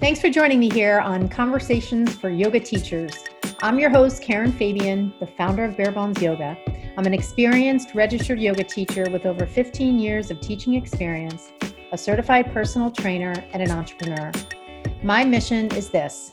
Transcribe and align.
Thanks 0.00 0.18
for 0.18 0.30
joining 0.30 0.58
me 0.58 0.70
here 0.70 0.98
on 0.98 1.28
Conversations 1.28 2.14
for 2.14 2.30
Yoga 2.30 2.58
Teachers. 2.58 3.22
I'm 3.60 3.78
your 3.78 3.90
host, 3.90 4.22
Karen 4.22 4.50
Fabian, 4.50 5.12
the 5.20 5.26
founder 5.26 5.62
of 5.62 5.76
Bare 5.76 5.92
Bones 5.92 6.22
Yoga. 6.22 6.56
I'm 6.96 7.04
an 7.04 7.12
experienced 7.12 7.94
registered 7.94 8.40
yoga 8.40 8.64
teacher 8.64 9.10
with 9.10 9.26
over 9.26 9.44
15 9.44 9.98
years 9.98 10.30
of 10.30 10.40
teaching 10.40 10.72
experience, 10.72 11.52
a 11.92 11.98
certified 11.98 12.50
personal 12.50 12.90
trainer, 12.90 13.34
and 13.52 13.62
an 13.62 13.70
entrepreneur. 13.70 14.32
My 15.02 15.22
mission 15.22 15.70
is 15.74 15.90
this 15.90 16.32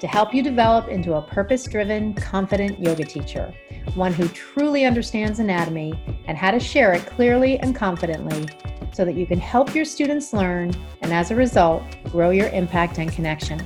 to 0.00 0.08
help 0.08 0.34
you 0.34 0.42
develop 0.42 0.88
into 0.88 1.14
a 1.14 1.22
purpose 1.22 1.62
driven, 1.62 2.12
confident 2.12 2.80
yoga 2.80 3.04
teacher, 3.04 3.54
one 3.94 4.12
who 4.12 4.26
truly 4.30 4.84
understands 4.84 5.38
anatomy 5.38 5.94
and 6.26 6.36
how 6.36 6.50
to 6.50 6.58
share 6.58 6.92
it 6.92 7.06
clearly 7.06 7.56
and 7.60 7.72
confidently 7.72 8.48
so 8.96 9.04
that 9.04 9.14
you 9.14 9.26
can 9.26 9.38
help 9.38 9.74
your 9.74 9.84
students 9.84 10.32
learn 10.32 10.72
and 11.02 11.12
as 11.12 11.30
a 11.30 11.36
result, 11.36 11.82
grow 12.04 12.30
your 12.30 12.48
impact 12.48 12.96
and 12.96 13.12
connection. 13.12 13.62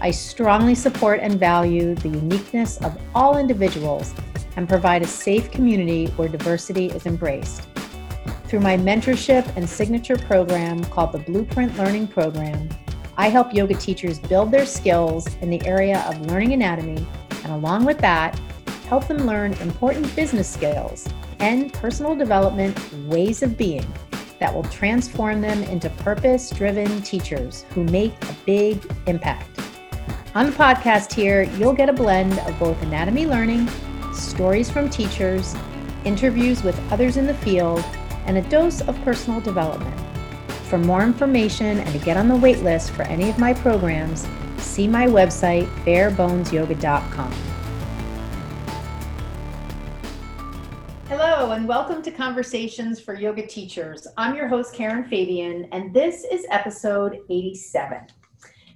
I 0.00 0.12
strongly 0.12 0.76
support 0.76 1.18
and 1.20 1.34
value 1.34 1.96
the 1.96 2.10
uniqueness 2.10 2.76
of 2.82 2.96
all 3.12 3.38
individuals 3.38 4.14
and 4.54 4.68
provide 4.68 5.02
a 5.02 5.06
safe 5.06 5.50
community 5.50 6.06
where 6.14 6.28
diversity 6.28 6.86
is 6.86 7.06
embraced. 7.06 7.66
Through 8.44 8.60
my 8.60 8.76
mentorship 8.76 9.44
and 9.56 9.68
signature 9.68 10.16
program 10.16 10.84
called 10.84 11.10
the 11.10 11.18
Blueprint 11.18 11.76
Learning 11.76 12.06
Program, 12.06 12.68
I 13.16 13.30
help 13.30 13.52
yoga 13.52 13.74
teachers 13.74 14.20
build 14.20 14.52
their 14.52 14.64
skills 14.64 15.26
in 15.40 15.50
the 15.50 15.64
area 15.66 16.04
of 16.06 16.20
learning 16.26 16.52
anatomy, 16.52 17.04
and 17.42 17.52
along 17.52 17.84
with 17.84 17.98
that, 17.98 18.38
help 18.88 19.08
them 19.08 19.26
learn 19.26 19.54
important 19.54 20.14
business 20.14 20.48
skills 20.48 21.08
and 21.40 21.72
personal 21.72 22.14
development 22.14 22.78
ways 23.08 23.42
of 23.42 23.58
being 23.58 23.84
that 24.38 24.52
will 24.54 24.64
transform 24.64 25.40
them 25.40 25.62
into 25.64 25.90
purpose 25.90 26.50
driven 26.50 27.02
teachers 27.02 27.64
who 27.70 27.84
make 27.84 28.12
a 28.24 28.36
big 28.46 28.80
impact. 29.06 29.58
On 30.34 30.46
the 30.46 30.52
podcast 30.52 31.12
here, 31.12 31.42
you'll 31.42 31.72
get 31.72 31.88
a 31.88 31.92
blend 31.92 32.38
of 32.40 32.58
both 32.58 32.80
anatomy 32.82 33.26
learning, 33.26 33.68
stories 34.12 34.70
from 34.70 34.88
teachers, 34.88 35.54
interviews 36.04 36.62
with 36.62 36.78
others 36.92 37.16
in 37.16 37.26
the 37.26 37.34
field, 37.34 37.84
and 38.26 38.36
a 38.38 38.42
dose 38.42 38.80
of 38.82 39.00
personal 39.02 39.40
development. 39.40 39.98
For 40.68 40.78
more 40.78 41.02
information 41.02 41.78
and 41.78 41.92
to 41.92 41.98
get 41.98 42.16
on 42.16 42.28
the 42.28 42.36
wait 42.36 42.58
list 42.58 42.90
for 42.90 43.02
any 43.02 43.30
of 43.30 43.38
my 43.38 43.54
programs, 43.54 44.28
see 44.58 44.86
my 44.86 45.06
website, 45.06 45.66
barebonesyoga.com. 45.84 47.47
Hello, 51.08 51.52
and 51.52 51.66
welcome 51.66 52.02
to 52.02 52.10
Conversations 52.10 53.00
for 53.00 53.14
Yoga 53.14 53.46
Teachers. 53.46 54.06
I'm 54.18 54.36
your 54.36 54.46
host, 54.46 54.74
Karen 54.74 55.04
Fabian, 55.04 55.66
and 55.72 55.94
this 55.94 56.22
is 56.30 56.44
episode 56.50 57.20
87. 57.30 58.08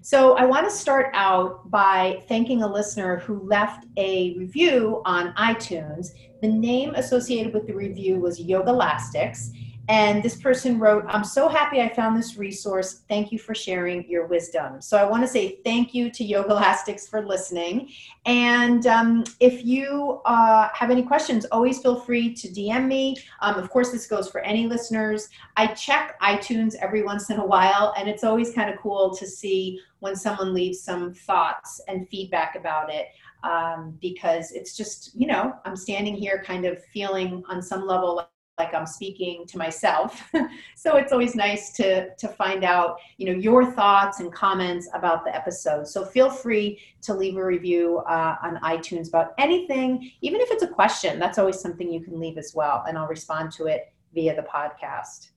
So, 0.00 0.34
I 0.38 0.46
want 0.46 0.66
to 0.66 0.74
start 0.74 1.10
out 1.12 1.70
by 1.70 2.22
thanking 2.28 2.62
a 2.62 2.66
listener 2.66 3.18
who 3.18 3.46
left 3.46 3.84
a 3.98 4.34
review 4.38 5.02
on 5.04 5.34
iTunes. 5.34 6.12
The 6.40 6.48
name 6.48 6.94
associated 6.94 7.52
with 7.52 7.66
the 7.66 7.74
review 7.74 8.18
was 8.18 8.40
Yoga 8.40 8.70
Elastics, 8.70 9.50
and 9.88 10.22
this 10.22 10.36
person 10.36 10.78
wrote, 10.78 11.04
I'm 11.08 11.24
so 11.24 11.48
happy 11.48 11.80
I 11.80 11.88
found 11.88 12.16
this 12.16 12.36
resource. 12.36 13.02
Thank 13.08 13.32
you 13.32 13.38
for 13.38 13.52
sharing 13.52 14.08
your 14.08 14.26
wisdom. 14.26 14.80
So 14.80 14.96
I 14.96 15.04
want 15.04 15.24
to 15.24 15.28
say 15.28 15.58
thank 15.64 15.92
you 15.92 16.10
to 16.12 16.24
Yoga 16.24 16.52
Elastics 16.52 17.08
for 17.08 17.26
listening. 17.26 17.90
And 18.24 18.86
um, 18.86 19.24
if 19.40 19.64
you 19.64 20.20
uh, 20.24 20.68
have 20.72 20.90
any 20.90 21.02
questions, 21.02 21.46
always 21.46 21.80
feel 21.80 21.98
free 21.98 22.32
to 22.32 22.48
DM 22.48 22.86
me. 22.86 23.16
Um, 23.40 23.56
of 23.56 23.70
course, 23.70 23.90
this 23.90 24.06
goes 24.06 24.30
for 24.30 24.40
any 24.42 24.68
listeners. 24.68 25.28
I 25.56 25.66
check 25.68 26.18
iTunes 26.20 26.76
every 26.76 27.02
once 27.02 27.30
in 27.30 27.40
a 27.40 27.46
while, 27.46 27.92
and 27.98 28.08
it's 28.08 28.22
always 28.22 28.54
kind 28.54 28.70
of 28.70 28.78
cool 28.78 29.14
to 29.16 29.26
see 29.26 29.80
when 29.98 30.14
someone 30.14 30.54
leaves 30.54 30.80
some 30.80 31.12
thoughts 31.12 31.80
and 31.88 32.08
feedback 32.08 32.54
about 32.54 32.92
it. 32.92 33.06
Um, 33.42 33.98
because 34.00 34.52
it's 34.52 34.76
just, 34.76 35.10
you 35.16 35.26
know, 35.26 35.54
I'm 35.64 35.74
standing 35.74 36.14
here 36.14 36.44
kind 36.46 36.64
of 36.64 36.80
feeling 36.84 37.42
on 37.48 37.60
some 37.60 37.84
level 37.88 38.24
like 38.58 38.74
I'm 38.74 38.86
speaking 38.86 39.46
to 39.46 39.58
myself. 39.58 40.30
so 40.76 40.96
it's 40.96 41.12
always 41.12 41.34
nice 41.34 41.72
to 41.72 42.14
to 42.14 42.28
find 42.28 42.64
out, 42.64 42.98
you 43.16 43.26
know, 43.26 43.38
your 43.38 43.72
thoughts 43.72 44.20
and 44.20 44.32
comments 44.32 44.88
about 44.94 45.24
the 45.24 45.34
episode. 45.34 45.86
So 45.86 46.04
feel 46.04 46.30
free 46.30 46.78
to 47.02 47.14
leave 47.14 47.36
a 47.36 47.44
review 47.44 47.98
uh, 48.08 48.36
on 48.42 48.56
iTunes 48.56 49.08
about 49.08 49.32
anything, 49.38 50.10
even 50.20 50.40
if 50.40 50.50
it's 50.50 50.62
a 50.62 50.68
question. 50.68 51.18
That's 51.18 51.38
always 51.38 51.60
something 51.60 51.90
you 51.90 52.02
can 52.02 52.20
leave 52.20 52.38
as 52.38 52.52
well, 52.54 52.84
and 52.86 52.98
I'll 52.98 53.08
respond 53.08 53.52
to 53.52 53.66
it 53.66 53.92
via 54.14 54.36
the 54.36 54.42
podcast. 54.42 55.30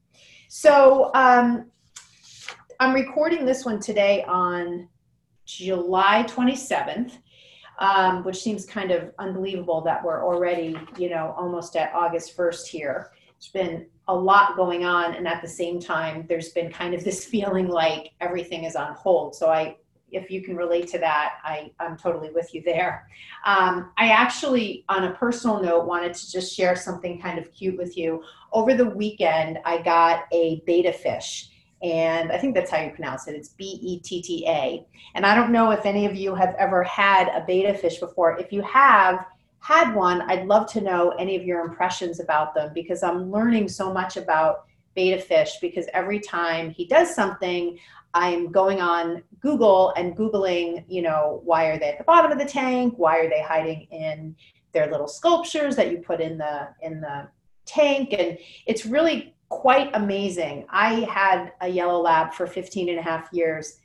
So 0.50 1.12
um, 1.16 1.72
I'm 2.80 2.94
recording 2.94 3.46
this 3.46 3.66
one 3.66 3.80
today 3.80 4.24
on 4.28 4.90
July 5.46 6.26
27th 6.28 7.18
um, 7.80 8.24
which 8.24 8.42
seems 8.42 8.66
kind 8.66 8.92
of 8.92 9.12
unbelievable 9.20 9.82
that 9.82 10.04
we're 10.04 10.26
already, 10.26 10.78
you 10.98 11.10
know, 11.10 11.34
almost 11.38 11.76
at 11.76 11.94
August 11.94 12.38
1st 12.38 12.68
here. 12.68 13.12
There's 13.40 13.52
been 13.52 13.88
a 14.08 14.16
lot 14.16 14.56
going 14.56 14.86
on, 14.86 15.16
and 15.16 15.28
at 15.28 15.42
the 15.42 15.48
same 15.48 15.80
time, 15.80 16.26
there's 16.30 16.50
been 16.50 16.72
kind 16.72 16.94
of 16.94 17.04
this 17.04 17.26
feeling 17.34 17.68
like 17.68 18.12
everything 18.22 18.64
is 18.64 18.76
on 18.76 18.94
hold. 18.94 19.36
So 19.36 19.50
I, 19.50 19.78
if 20.12 20.32
you 20.32 20.42
can 20.42 20.56
relate 20.56 20.88
to 20.90 21.00
that, 21.00 21.36
I, 21.44 21.72
I'm 21.80 21.98
totally 21.98 22.32
with 22.32 22.54
you 22.54 22.62
there. 22.64 23.08
Um, 23.46 23.92
I 23.98 24.10
actually, 24.10 24.86
on 24.88 25.06
a 25.06 25.14
personal 25.16 25.62
note, 25.62 25.86
wanted 25.86 26.14
to 26.14 26.32
just 26.32 26.56
share 26.56 26.76
something 26.76 27.20
kind 27.20 27.38
of 27.38 27.52
cute 27.54 27.78
with 27.78 27.98
you. 27.98 28.24
Over 28.54 28.74
the 28.74 28.86
weekend, 28.86 29.60
I 29.66 29.82
got 29.82 30.26
a 30.32 30.62
betta 30.66 30.94
fish 30.94 31.50
and 31.84 32.32
I 32.32 32.38
think 32.38 32.56
that's 32.56 32.72
how 32.72 32.82
you 32.82 32.92
pronounce 32.92 33.28
it. 33.28 33.36
It's 33.36 33.50
B 33.50 33.80
E 33.82 34.00
T 34.00 34.22
T 34.22 34.46
A. 34.48 34.86
And 35.14 35.26
I 35.26 35.36
don't 35.36 35.52
know 35.52 35.72
if 35.72 35.86
any 35.86 36.06
of 36.06 36.16
you 36.16 36.34
have 36.36 36.56
ever 36.58 36.84
had 36.84 37.28
a 37.30 37.46
betta 37.46 37.78
fish 37.78 38.00
before. 38.00 38.40
If 38.40 38.52
you 38.52 38.62
have 38.64 39.26
had 39.60 39.94
one, 39.94 40.22
I'd 40.30 40.46
love 40.46 40.72
to 40.74 40.82
know 40.82 41.12
any 41.20 41.36
of 41.36 41.44
your 41.44 41.62
impressions 41.66 42.20
about 42.20 42.56
them 42.56 42.72
because 42.74 43.04
I'm 43.04 43.32
learning 43.32 43.68
so 43.68 43.92
much 43.92 44.18
about 44.18 44.66
betta 44.96 45.22
fish 45.22 45.58
because 45.62 45.86
every 45.94 46.20
time 46.20 46.72
he 46.72 46.88
does 46.88 47.14
something, 47.14 47.78
I'm 48.14 48.52
going 48.52 48.80
on 48.80 49.22
Google 49.42 49.94
and 49.98 50.16
Googling, 50.16 50.86
you 50.88 51.02
know, 51.02 51.42
why 51.44 51.66
are 51.66 51.78
they 51.78 51.90
at 51.90 51.98
the 51.98 52.06
bottom 52.06 52.32
of 52.32 52.40
the 52.40 52.46
tank? 52.46 52.94
Why 52.98 53.20
are 53.20 53.30
they 53.30 53.42
hiding 53.42 53.88
in 53.92 54.36
their 54.72 54.90
little 54.90 55.08
sculptures 55.08 55.76
that 55.76 55.92
you 55.92 55.98
put 55.98 56.22
in 56.22 56.38
the 56.38 56.70
in 56.82 57.02
the 57.02 57.28
tank? 57.66 58.14
And 58.18 58.38
it's 58.66 58.86
really 58.86 59.35
quite 59.62 59.90
amazing. 59.94 60.66
I 60.70 61.02
had 61.02 61.54
a 61.62 61.68
yellow 61.68 62.02
lab 62.02 62.34
for 62.34 62.46
15 62.46 62.90
and 62.90 63.00
a 63.00 63.02
half 63.02 63.30
years. 63.32 63.80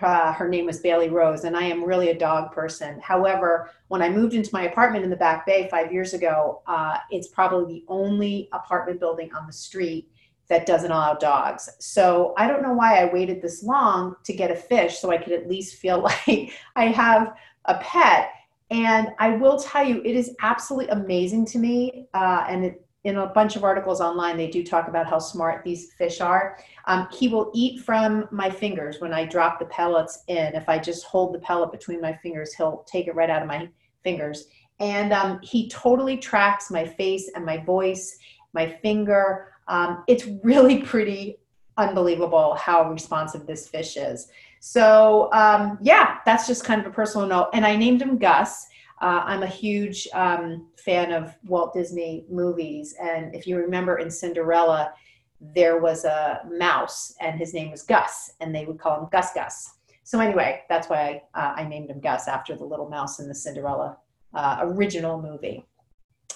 Uh, 0.00 0.32
her 0.32 0.48
name 0.48 0.66
was 0.66 0.80
Bailey 0.80 1.08
Rose, 1.08 1.44
and 1.44 1.56
I 1.56 1.64
am 1.64 1.82
really 1.82 2.10
a 2.10 2.18
dog 2.18 2.52
person. 2.52 3.00
However, 3.00 3.70
when 3.88 4.02
I 4.02 4.10
moved 4.10 4.34
into 4.34 4.50
my 4.52 4.64
apartment 4.64 5.04
in 5.04 5.10
the 5.10 5.16
Back 5.16 5.46
Bay 5.46 5.68
five 5.70 5.90
years 5.90 6.12
ago, 6.12 6.62
uh, 6.66 6.98
it's 7.10 7.28
probably 7.28 7.74
the 7.74 7.84
only 7.88 8.48
apartment 8.52 9.00
building 9.00 9.32
on 9.34 9.46
the 9.46 9.52
street 9.52 10.10
that 10.48 10.66
doesn't 10.66 10.92
allow 10.92 11.14
dogs. 11.14 11.68
So 11.80 12.34
I 12.36 12.46
don't 12.46 12.62
know 12.62 12.74
why 12.74 13.00
I 13.00 13.12
waited 13.12 13.42
this 13.42 13.64
long 13.64 14.16
to 14.24 14.32
get 14.32 14.50
a 14.50 14.56
fish 14.56 14.98
so 14.98 15.10
I 15.10 15.18
could 15.18 15.32
at 15.32 15.48
least 15.48 15.76
feel 15.76 16.00
like 16.26 16.52
I 16.76 16.86
have 16.86 17.34
a 17.64 17.78
pet. 17.78 18.30
And 18.70 19.08
I 19.18 19.30
will 19.30 19.58
tell 19.58 19.84
you, 19.84 20.02
it 20.04 20.14
is 20.14 20.34
absolutely 20.40 20.88
amazing 20.88 21.46
to 21.46 21.58
me. 21.58 22.08
Uh, 22.14 22.44
and 22.48 22.64
it, 22.66 22.85
in 23.06 23.18
a 23.18 23.26
bunch 23.28 23.54
of 23.54 23.62
articles 23.62 24.00
online, 24.00 24.36
they 24.36 24.48
do 24.48 24.64
talk 24.64 24.88
about 24.88 25.06
how 25.06 25.20
smart 25.20 25.62
these 25.62 25.92
fish 25.92 26.20
are. 26.20 26.58
Um, 26.86 27.06
he 27.12 27.28
will 27.28 27.52
eat 27.54 27.80
from 27.80 28.28
my 28.32 28.50
fingers 28.50 29.00
when 29.00 29.14
I 29.14 29.24
drop 29.24 29.60
the 29.60 29.66
pellets 29.66 30.24
in. 30.26 30.56
If 30.56 30.68
I 30.68 30.80
just 30.80 31.04
hold 31.04 31.32
the 31.32 31.38
pellet 31.38 31.70
between 31.70 32.00
my 32.00 32.14
fingers, 32.14 32.52
he'll 32.52 32.84
take 32.84 33.06
it 33.06 33.14
right 33.14 33.30
out 33.30 33.42
of 33.42 33.48
my 33.48 33.68
fingers. 34.02 34.46
And 34.80 35.12
um, 35.12 35.38
he 35.40 35.68
totally 35.68 36.16
tracks 36.16 36.68
my 36.68 36.84
face 36.84 37.30
and 37.36 37.46
my 37.46 37.58
voice, 37.58 38.18
my 38.52 38.76
finger. 38.82 39.52
Um, 39.68 40.02
it's 40.08 40.26
really 40.42 40.82
pretty 40.82 41.38
unbelievable 41.76 42.54
how 42.54 42.90
responsive 42.90 43.46
this 43.46 43.68
fish 43.68 43.96
is. 43.96 44.28
So, 44.58 45.30
um, 45.32 45.78
yeah, 45.80 46.18
that's 46.26 46.48
just 46.48 46.64
kind 46.64 46.80
of 46.80 46.88
a 46.88 46.90
personal 46.90 47.28
note. 47.28 47.50
And 47.52 47.64
I 47.64 47.76
named 47.76 48.02
him 48.02 48.18
Gus. 48.18 48.66
Uh, 49.00 49.22
I'm 49.24 49.42
a 49.42 49.46
huge 49.46 50.08
um, 50.14 50.68
fan 50.76 51.12
of 51.12 51.34
Walt 51.44 51.74
Disney 51.74 52.24
movies, 52.30 52.94
and 53.00 53.34
if 53.34 53.46
you 53.46 53.56
remember 53.56 53.98
in 53.98 54.10
Cinderella, 54.10 54.92
there 55.40 55.78
was 55.78 56.04
a 56.04 56.40
mouse, 56.50 57.14
and 57.20 57.38
his 57.38 57.52
name 57.52 57.70
was 57.70 57.82
Gus, 57.82 58.32
and 58.40 58.54
they 58.54 58.64
would 58.64 58.78
call 58.78 59.00
him 59.00 59.08
Gus 59.12 59.34
Gus. 59.34 59.74
So 60.04 60.20
anyway, 60.20 60.62
that's 60.68 60.88
why 60.88 61.22
I, 61.34 61.40
uh, 61.40 61.54
I 61.56 61.64
named 61.64 61.90
him 61.90 62.00
Gus 62.00 62.28
after 62.28 62.56
the 62.56 62.64
little 62.64 62.88
mouse 62.88 63.18
in 63.18 63.28
the 63.28 63.34
Cinderella 63.34 63.98
uh, 64.34 64.58
original 64.60 65.20
movie 65.20 65.66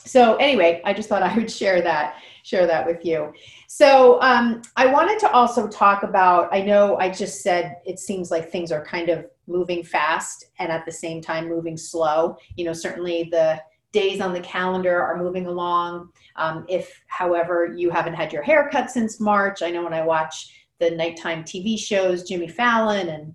so 0.05 0.37
anyway 0.37 0.81
i 0.85 0.93
just 0.93 1.09
thought 1.09 1.23
i 1.23 1.35
would 1.37 1.51
share 1.51 1.83
that 1.83 2.17
share 2.43 2.67
that 2.67 2.87
with 2.87 3.05
you 3.05 3.33
so 3.69 4.21
um, 4.23 4.63
i 4.77 4.87
wanted 4.87 5.19
to 5.19 5.31
also 5.33 5.69
talk 5.69 6.03
about 6.03 6.49
i 6.53 6.61
know 6.61 6.97
i 6.99 7.09
just 7.09 7.43
said 7.43 7.77
it 7.85 7.99
seems 7.99 8.31
like 8.31 8.51
things 8.51 8.73
are 8.73 8.85
kind 8.85 9.09
of 9.09 9.27
moving 9.51 9.83
fast 9.83 10.47
and 10.59 10.71
at 10.71 10.85
the 10.85 10.93
same 10.93 11.21
time 11.21 11.49
moving 11.49 11.77
slow 11.77 12.37
you 12.57 12.65
know 12.65 12.73
certainly 12.73 13.29
the 13.31 13.61
days 13.93 14.21
on 14.21 14.33
the 14.33 14.41
calendar 14.41 15.03
are 15.03 15.19
moving 15.19 15.47
along 15.47 16.09
um, 16.37 16.65
if 16.69 17.03
however 17.09 17.75
you 17.77 17.91
haven't 17.91 18.15
had 18.15 18.33
your 18.33 18.43
haircut 18.43 18.91
since 18.91 19.21
march 19.21 19.63
i 19.63 19.71
know 19.71 19.83
when 19.83 19.95
i 19.95 20.05
watch 20.05 20.67
the 20.79 20.91
nighttime 20.93 21.43
tv 21.43 21.79
shows 21.79 22.23
jimmy 22.23 22.49
fallon 22.49 23.09
and 23.09 23.35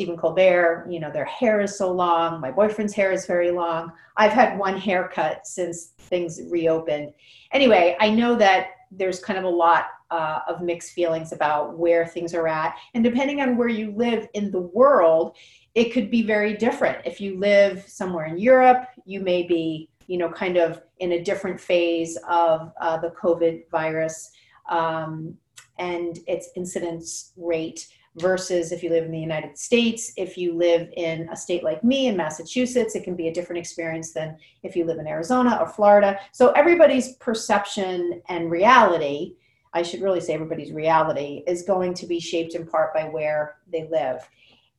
Stephen 0.00 0.16
Colbert, 0.16 0.86
you 0.88 0.98
know, 0.98 1.10
their 1.10 1.26
hair 1.26 1.60
is 1.60 1.76
so 1.76 1.92
long. 1.92 2.40
My 2.40 2.50
boyfriend's 2.50 2.94
hair 2.94 3.12
is 3.12 3.26
very 3.26 3.50
long. 3.50 3.92
I've 4.16 4.32
had 4.32 4.58
one 4.58 4.78
haircut 4.78 5.46
since 5.46 5.92
things 5.98 6.40
reopened. 6.48 7.12
Anyway, 7.52 7.98
I 8.00 8.08
know 8.08 8.34
that 8.36 8.68
there's 8.90 9.20
kind 9.20 9.38
of 9.38 9.44
a 9.44 9.48
lot 9.48 9.86
uh, 10.10 10.40
of 10.48 10.62
mixed 10.62 10.92
feelings 10.92 11.32
about 11.32 11.78
where 11.78 12.06
things 12.06 12.34
are 12.34 12.48
at. 12.48 12.76
And 12.94 13.04
depending 13.04 13.40
on 13.40 13.56
where 13.56 13.68
you 13.68 13.92
live 13.92 14.26
in 14.34 14.50
the 14.50 14.60
world, 14.60 15.36
it 15.74 15.92
could 15.92 16.10
be 16.10 16.22
very 16.22 16.56
different. 16.56 16.98
If 17.04 17.20
you 17.20 17.38
live 17.38 17.84
somewhere 17.86 18.26
in 18.26 18.38
Europe, 18.38 18.88
you 19.04 19.20
may 19.20 19.44
be, 19.44 19.88
you 20.08 20.18
know, 20.18 20.28
kind 20.28 20.56
of 20.56 20.82
in 20.98 21.12
a 21.12 21.22
different 21.22 21.60
phase 21.60 22.18
of 22.28 22.72
uh, 22.80 22.98
the 22.98 23.10
COVID 23.10 23.70
virus 23.70 24.32
um, 24.68 25.36
and 25.78 26.18
its 26.26 26.50
incidence 26.56 27.32
rate 27.36 27.86
versus 28.16 28.72
if 28.72 28.82
you 28.82 28.90
live 28.90 29.04
in 29.04 29.12
the 29.12 29.20
United 29.20 29.56
States. 29.56 30.12
If 30.16 30.36
you 30.36 30.54
live 30.54 30.88
in 30.96 31.28
a 31.30 31.36
state 31.36 31.62
like 31.62 31.84
me 31.84 32.08
in 32.08 32.16
Massachusetts, 32.16 32.96
it 32.96 33.04
can 33.04 33.14
be 33.14 33.28
a 33.28 33.32
different 33.32 33.60
experience 33.60 34.12
than 34.12 34.36
if 34.62 34.74
you 34.74 34.84
live 34.84 34.98
in 34.98 35.06
Arizona 35.06 35.58
or 35.60 35.68
Florida. 35.68 36.18
So 36.32 36.50
everybody's 36.52 37.14
perception 37.16 38.20
and 38.28 38.50
reality, 38.50 39.34
I 39.72 39.82
should 39.82 40.02
really 40.02 40.20
say 40.20 40.34
everybody's 40.34 40.72
reality, 40.72 41.44
is 41.46 41.62
going 41.62 41.94
to 41.94 42.06
be 42.06 42.18
shaped 42.18 42.54
in 42.54 42.66
part 42.66 42.92
by 42.92 43.04
where 43.04 43.56
they 43.72 43.88
live. 43.90 44.28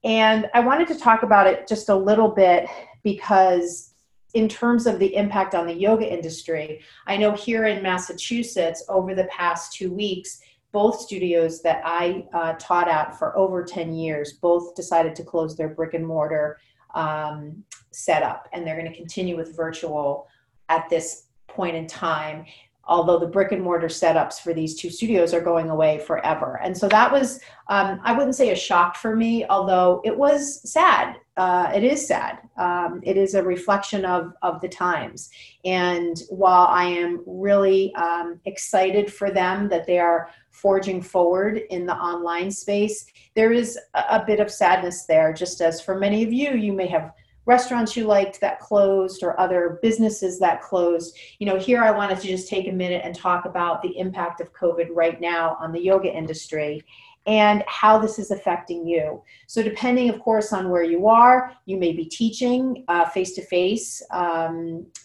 And 0.04 0.50
I 0.54 0.60
wanted 0.60 0.88
to 0.89 1.00
talk 1.00 1.24
about 1.24 1.48
it 1.48 1.68
just 1.68 1.89
a 1.89 1.95
little 1.95 2.30
bit 2.30 2.68
because 3.04 3.94
in 4.34 4.48
terms 4.48 4.88
of 4.88 4.98
the 5.00 5.16
impact 5.16 5.56
on 5.56 5.68
the 5.68 5.74
yoga 5.74 6.12
industry, 6.12 6.81
I 7.06 7.18
know 7.18 7.34
here 7.34 7.66
in 7.66 7.84
Massachusetts 7.84 8.84
over 8.89 9.13
the 9.13 9.25
past 9.25 9.74
two 9.74 9.92
weeks, 9.92 10.42
both 10.72 11.00
studios 11.00 11.62
that 11.62 11.82
I 11.86 12.26
uh, 12.34 12.54
taught 12.60 12.88
at 12.88 13.18
for 13.18 13.38
over 13.38 13.64
10 13.64 13.94
years 13.94 14.34
both 14.34 14.76
decided 14.76 15.16
to 15.16 15.24
close 15.24 15.56
their 15.56 15.70
brick 15.70 15.94
and 15.94 16.06
mortar 16.06 16.60
um, 16.94 17.64
setup 17.92 18.48
and 18.54 18.66
they're 18.66 18.78
going 18.78 18.90
to 18.90 18.96
continue 18.96 19.36
with 19.36 19.56
virtual 19.56 20.28
at 20.70 20.90
this 20.90 21.28
point 21.48 21.76
in 21.76 21.88
time 21.88 22.46
although 22.92 23.20
the 23.20 23.28
brick 23.28 23.52
and 23.52 23.62
mortar 23.62 23.88
setups 23.88 24.42
for 24.42 24.54
these 24.54 24.76
two 24.76 24.90
studios 24.90 25.34
are 25.34 25.42
going 25.42 25.70
away 25.70 26.00
forever. 26.00 26.60
And 26.62 26.78
so 26.78 26.90
that 26.90 27.12
was, 27.12 27.40
um, 27.70 28.02
I 28.04 28.12
wouldn't 28.12 28.36
say 28.36 28.52
a 28.52 28.56
shock 28.56 28.98
for 28.98 29.16
me, 29.16 29.46
although 29.48 30.02
it 30.04 30.16
was 30.16 30.70
sad. 30.70 31.16
Uh, 31.38 31.72
it 31.74 31.84
is 31.84 32.06
sad. 32.06 32.40
Um, 32.58 33.00
it 33.04 33.18
is 33.18 33.34
a 33.34 33.44
reflection 33.44 34.04
of, 34.04 34.34
of 34.42 34.60
the 34.62 34.68
times. 34.68 35.30
And 35.64 36.22
while 36.30 36.68
I 36.68 36.86
am 36.86 37.24
really 37.26 37.94
um, 37.96 38.40
excited 38.46 39.14
for 39.14 39.32
them 39.32 39.70
that 39.70 39.88
they 39.88 40.00
are 40.00 40.30
forging 40.51 41.01
forward 41.01 41.62
in 41.69 41.86
the 41.86 41.95
online 41.95 42.51
space, 42.51 43.06
there 43.36 43.51
is 43.51 43.80
a, 43.94 44.24
bit 44.25 44.39
of 44.39 44.51
sadness 44.51 45.06
there, 45.06 45.33
just 45.33 45.62
as 45.62 45.81
for 45.81 45.98
many 45.98 46.24
of 46.24 46.31
you, 46.31 46.51
you 46.51 46.74
may 46.74 46.88
have 46.88 47.13
restaurants 47.45 47.98
you 47.98 48.06
liked 48.06 48.39
that 48.39 48.59
closed 48.59 49.24
or 49.24 49.39
other 49.39 49.80
businesses 49.81 50.39
that 50.39 50.62
closed. 50.62 51.18
You 51.39 51.48
know, 51.48 51.57
here 51.57 51.83
I 51.83 51.92
wanted 51.92 52.19
to 52.19 52.27
just 52.27 52.48
take 52.48 52.68
a 52.68 52.71
minute 52.71 53.01
and 53.03 53.15
talk 53.15 53.45
about 53.45 53.81
the 53.81 53.98
impact 53.98 54.42
of 54.42 54.53
COVID 54.53 54.89
right 54.92 55.19
now 55.19 55.57
on 55.59 55.71
the 55.71 55.81
yoga 55.81 56.15
industry 56.15 56.83
and 57.27 57.63
how 57.68 58.00
this 58.00 58.18
is 58.18 58.31
affecting 58.31 58.86
you. 58.86 59.21
So, 59.48 59.62
depending, 59.62 60.09
of 60.09 60.19
course, 60.19 60.53
on 60.53 60.69
where 60.69 60.83
you 60.83 61.07
are, 61.07 61.53
you 61.65 61.77
may 61.77 61.94
be 61.94 62.06
teaching 62.06 62.83
face 63.13 63.33
to 63.33 63.45
face 63.45 64.01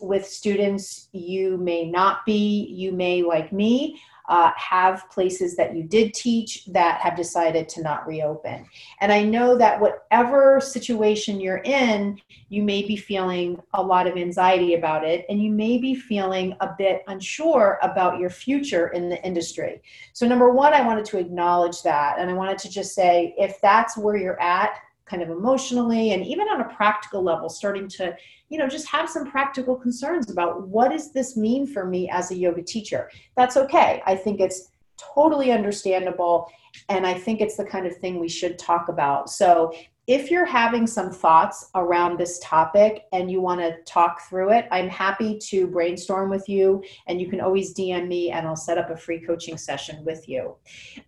with 0.00 0.26
students. 0.26 1.08
You 1.12 1.58
may 1.58 1.90
not 1.90 2.25
be. 2.25 2.69
You 2.70 2.93
may, 2.93 3.22
like 3.22 3.52
me, 3.52 4.00
uh, 4.28 4.50
have 4.56 5.08
places 5.11 5.56
that 5.56 5.75
you 5.75 5.84
did 5.84 6.12
teach 6.14 6.64
that 6.67 7.00
have 7.00 7.17
decided 7.17 7.69
to 7.69 7.82
not 7.82 8.06
reopen. 8.06 8.67
And 9.00 9.12
I 9.12 9.23
know 9.23 9.56
that 9.56 9.81
whatever 9.81 10.61
situation 10.61 11.40
you're 11.40 11.62
in, 11.64 12.20
you 12.49 12.62
may 12.62 12.82
be 12.82 12.96
feeling 12.96 13.61
a 13.75 13.82
lot 13.82 14.06
of 14.06 14.17
anxiety 14.17 14.75
about 14.75 15.05
it, 15.05 15.26
and 15.28 15.43
you 15.43 15.50
may 15.50 15.78
be 15.78 15.94
feeling 15.94 16.56
a 16.61 16.75
bit 16.76 17.02
unsure 17.08 17.78
about 17.82 18.19
your 18.19 18.31
future 18.31 18.88
in 18.88 19.08
the 19.08 19.23
industry. 19.25 19.82
So, 20.12 20.26
number 20.26 20.50
one, 20.50 20.72
I 20.72 20.84
wanted 20.84 21.05
to 21.06 21.19
acknowledge 21.19 21.82
that. 21.82 22.19
And 22.19 22.31
I 22.31 22.34
wanted 22.34 22.58
to 22.58 22.70
just 22.70 22.94
say 22.94 23.34
if 23.38 23.61
that's 23.61 23.96
where 23.96 24.17
you're 24.17 24.40
at, 24.40 24.79
kind 25.06 25.23
of 25.23 25.31
emotionally 25.31 26.12
and 26.12 26.26
even 26.26 26.47
on 26.49 26.61
a 26.61 26.75
practical 26.75 27.23
level 27.23 27.49
starting 27.49 27.88
to 27.88 28.14
you 28.49 28.58
know 28.58 28.69
just 28.69 28.87
have 28.88 29.08
some 29.08 29.31
practical 29.31 29.75
concerns 29.75 30.31
about 30.31 30.67
what 30.69 30.91
does 30.91 31.12
this 31.12 31.37
mean 31.37 31.67
for 31.67 31.87
me 31.87 32.11
as 32.11 32.31
a 32.31 32.37
yoga 32.37 32.62
teacher 32.62 33.11
that's 33.37 33.56
okay 33.56 34.03
i 34.06 34.14
think 34.14 34.41
it's 34.41 34.70
totally 34.99 35.53
understandable 35.53 36.50
and 36.88 37.06
i 37.06 37.14
think 37.14 37.41
it's 37.41 37.56
the 37.56 37.64
kind 37.64 37.87
of 37.87 37.97
thing 37.97 38.19
we 38.19 38.29
should 38.29 38.58
talk 38.58 38.88
about 38.88 39.31
so 39.31 39.73
if 40.06 40.31
you're 40.31 40.47
having 40.47 40.87
some 40.87 41.11
thoughts 41.11 41.69
around 41.75 42.17
this 42.17 42.38
topic 42.38 43.06
and 43.12 43.29
you 43.29 43.41
want 43.41 43.61
to 43.61 43.76
talk 43.85 44.23
through 44.29 44.53
it, 44.53 44.69
I'm 44.70 44.88
happy 44.88 45.37
to 45.49 45.67
brainstorm 45.67 46.31
with 46.31 46.49
you. 46.49 46.85
And 47.08 47.20
you 47.20 47.29
can 47.29 47.41
always 47.41 47.75
DM 47.75 48.06
me 48.06 48.31
and 48.31 48.47
I'll 48.47 48.55
set 48.55 48.79
up 48.79 48.91
a 48.91 48.97
free 48.97 49.19
coaching 49.19 49.58
session 49.58 50.05
with 50.05 50.29
you. 50.29 50.55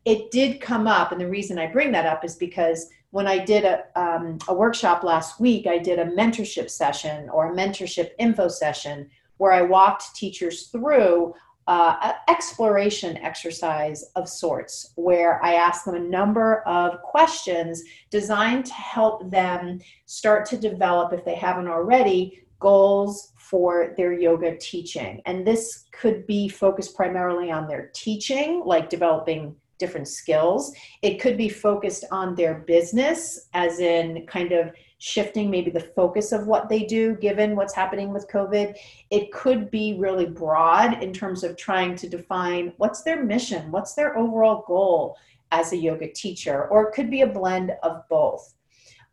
It 0.05 0.33
did 0.33 0.61
come 0.61 0.89
up, 0.89 1.13
and 1.13 1.21
the 1.21 1.29
reason 1.29 1.59
I 1.59 1.69
bring 1.69 1.93
that 1.93 2.07
up 2.07 2.25
is 2.25 2.35
because 2.35 2.89
when 3.11 3.27
I 3.27 3.39
did 3.39 3.65
a, 3.65 3.85
um, 3.97 4.39
a 4.49 4.55
workshop 4.55 5.03
last 5.03 5.41
week, 5.41 5.67
I 5.67 5.79
did 5.79 5.99
a 5.99 6.05
mentorship 6.05 6.69
session 6.69 7.29
or 7.31 7.53
a 7.53 7.57
mentorship 7.57 8.11
info 8.19 8.49
session 8.49 9.09
where 9.39 9.53
I 9.53 9.63
walked 9.63 10.15
teachers 10.15 10.67
through 10.67 11.35
uh, 11.69 11.97
an 12.03 12.15
exploration 12.29 13.19
exercise 13.19 14.03
of 14.17 14.29
sorts, 14.29 14.93
where 14.97 15.43
I 15.45 15.55
asked 15.55 15.85
them 15.85 15.95
a 15.95 16.01
number 16.01 16.63
of 16.63 17.03
questions 17.03 17.83
designed 18.11 18.65
to 18.67 18.73
help 18.73 19.31
them 19.31 19.79
start 20.07 20.47
to 20.47 20.57
develop, 20.57 21.13
if 21.13 21.25
they 21.25 21.35
haven't 21.35 21.69
already, 21.69 22.43
goals 22.59 23.33
for 23.37 23.95
their 23.97 24.13
yoga 24.13 24.57
teaching. 24.57 25.21
And 25.27 25.47
this 25.47 25.85
could 25.93 26.27
be 26.27 26.49
focused 26.49 26.97
primarily 26.97 27.51
on 27.51 27.69
their 27.69 27.91
teaching, 27.95 28.63
like 28.65 28.89
developing 28.89 29.55
different 29.79 30.09
skills. 30.09 30.75
It 31.03 31.21
could 31.21 31.37
be 31.37 31.49
focused 31.49 32.05
on 32.11 32.35
their 32.35 32.61
business, 32.67 33.49
as 33.55 33.81
in 33.81 34.27
kind 34.27 34.53
of 34.53 34.73
shifting 34.99 35.49
maybe 35.49 35.71
the 35.71 35.81
focus 35.81 36.33
of 36.33 36.47
what 36.47 36.69
they 36.69 36.85
do 36.85 37.15
given 37.17 37.55
what's 37.55 37.75
happening 37.75 38.13
with 38.13 38.29
COVID. 38.29 38.77
It 39.11 39.33
could 39.33 39.71
be 39.71 39.97
really 39.99 40.27
broad 40.27 41.03
in 41.03 41.13
terms 41.13 41.45
of 41.45 41.57
trying 41.57 41.95
to 41.97 42.09
define 42.09 42.73
what's 42.79 43.03
their 43.03 43.25
mission, 43.25 43.71
what's 43.71 43.95
their 43.95 44.19
overall 44.19 44.65
goal 44.67 45.17
as 45.53 45.73
a 45.73 45.77
yoga 45.77 46.13
teacher, 46.13 46.67
or 46.67 46.89
it 46.89 46.95
could 46.95 47.11
be 47.11 47.23
a 47.23 47.27
blend 47.27 47.73
of 47.83 48.03
both. 48.09 48.55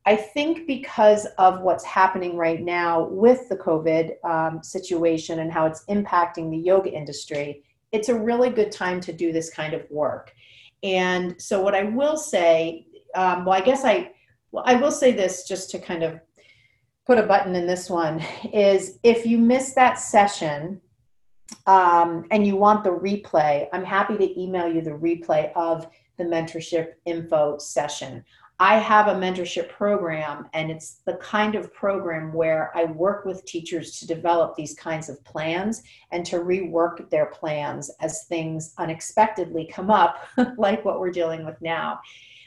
I 0.08 0.16
think 0.16 0.68
because 0.68 1.26
of 1.40 1.62
what's 1.62 1.84
happening 1.84 2.38
right 2.38 2.62
now 2.62 3.06
with 3.06 3.50
the 3.50 3.58
COVID 3.58 4.24
um, 4.24 4.62
situation 4.62 5.40
and 5.40 5.52
how 5.52 5.66
it's 5.66 5.84
impacting 5.86 6.52
the 6.52 6.58
yoga 6.58 6.92
industry, 6.92 7.64
it's 7.92 8.10
a 8.10 8.20
really 8.20 8.50
good 8.50 8.72
time 8.72 9.00
to 9.02 9.14
do 9.14 9.32
this 9.32 9.50
kind 9.50 9.74
of 9.74 9.90
work. 9.90 10.32
And 10.86 11.42
so, 11.42 11.62
what 11.62 11.74
I 11.74 11.84
will 11.84 12.16
say, 12.16 12.86
um, 13.16 13.44
well, 13.44 13.60
I 13.60 13.62
guess 13.62 13.84
I, 13.84 14.12
well, 14.52 14.64
I 14.68 14.76
will 14.76 14.92
say 14.92 15.12
this 15.12 15.48
just 15.48 15.72
to 15.72 15.80
kind 15.80 16.04
of 16.04 16.20
put 17.08 17.18
a 17.18 17.24
button 17.24 17.56
in 17.56 17.66
this 17.66 17.90
one 17.90 18.24
is 18.54 19.00
if 19.02 19.26
you 19.26 19.40
miss 19.40 19.74
that 19.74 19.96
session 19.96 20.80
um, 21.66 22.26
and 22.30 22.46
you 22.46 22.56
want 22.56 22.84
the 22.84 22.92
replay, 22.92 23.68
I'm 23.74 23.84
happy 23.84 24.16
to 24.18 24.40
email 24.40 24.72
you 24.72 24.82
the 24.82 24.92
replay 24.92 25.52
of 25.56 25.88
the 26.18 26.24
mentorship 26.24 26.94
info 27.06 27.58
session. 27.58 28.24
I 28.60 28.78
have 28.78 29.08
a 29.08 29.14
mentorship 29.14 29.68
program, 29.70 30.48
and 30.54 30.72
it's 30.72 31.02
the 31.06 31.16
kind 31.16 31.56
of 31.56 31.74
program 31.74 32.32
where 32.32 32.72
I 32.74 32.86
work 32.86 33.26
with 33.26 33.44
teachers 33.46 34.00
to 34.00 34.08
develop 34.08 34.56
these 34.56 34.74
kinds 34.76 35.10
of 35.10 35.22
plans 35.26 35.84
and 36.12 36.26
to 36.28 36.38
rework 36.38 37.10
their 37.10 37.26
plans 37.26 37.92
as 38.00 38.24
things 38.30 38.74
unexpectedly 38.78 39.66
come 39.66 39.92
up, 39.92 40.26
like 40.58 40.86
what 40.86 41.02
we're 41.02 41.12
dealing 41.12 41.46
with 41.46 41.62
now. 41.62 42.00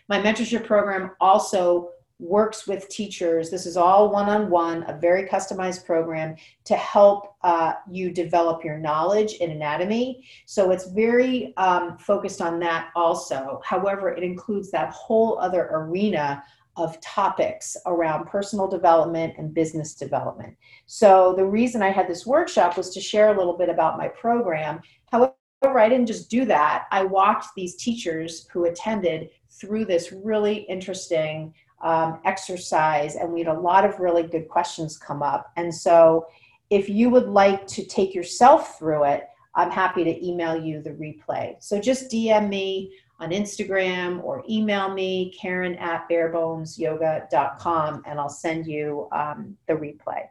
My 0.09 0.19
mentorship 0.19 0.65
program 0.65 1.11
also 1.21 1.91
works 2.18 2.66
with 2.66 2.88
teachers. 2.88 3.50
This 3.50 3.64
is 3.64 3.76
all 3.76 4.10
one 4.10 4.28
on 4.28 4.50
one, 4.50 4.84
a 4.88 4.98
very 4.98 5.25
customized 5.25 5.84
program 5.84 6.34
to 6.64 6.75
help 6.75 7.37
uh, 7.42 7.75
you 7.90 8.10
develop 8.10 8.64
your 8.64 8.78
knowledge 8.78 9.34
in 9.34 9.50
anatomy. 9.50 10.26
So 10.46 10.70
it's 10.70 10.90
very 10.90 11.56
um, 11.56 11.96
focused 11.98 12.40
on 12.40 12.58
that 12.60 12.90
also. 12.96 13.60
However, 13.64 14.10
it 14.10 14.25
includes 14.25 14.70
that 14.72 14.92
whole 14.92 15.38
other 15.38 15.68
arena 15.70 16.42
of 16.76 17.00
topics 17.00 17.76
around 17.87 18.26
personal 18.26 18.68
development 18.68 19.34
and 19.37 19.52
business 19.52 19.94
development. 19.94 20.56
So 20.87 21.34
the 21.37 21.44
reason 21.44 21.82
I 21.82 21.90
had 21.90 22.08
this 22.08 22.25
workshop 22.25 22.76
was 22.76 22.90
to 22.90 23.00
share 23.00 23.34
a 23.34 23.37
little 23.37 23.56
bit 23.56 23.68
about 23.68 23.98
my 23.98 24.08
program. 24.08 24.80
However, 25.10 25.34
I 25.62 25.88
didn't 25.88 26.06
just 26.06 26.30
do 26.30 26.44
that. 26.44 26.87
I 26.92 27.02
walked 27.02 27.48
these 27.56 27.75
teachers 27.76 28.46
who 28.52 28.66
attended 28.66 29.30
through 29.50 29.87
this 29.87 30.12
really 30.12 30.58
interesting 30.68 31.52
um, 31.82 32.20
exercise, 32.25 33.16
and 33.16 33.32
we 33.32 33.40
had 33.40 33.49
a 33.49 33.61
lot 33.61 33.85
of 33.85 33.99
really 33.99 34.25
good 34.25 34.49
questions 34.49 34.97
come 34.97 35.23
up. 35.23 35.52
And 35.56 35.75
so, 35.75 36.26
if 36.70 36.88
you 36.88 37.08
would 37.11 37.28
like 37.28 37.66
to 37.68 37.85
take 37.85 38.14
yourself 38.14 38.78
through 38.78 39.04
it, 39.04 39.28
I'm 39.54 39.70
happy 39.70 40.04
to 40.04 40.26
email 40.26 40.56
you 40.56 40.82
the 40.82 40.90
replay. 40.90 41.56
So 41.61 41.80
just 41.80 42.11
DM 42.11 42.49
me 42.49 42.92
on 43.18 43.30
Instagram 43.30 44.23
or 44.23 44.44
email 44.49 44.92
me, 44.92 45.35
Karen 45.40 45.75
at 45.76 46.08
barebonesyoga.com, 46.08 48.02
and 48.06 48.20
I'll 48.20 48.28
send 48.28 48.66
you 48.66 49.08
um, 49.12 49.56
the 49.66 49.75
replay. 49.75 50.28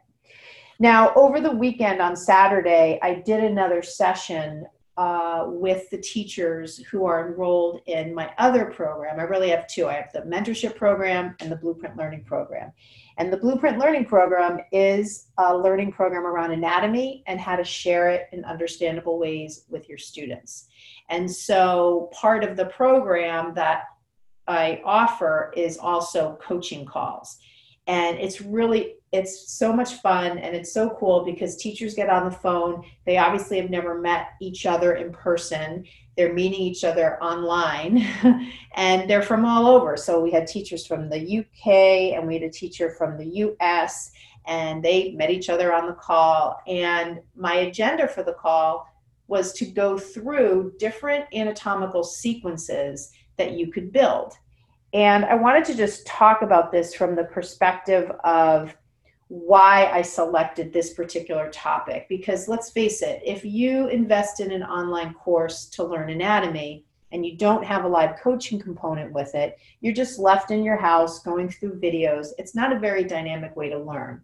Now, 0.80 1.12
over 1.14 1.40
the 1.40 1.50
weekend 1.50 2.00
on 2.00 2.16
Saturday, 2.16 2.98
I 3.02 3.16
did 3.16 3.44
another 3.44 3.82
session 3.82 4.64
uh, 4.98 5.44
with 5.46 5.88
the 5.90 5.96
teachers 5.96 6.78
who 6.90 7.06
are 7.06 7.28
enrolled 7.28 7.80
in 7.86 8.12
my 8.12 8.32
other 8.36 8.64
program. 8.64 9.20
I 9.20 9.22
really 9.22 9.48
have 9.50 9.68
two 9.68 9.86
I 9.86 9.92
have 9.92 10.12
the 10.12 10.22
mentorship 10.22 10.74
program 10.74 11.36
and 11.38 11.52
the 11.52 11.56
blueprint 11.56 11.96
learning 11.96 12.24
program. 12.24 12.72
And 13.16 13.32
the 13.32 13.36
blueprint 13.36 13.78
learning 13.78 14.06
program 14.06 14.58
is 14.72 15.28
a 15.38 15.56
learning 15.56 15.92
program 15.92 16.26
around 16.26 16.50
anatomy 16.50 17.22
and 17.28 17.38
how 17.38 17.54
to 17.54 17.62
share 17.62 18.10
it 18.10 18.26
in 18.32 18.44
understandable 18.44 19.20
ways 19.20 19.66
with 19.68 19.88
your 19.88 19.98
students. 19.98 20.66
And 21.10 21.30
so 21.30 22.10
part 22.12 22.42
of 22.42 22.56
the 22.56 22.66
program 22.66 23.54
that 23.54 23.84
I 24.48 24.82
offer 24.84 25.52
is 25.56 25.78
also 25.78 26.36
coaching 26.42 26.84
calls. 26.84 27.38
And 27.86 28.18
it's 28.18 28.40
really 28.40 28.96
it's 29.12 29.52
so 29.52 29.72
much 29.72 29.94
fun 29.94 30.38
and 30.38 30.54
it's 30.54 30.72
so 30.72 30.90
cool 30.90 31.24
because 31.24 31.56
teachers 31.56 31.94
get 31.94 32.10
on 32.10 32.24
the 32.24 32.36
phone. 32.36 32.84
They 33.06 33.16
obviously 33.16 33.58
have 33.60 33.70
never 33.70 33.98
met 33.98 34.30
each 34.40 34.66
other 34.66 34.94
in 34.94 35.12
person. 35.12 35.84
They're 36.16 36.34
meeting 36.34 36.60
each 36.60 36.84
other 36.84 37.22
online 37.22 38.06
and 38.74 39.08
they're 39.08 39.22
from 39.22 39.44
all 39.44 39.66
over. 39.66 39.96
So 39.96 40.20
we 40.20 40.30
had 40.30 40.46
teachers 40.46 40.86
from 40.86 41.08
the 41.08 41.38
UK 41.38 42.16
and 42.16 42.26
we 42.26 42.34
had 42.34 42.42
a 42.42 42.50
teacher 42.50 42.90
from 42.90 43.16
the 43.16 43.26
US 43.26 44.10
and 44.46 44.82
they 44.82 45.12
met 45.12 45.30
each 45.30 45.48
other 45.48 45.72
on 45.72 45.86
the 45.86 45.94
call. 45.94 46.60
And 46.66 47.20
my 47.34 47.54
agenda 47.54 48.08
for 48.08 48.22
the 48.22 48.34
call 48.34 48.88
was 49.26 49.52
to 49.52 49.66
go 49.66 49.98
through 49.98 50.72
different 50.78 51.26
anatomical 51.34 52.02
sequences 52.02 53.12
that 53.36 53.52
you 53.52 53.70
could 53.70 53.92
build. 53.92 54.34
And 54.94 55.24
I 55.26 55.34
wanted 55.34 55.66
to 55.66 55.74
just 55.74 56.06
talk 56.06 56.40
about 56.42 56.72
this 56.72 56.94
from 56.94 57.14
the 57.14 57.24
perspective 57.24 58.10
of 58.24 58.74
why 59.28 59.90
I 59.92 60.02
selected 60.02 60.72
this 60.72 60.94
particular 60.94 61.50
topic. 61.50 62.06
Because 62.08 62.48
let's 62.48 62.70
face 62.70 63.02
it, 63.02 63.22
if 63.24 63.44
you 63.44 63.88
invest 63.88 64.40
in 64.40 64.50
an 64.50 64.62
online 64.62 65.14
course 65.14 65.66
to 65.66 65.84
learn 65.84 66.10
anatomy 66.10 66.84
and 67.12 67.24
you 67.24 67.36
don't 67.36 67.64
have 67.64 67.84
a 67.84 67.88
live 67.88 68.18
coaching 68.20 68.58
component 68.58 69.12
with 69.12 69.34
it, 69.34 69.58
you're 69.80 69.94
just 69.94 70.18
left 70.18 70.50
in 70.50 70.62
your 70.62 70.76
house 70.76 71.22
going 71.22 71.48
through 71.48 71.80
videos. 71.80 72.28
It's 72.38 72.54
not 72.54 72.72
a 72.72 72.78
very 72.78 73.04
dynamic 73.04 73.54
way 73.54 73.68
to 73.68 73.78
learn. 73.78 74.22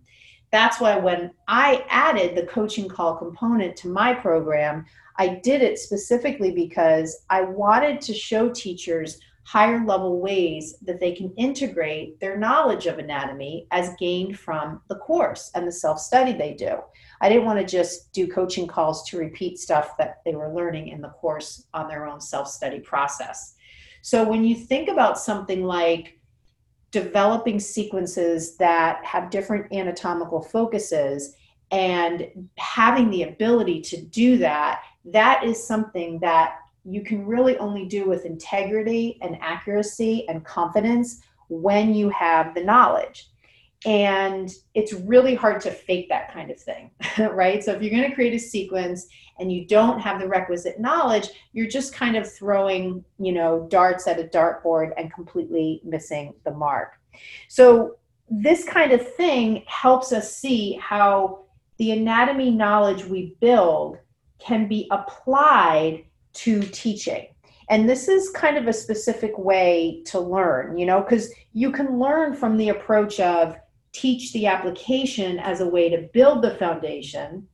That's 0.50 0.80
why 0.80 0.96
when 0.96 1.32
I 1.48 1.84
added 1.88 2.36
the 2.36 2.46
coaching 2.46 2.88
call 2.88 3.16
component 3.16 3.76
to 3.78 3.88
my 3.88 4.14
program, 4.14 4.86
I 5.18 5.40
did 5.42 5.62
it 5.62 5.78
specifically 5.78 6.52
because 6.52 7.24
I 7.28 7.42
wanted 7.42 8.00
to 8.02 8.14
show 8.14 8.50
teachers 8.50 9.18
higher 9.44 9.84
level 9.84 10.20
ways 10.20 10.74
that 10.82 10.98
they 10.98 11.12
can 11.12 11.32
integrate 11.36 12.18
their 12.18 12.36
knowledge 12.36 12.86
of 12.86 12.98
anatomy 12.98 13.66
as 13.70 13.94
gained 13.98 14.38
from 14.38 14.80
the 14.88 14.96
course 14.96 15.50
and 15.54 15.66
the 15.66 15.72
self 15.72 16.00
study 16.00 16.32
they 16.32 16.54
do. 16.54 16.78
I 17.20 17.28
didn't 17.28 17.44
want 17.44 17.58
to 17.60 17.66
just 17.66 18.12
do 18.12 18.26
coaching 18.26 18.66
calls 18.66 19.08
to 19.10 19.18
repeat 19.18 19.58
stuff 19.58 19.96
that 19.98 20.22
they 20.24 20.34
were 20.34 20.52
learning 20.52 20.88
in 20.88 21.00
the 21.00 21.10
course 21.10 21.66
on 21.74 21.88
their 21.88 22.06
own 22.06 22.20
self 22.20 22.48
study 22.48 22.80
process. 22.80 23.54
So 24.00 24.24
when 24.24 24.44
you 24.44 24.54
think 24.54 24.88
about 24.88 25.18
something 25.18 25.64
like 25.64 26.18
developing 26.90 27.60
sequences 27.60 28.56
that 28.56 29.04
have 29.04 29.30
different 29.30 29.72
anatomical 29.72 30.40
focuses 30.40 31.34
and 31.70 32.48
having 32.56 33.10
the 33.10 33.24
ability 33.24 33.80
to 33.82 34.00
do 34.00 34.38
that, 34.38 34.82
that 35.06 35.44
is 35.44 35.66
something 35.66 36.18
that 36.20 36.56
you 36.84 37.02
can 37.02 37.26
really 37.26 37.56
only 37.58 37.86
do 37.86 38.08
with 38.08 38.24
integrity 38.24 39.18
and 39.22 39.38
accuracy 39.40 40.28
and 40.28 40.44
confidence 40.44 41.20
when 41.48 41.94
you 41.94 42.10
have 42.10 42.54
the 42.54 42.62
knowledge. 42.62 43.30
And 43.86 44.50
it's 44.74 44.94
really 44.94 45.34
hard 45.34 45.60
to 45.62 45.70
fake 45.70 46.08
that 46.08 46.32
kind 46.32 46.50
of 46.50 46.58
thing, 46.58 46.90
right? 47.18 47.62
So 47.62 47.72
if 47.72 47.82
you're 47.82 47.90
going 47.90 48.08
to 48.08 48.14
create 48.14 48.34
a 48.34 48.38
sequence 48.38 49.06
and 49.38 49.52
you 49.52 49.66
don't 49.66 50.00
have 50.00 50.20
the 50.20 50.28
requisite 50.28 50.80
knowledge, 50.80 51.28
you're 51.52 51.68
just 51.68 51.94
kind 51.94 52.16
of 52.16 52.30
throwing, 52.32 53.04
you 53.18 53.32
know, 53.32 53.66
darts 53.70 54.06
at 54.06 54.20
a 54.20 54.24
dartboard 54.24 54.92
and 54.96 55.12
completely 55.12 55.82
missing 55.84 56.34
the 56.44 56.50
mark. 56.50 56.92
So 57.48 57.96
this 58.30 58.64
kind 58.64 58.92
of 58.92 59.14
thing 59.16 59.64
helps 59.66 60.12
us 60.12 60.34
see 60.34 60.78
how 60.80 61.44
the 61.76 61.92
anatomy 61.92 62.50
knowledge 62.50 63.04
we 63.04 63.36
build 63.40 63.98
can 64.38 64.66
be 64.66 64.88
applied 64.90 66.04
to 66.34 66.62
teaching. 66.62 67.28
And 67.70 67.88
this 67.88 68.08
is 68.08 68.30
kind 68.30 68.56
of 68.56 68.66
a 68.66 68.72
specific 68.72 69.38
way 69.38 70.02
to 70.06 70.20
learn, 70.20 70.76
you 70.76 70.84
know, 70.84 71.00
because 71.00 71.32
you 71.52 71.72
can 71.72 71.98
learn 71.98 72.34
from 72.34 72.56
the 72.56 72.68
approach 72.68 73.20
of 73.20 73.56
teach 73.92 74.32
the 74.32 74.46
application 74.46 75.38
as 75.38 75.60
a 75.60 75.68
way 75.68 75.88
to 75.88 76.08
build 76.12 76.42
the 76.42 76.56
foundation. 76.56 77.48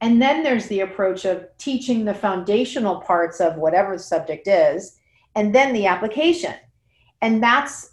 And 0.00 0.22
then 0.22 0.42
there's 0.42 0.68
the 0.68 0.80
approach 0.80 1.24
of 1.24 1.46
teaching 1.58 2.04
the 2.04 2.14
foundational 2.14 3.00
parts 3.00 3.40
of 3.40 3.56
whatever 3.56 3.96
the 3.96 4.02
subject 4.02 4.46
is, 4.46 4.98
and 5.34 5.54
then 5.54 5.72
the 5.72 5.86
application. 5.86 6.54
And 7.20 7.42
that's 7.42 7.92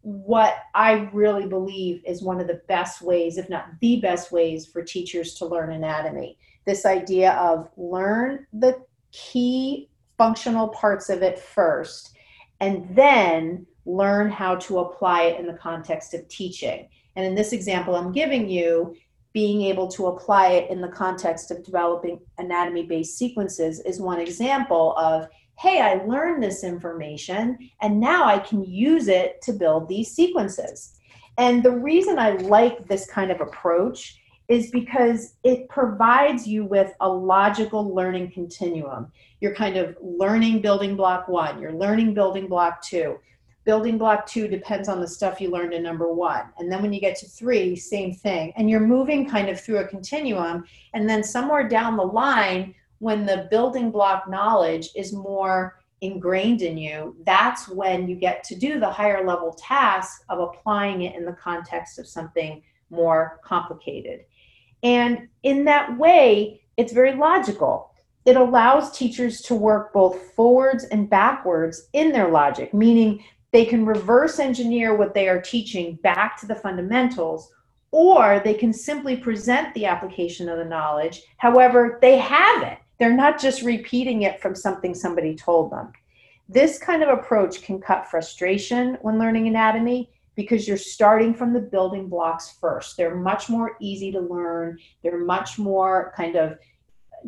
what 0.00 0.54
I 0.74 1.10
really 1.12 1.46
believe 1.46 2.02
is 2.04 2.22
one 2.22 2.40
of 2.40 2.48
the 2.48 2.62
best 2.66 3.02
ways, 3.02 3.36
if 3.36 3.48
not 3.48 3.66
the 3.80 4.00
best 4.00 4.32
ways, 4.32 4.66
for 4.66 4.82
teachers 4.82 5.34
to 5.34 5.46
learn 5.46 5.72
anatomy. 5.72 6.38
This 6.64 6.86
idea 6.86 7.32
of 7.34 7.68
learn 7.76 8.46
the 8.52 8.82
key 9.12 9.88
functional 10.18 10.68
parts 10.68 11.08
of 11.10 11.22
it 11.22 11.38
first 11.38 12.16
and 12.60 12.86
then 12.94 13.66
learn 13.84 14.30
how 14.30 14.54
to 14.54 14.78
apply 14.78 15.22
it 15.22 15.40
in 15.40 15.46
the 15.46 15.54
context 15.54 16.14
of 16.14 16.26
teaching. 16.28 16.88
And 17.16 17.26
in 17.26 17.34
this 17.34 17.52
example 17.52 17.94
I'm 17.94 18.12
giving 18.12 18.48
you, 18.48 18.94
being 19.32 19.62
able 19.62 19.88
to 19.88 20.08
apply 20.08 20.48
it 20.48 20.70
in 20.70 20.80
the 20.80 20.88
context 20.88 21.50
of 21.50 21.64
developing 21.64 22.20
anatomy 22.38 22.84
based 22.84 23.16
sequences 23.16 23.80
is 23.80 24.00
one 24.00 24.20
example 24.20 24.94
of 24.96 25.26
hey, 25.58 25.80
I 25.80 26.04
learned 26.04 26.42
this 26.42 26.64
information 26.64 27.56
and 27.80 28.00
now 28.00 28.24
I 28.24 28.38
can 28.38 28.64
use 28.64 29.08
it 29.08 29.40
to 29.42 29.52
build 29.52 29.88
these 29.88 30.10
sequences. 30.10 30.98
And 31.38 31.62
the 31.62 31.70
reason 31.70 32.18
I 32.18 32.30
like 32.32 32.86
this 32.86 33.08
kind 33.08 33.30
of 33.30 33.40
approach 33.40 34.21
is 34.52 34.70
because 34.70 35.36
it 35.44 35.66
provides 35.70 36.46
you 36.46 36.62
with 36.62 36.92
a 37.00 37.08
logical 37.08 37.94
learning 37.94 38.30
continuum. 38.30 39.10
You're 39.40 39.54
kind 39.54 39.78
of 39.78 39.96
learning 40.02 40.60
building 40.60 40.94
block 40.94 41.26
one, 41.26 41.58
you're 41.58 41.72
learning 41.72 42.12
building 42.12 42.48
block 42.48 42.82
two. 42.82 43.18
Building 43.64 43.96
block 43.96 44.26
two 44.26 44.48
depends 44.48 44.90
on 44.90 45.00
the 45.00 45.08
stuff 45.08 45.40
you 45.40 45.50
learned 45.50 45.72
in 45.72 45.82
number 45.82 46.12
one. 46.12 46.46
And 46.58 46.70
then 46.70 46.82
when 46.82 46.92
you 46.92 47.00
get 47.00 47.16
to 47.20 47.26
three, 47.26 47.76
same 47.76 48.12
thing. 48.12 48.52
And 48.56 48.68
you're 48.68 48.80
moving 48.80 49.26
kind 49.26 49.48
of 49.48 49.58
through 49.58 49.78
a 49.78 49.88
continuum. 49.88 50.64
And 50.92 51.08
then 51.08 51.24
somewhere 51.24 51.66
down 51.66 51.96
the 51.96 52.02
line, 52.02 52.74
when 52.98 53.24
the 53.24 53.46
building 53.50 53.90
block 53.90 54.28
knowledge 54.28 54.90
is 54.94 55.14
more 55.14 55.80
ingrained 56.02 56.60
in 56.60 56.76
you, 56.76 57.16
that's 57.24 57.68
when 57.68 58.06
you 58.06 58.16
get 58.16 58.44
to 58.44 58.54
do 58.54 58.78
the 58.78 58.90
higher 58.90 59.24
level 59.24 59.54
task 59.54 60.24
of 60.28 60.40
applying 60.40 61.02
it 61.02 61.14
in 61.14 61.24
the 61.24 61.32
context 61.32 61.98
of 61.98 62.06
something 62.06 62.62
more 62.92 63.40
complicated. 63.42 64.26
And 64.82 65.28
in 65.42 65.64
that 65.64 65.96
way, 65.98 66.62
it's 66.76 66.92
very 66.92 67.14
logical. 67.14 67.90
It 68.24 68.36
allows 68.36 68.96
teachers 68.96 69.40
to 69.42 69.54
work 69.54 69.92
both 69.92 70.32
forwards 70.34 70.84
and 70.84 71.10
backwards 71.10 71.88
in 71.92 72.12
their 72.12 72.28
logic, 72.28 72.72
meaning 72.72 73.24
they 73.52 73.64
can 73.64 73.84
reverse 73.84 74.38
engineer 74.38 74.96
what 74.96 75.14
they 75.14 75.28
are 75.28 75.40
teaching 75.40 75.96
back 76.02 76.40
to 76.40 76.46
the 76.46 76.54
fundamentals, 76.54 77.52
or 77.90 78.40
they 78.44 78.54
can 78.54 78.72
simply 78.72 79.16
present 79.16 79.74
the 79.74 79.84
application 79.86 80.48
of 80.48 80.58
the 80.58 80.64
knowledge. 80.64 81.22
However, 81.36 81.98
they 82.00 82.16
have 82.18 82.62
it. 82.62 82.78
They're 82.98 83.12
not 83.12 83.40
just 83.40 83.62
repeating 83.62 84.22
it 84.22 84.40
from 84.40 84.54
something 84.54 84.94
somebody 84.94 85.34
told 85.34 85.70
them. 85.72 85.92
This 86.48 86.78
kind 86.78 87.02
of 87.02 87.08
approach 87.08 87.62
can 87.62 87.80
cut 87.80 88.06
frustration 88.06 88.96
when 89.02 89.18
learning 89.18 89.48
anatomy 89.48 90.10
because 90.34 90.66
you're 90.66 90.76
starting 90.76 91.34
from 91.34 91.52
the 91.52 91.60
building 91.60 92.08
blocks 92.08 92.56
first. 92.60 92.96
They're 92.96 93.14
much 93.14 93.48
more 93.48 93.76
easy 93.80 94.10
to 94.12 94.20
learn, 94.20 94.78
they're 95.02 95.24
much 95.24 95.58
more 95.58 96.12
kind 96.16 96.36
of 96.36 96.58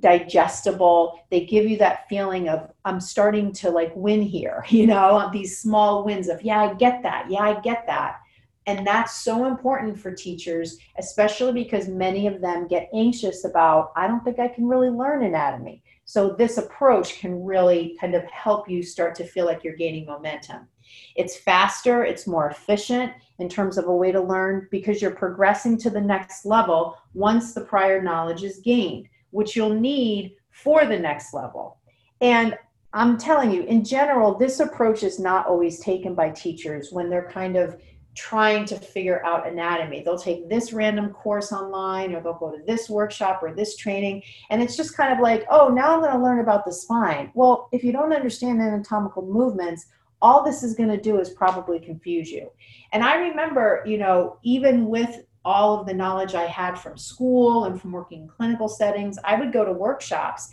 digestible. 0.00 1.20
They 1.30 1.44
give 1.44 1.66
you 1.66 1.78
that 1.78 2.08
feeling 2.08 2.48
of, 2.48 2.70
I'm 2.84 3.00
starting 3.00 3.52
to 3.54 3.70
like 3.70 3.92
win 3.94 4.22
here, 4.22 4.64
you 4.68 4.86
know, 4.86 5.30
these 5.32 5.58
small 5.58 6.04
wins 6.04 6.28
of, 6.28 6.42
yeah, 6.42 6.62
I 6.62 6.74
get 6.74 7.02
that. 7.02 7.30
Yeah, 7.30 7.42
I 7.42 7.60
get 7.60 7.86
that. 7.86 8.20
And 8.66 8.86
that's 8.86 9.20
so 9.20 9.44
important 9.44 9.98
for 9.98 10.10
teachers, 10.12 10.78
especially 10.98 11.52
because 11.52 11.86
many 11.86 12.26
of 12.26 12.40
them 12.40 12.66
get 12.66 12.88
anxious 12.94 13.44
about, 13.44 13.92
I 13.94 14.06
don't 14.06 14.24
think 14.24 14.38
I 14.38 14.48
can 14.48 14.66
really 14.66 14.88
learn 14.88 15.22
anatomy. 15.22 15.82
So, 16.06 16.30
this 16.30 16.58
approach 16.58 17.18
can 17.18 17.44
really 17.44 17.96
kind 18.00 18.14
of 18.14 18.24
help 18.24 18.68
you 18.68 18.82
start 18.82 19.14
to 19.16 19.24
feel 19.24 19.46
like 19.46 19.64
you're 19.64 19.76
gaining 19.76 20.06
momentum. 20.06 20.68
It's 21.16 21.36
faster, 21.36 22.04
it's 22.04 22.26
more 22.26 22.48
efficient 22.48 23.12
in 23.38 23.48
terms 23.48 23.78
of 23.78 23.86
a 23.86 23.94
way 23.94 24.12
to 24.12 24.20
learn 24.20 24.68
because 24.70 25.00
you're 25.00 25.10
progressing 25.10 25.78
to 25.78 25.90
the 25.90 26.00
next 26.00 26.44
level 26.44 26.96
once 27.14 27.52
the 27.52 27.62
prior 27.62 28.02
knowledge 28.02 28.44
is 28.44 28.58
gained, 28.58 29.08
which 29.30 29.56
you'll 29.56 29.74
need 29.74 30.36
for 30.50 30.86
the 30.86 30.98
next 30.98 31.34
level. 31.34 31.78
And 32.20 32.56
I'm 32.92 33.18
telling 33.18 33.50
you, 33.50 33.64
in 33.64 33.84
general, 33.84 34.38
this 34.38 34.60
approach 34.60 35.02
is 35.02 35.18
not 35.18 35.46
always 35.46 35.80
taken 35.80 36.14
by 36.14 36.30
teachers 36.30 36.92
when 36.92 37.10
they're 37.10 37.28
kind 37.28 37.56
of 37.56 37.80
trying 38.14 38.64
to 38.66 38.78
figure 38.78 39.24
out 39.24 39.46
anatomy. 39.46 40.02
They'll 40.02 40.18
take 40.18 40.48
this 40.48 40.72
random 40.72 41.10
course 41.10 41.52
online 41.52 42.14
or 42.14 42.20
they'll 42.20 42.34
go 42.34 42.50
to 42.50 42.62
this 42.64 42.88
workshop 42.88 43.42
or 43.42 43.54
this 43.54 43.76
training. 43.76 44.22
And 44.50 44.62
it's 44.62 44.76
just 44.76 44.96
kind 44.96 45.12
of 45.12 45.20
like, 45.20 45.44
oh, 45.50 45.68
now 45.68 45.94
I'm 45.94 46.00
going 46.00 46.12
to 46.12 46.22
learn 46.22 46.40
about 46.40 46.64
the 46.64 46.72
spine. 46.72 47.30
Well, 47.34 47.68
if 47.72 47.82
you 47.82 47.92
don't 47.92 48.12
understand 48.12 48.60
anatomical 48.60 49.22
movements, 49.22 49.86
all 50.22 50.42
this 50.42 50.62
is 50.62 50.74
going 50.74 50.88
to 50.88 51.00
do 51.00 51.18
is 51.20 51.30
probably 51.30 51.78
confuse 51.78 52.30
you. 52.30 52.50
And 52.92 53.02
I 53.02 53.16
remember, 53.16 53.82
you 53.84 53.98
know, 53.98 54.38
even 54.42 54.86
with 54.86 55.24
all 55.44 55.78
of 55.78 55.86
the 55.86 55.94
knowledge 55.94 56.34
I 56.34 56.46
had 56.46 56.78
from 56.78 56.96
school 56.96 57.64
and 57.64 57.80
from 57.80 57.92
working 57.92 58.22
in 58.22 58.28
clinical 58.28 58.68
settings, 58.68 59.18
I 59.24 59.38
would 59.38 59.52
go 59.52 59.64
to 59.64 59.72
workshops 59.72 60.50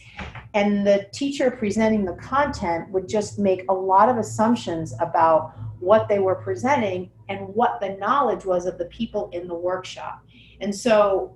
and 0.53 0.85
the 0.85 1.07
teacher 1.13 1.49
presenting 1.49 2.03
the 2.03 2.13
content 2.13 2.89
would 2.91 3.07
just 3.07 3.39
make 3.39 3.63
a 3.69 3.73
lot 3.73 4.09
of 4.09 4.17
assumptions 4.17 4.93
about 4.99 5.53
what 5.79 6.07
they 6.07 6.19
were 6.19 6.35
presenting 6.35 7.09
and 7.29 7.47
what 7.55 7.79
the 7.79 7.89
knowledge 7.97 8.45
was 8.45 8.65
of 8.65 8.77
the 8.77 8.85
people 8.85 9.29
in 9.31 9.47
the 9.47 9.55
workshop. 9.55 10.23
And 10.59 10.75
so, 10.75 11.35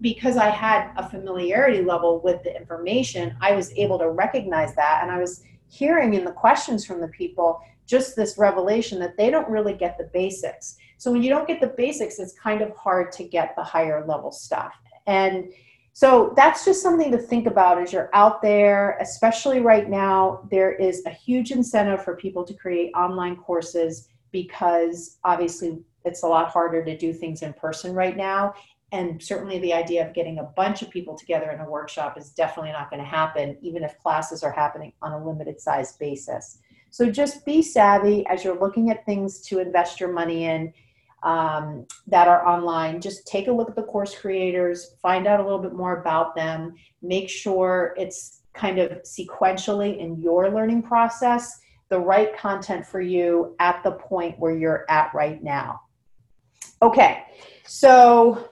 because 0.00 0.36
I 0.36 0.48
had 0.48 0.90
a 0.96 1.08
familiarity 1.08 1.82
level 1.82 2.20
with 2.20 2.42
the 2.42 2.54
information, 2.54 3.36
I 3.40 3.52
was 3.52 3.72
able 3.72 3.98
to 4.00 4.10
recognize 4.10 4.74
that. 4.74 5.00
And 5.02 5.10
I 5.10 5.18
was 5.18 5.44
hearing 5.68 6.14
in 6.14 6.24
the 6.24 6.32
questions 6.32 6.84
from 6.84 7.00
the 7.00 7.08
people 7.08 7.60
just 7.86 8.16
this 8.16 8.38
revelation 8.38 8.98
that 9.00 9.16
they 9.16 9.30
don't 9.30 9.48
really 9.48 9.74
get 9.74 9.98
the 9.98 10.10
basics. 10.12 10.76
So, 10.98 11.10
when 11.12 11.22
you 11.22 11.30
don't 11.30 11.48
get 11.48 11.60
the 11.60 11.74
basics, 11.76 12.18
it's 12.18 12.38
kind 12.38 12.62
of 12.62 12.74
hard 12.76 13.12
to 13.12 13.24
get 13.24 13.54
the 13.56 13.64
higher 13.64 14.04
level 14.06 14.32
stuff. 14.32 14.74
And 15.06 15.52
so 15.96 16.32
that's 16.36 16.64
just 16.64 16.82
something 16.82 17.12
to 17.12 17.18
think 17.18 17.46
about 17.46 17.80
as 17.80 17.92
you're 17.92 18.10
out 18.14 18.42
there, 18.42 18.98
especially 19.00 19.60
right 19.60 19.88
now. 19.88 20.48
There 20.50 20.74
is 20.74 21.04
a 21.06 21.10
huge 21.10 21.52
incentive 21.52 22.02
for 22.02 22.16
people 22.16 22.42
to 22.44 22.54
create 22.54 22.90
online 22.94 23.36
courses 23.36 24.08
because 24.32 25.18
obviously 25.22 25.78
it's 26.04 26.24
a 26.24 26.26
lot 26.26 26.50
harder 26.50 26.84
to 26.84 26.98
do 26.98 27.12
things 27.12 27.42
in 27.42 27.52
person 27.52 27.94
right 27.94 28.16
now. 28.16 28.54
And 28.90 29.22
certainly 29.22 29.60
the 29.60 29.72
idea 29.72 30.04
of 30.04 30.14
getting 30.14 30.40
a 30.40 30.44
bunch 30.56 30.82
of 30.82 30.90
people 30.90 31.16
together 31.16 31.52
in 31.52 31.60
a 31.60 31.70
workshop 31.70 32.18
is 32.18 32.30
definitely 32.30 32.72
not 32.72 32.90
going 32.90 33.02
to 33.02 33.08
happen, 33.08 33.56
even 33.60 33.84
if 33.84 33.98
classes 34.00 34.42
are 34.42 34.52
happening 34.52 34.92
on 35.00 35.12
a 35.12 35.24
limited 35.24 35.60
size 35.60 35.92
basis. 35.96 36.58
So 36.94 37.10
just 37.10 37.44
be 37.44 37.60
savvy 37.60 38.24
as 38.28 38.44
you're 38.44 38.56
looking 38.56 38.88
at 38.88 39.04
things 39.04 39.40
to 39.48 39.58
invest 39.58 39.98
your 39.98 40.12
money 40.12 40.44
in 40.44 40.72
um, 41.24 41.88
that 42.06 42.28
are 42.28 42.46
online. 42.46 43.00
Just 43.00 43.26
take 43.26 43.48
a 43.48 43.52
look 43.52 43.68
at 43.68 43.74
the 43.74 43.82
course 43.82 44.16
creators, 44.16 44.94
find 45.02 45.26
out 45.26 45.40
a 45.40 45.42
little 45.42 45.58
bit 45.58 45.72
more 45.72 45.98
about 46.00 46.36
them, 46.36 46.76
make 47.02 47.28
sure 47.28 47.96
it's 47.98 48.42
kind 48.52 48.78
of 48.78 48.92
sequentially 49.02 49.98
in 49.98 50.22
your 50.22 50.52
learning 50.52 50.84
process, 50.84 51.58
the 51.88 51.98
right 51.98 52.38
content 52.38 52.86
for 52.86 53.00
you 53.00 53.56
at 53.58 53.82
the 53.82 53.90
point 53.90 54.38
where 54.38 54.56
you're 54.56 54.84
at 54.88 55.12
right 55.12 55.42
now. 55.42 55.80
Okay, 56.80 57.24
so 57.66 58.50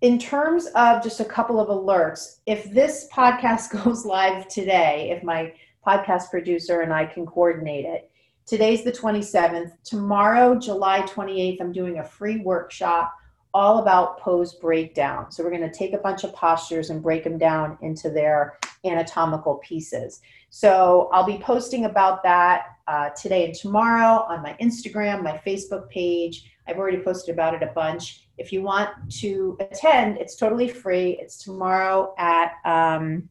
in 0.00 0.16
terms 0.20 0.66
of 0.76 1.02
just 1.02 1.18
a 1.18 1.24
couple 1.24 1.58
of 1.58 1.66
alerts, 1.66 2.36
if 2.46 2.70
this 2.70 3.08
podcast 3.12 3.72
goes 3.84 4.06
live 4.06 4.46
today, 4.46 5.10
if 5.10 5.24
my 5.24 5.52
podcast 5.86 6.30
producer 6.30 6.80
and 6.80 6.92
I 6.92 7.06
can 7.06 7.26
coordinate 7.26 7.84
it, 7.84 8.10
Today's 8.48 8.82
the 8.82 8.90
27th. 8.90 9.72
Tomorrow, 9.84 10.58
July 10.58 11.02
28th, 11.02 11.60
I'm 11.60 11.70
doing 11.70 11.98
a 11.98 12.02
free 12.02 12.38
workshop 12.38 13.14
all 13.52 13.80
about 13.80 14.18
pose 14.20 14.54
breakdown. 14.54 15.30
So 15.30 15.44
we're 15.44 15.50
going 15.50 15.70
to 15.70 15.70
take 15.70 15.92
a 15.92 15.98
bunch 15.98 16.24
of 16.24 16.32
postures 16.32 16.88
and 16.88 17.02
break 17.02 17.24
them 17.24 17.36
down 17.36 17.76
into 17.82 18.08
their 18.08 18.58
anatomical 18.86 19.56
pieces. 19.56 20.22
So 20.48 21.10
I'll 21.12 21.26
be 21.26 21.36
posting 21.36 21.84
about 21.84 22.22
that 22.22 22.68
uh, 22.86 23.10
today 23.10 23.44
and 23.44 23.54
tomorrow 23.54 24.24
on 24.30 24.42
my 24.42 24.56
Instagram, 24.62 25.22
my 25.22 25.38
Facebook 25.46 25.90
page. 25.90 26.50
I've 26.66 26.78
already 26.78 27.02
posted 27.02 27.34
about 27.34 27.52
it 27.52 27.62
a 27.62 27.72
bunch. 27.74 28.28
If 28.38 28.50
you 28.50 28.62
want 28.62 28.88
to 29.20 29.58
attend, 29.60 30.16
it's 30.16 30.36
totally 30.36 30.68
free. 30.68 31.18
It's 31.20 31.36
tomorrow 31.36 32.14
at 32.16 32.52
um, 32.64 33.28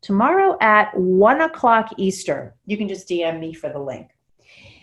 tomorrow 0.00 0.56
at 0.60 0.96
one 0.96 1.42
o'clock 1.42 1.90
Eastern. 1.96 2.52
You 2.66 2.76
can 2.76 2.88
just 2.88 3.08
DM 3.08 3.38
me 3.38 3.52
for 3.52 3.68
the 3.68 3.78
link. 3.78 4.10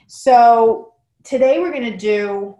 So 0.08 0.94
today 1.24 1.60
we're 1.60 1.72
going 1.72 1.92
to 1.92 1.98
do 1.98 2.56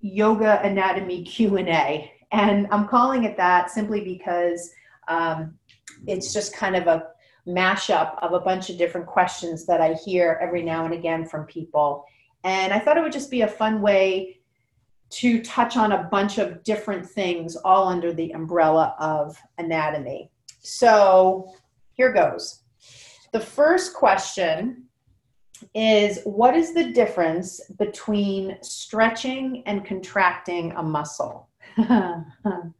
yoga 0.00 0.60
anatomy 0.62 1.24
Q&A. 1.24 2.12
And 2.32 2.66
I'm 2.70 2.86
calling 2.86 3.24
it 3.24 3.36
that 3.36 3.70
simply 3.70 4.02
because 4.02 4.70
um, 5.08 5.58
it's 6.06 6.32
just 6.32 6.54
kind 6.54 6.76
of 6.76 6.86
a 6.86 7.08
mashup 7.46 8.16
of 8.22 8.32
a 8.32 8.40
bunch 8.40 8.70
of 8.70 8.78
different 8.78 9.06
questions 9.06 9.66
that 9.66 9.80
I 9.80 9.94
hear 9.94 10.38
every 10.40 10.62
now 10.62 10.84
and 10.84 10.94
again 10.94 11.26
from 11.26 11.44
people. 11.46 12.04
And 12.44 12.72
I 12.72 12.78
thought 12.78 12.96
it 12.96 13.02
would 13.02 13.12
just 13.12 13.30
be 13.30 13.42
a 13.42 13.48
fun 13.48 13.82
way 13.82 14.40
to 15.10 15.42
touch 15.42 15.76
on 15.76 15.92
a 15.92 16.04
bunch 16.04 16.38
of 16.38 16.62
different 16.62 17.04
things 17.04 17.56
all 17.56 17.88
under 17.88 18.12
the 18.12 18.30
umbrella 18.30 18.94
of 19.00 19.36
anatomy. 19.58 20.30
So 20.60 21.52
here 22.00 22.12
goes. 22.14 22.62
The 23.32 23.40
first 23.40 23.92
question 23.92 24.84
is 25.74 26.20
what 26.24 26.56
is 26.56 26.72
the 26.72 26.92
difference 26.92 27.60
between 27.78 28.56
stretching 28.62 29.62
and 29.66 29.84
contracting 29.84 30.72
a 30.72 30.82
muscle? 30.82 31.50
and 31.76 32.72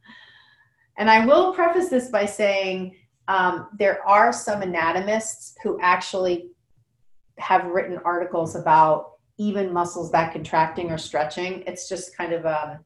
I 0.97 1.23
will 1.23 1.53
preface 1.53 1.89
this 1.89 2.09
by 2.09 2.25
saying 2.25 2.95
um, 3.27 3.67
there 3.77 4.03
are 4.07 4.33
some 4.33 4.63
anatomists 4.63 5.53
who 5.61 5.79
actually 5.79 6.49
have 7.37 7.65
written 7.65 7.99
articles 8.03 8.55
about 8.55 9.11
even 9.37 9.71
muscles 9.71 10.11
that 10.13 10.33
contracting 10.33 10.89
or 10.89 10.97
stretching. 10.97 11.63
It's 11.67 11.87
just 11.87 12.17
kind 12.17 12.33
of 12.33 12.47
um, 12.47 12.79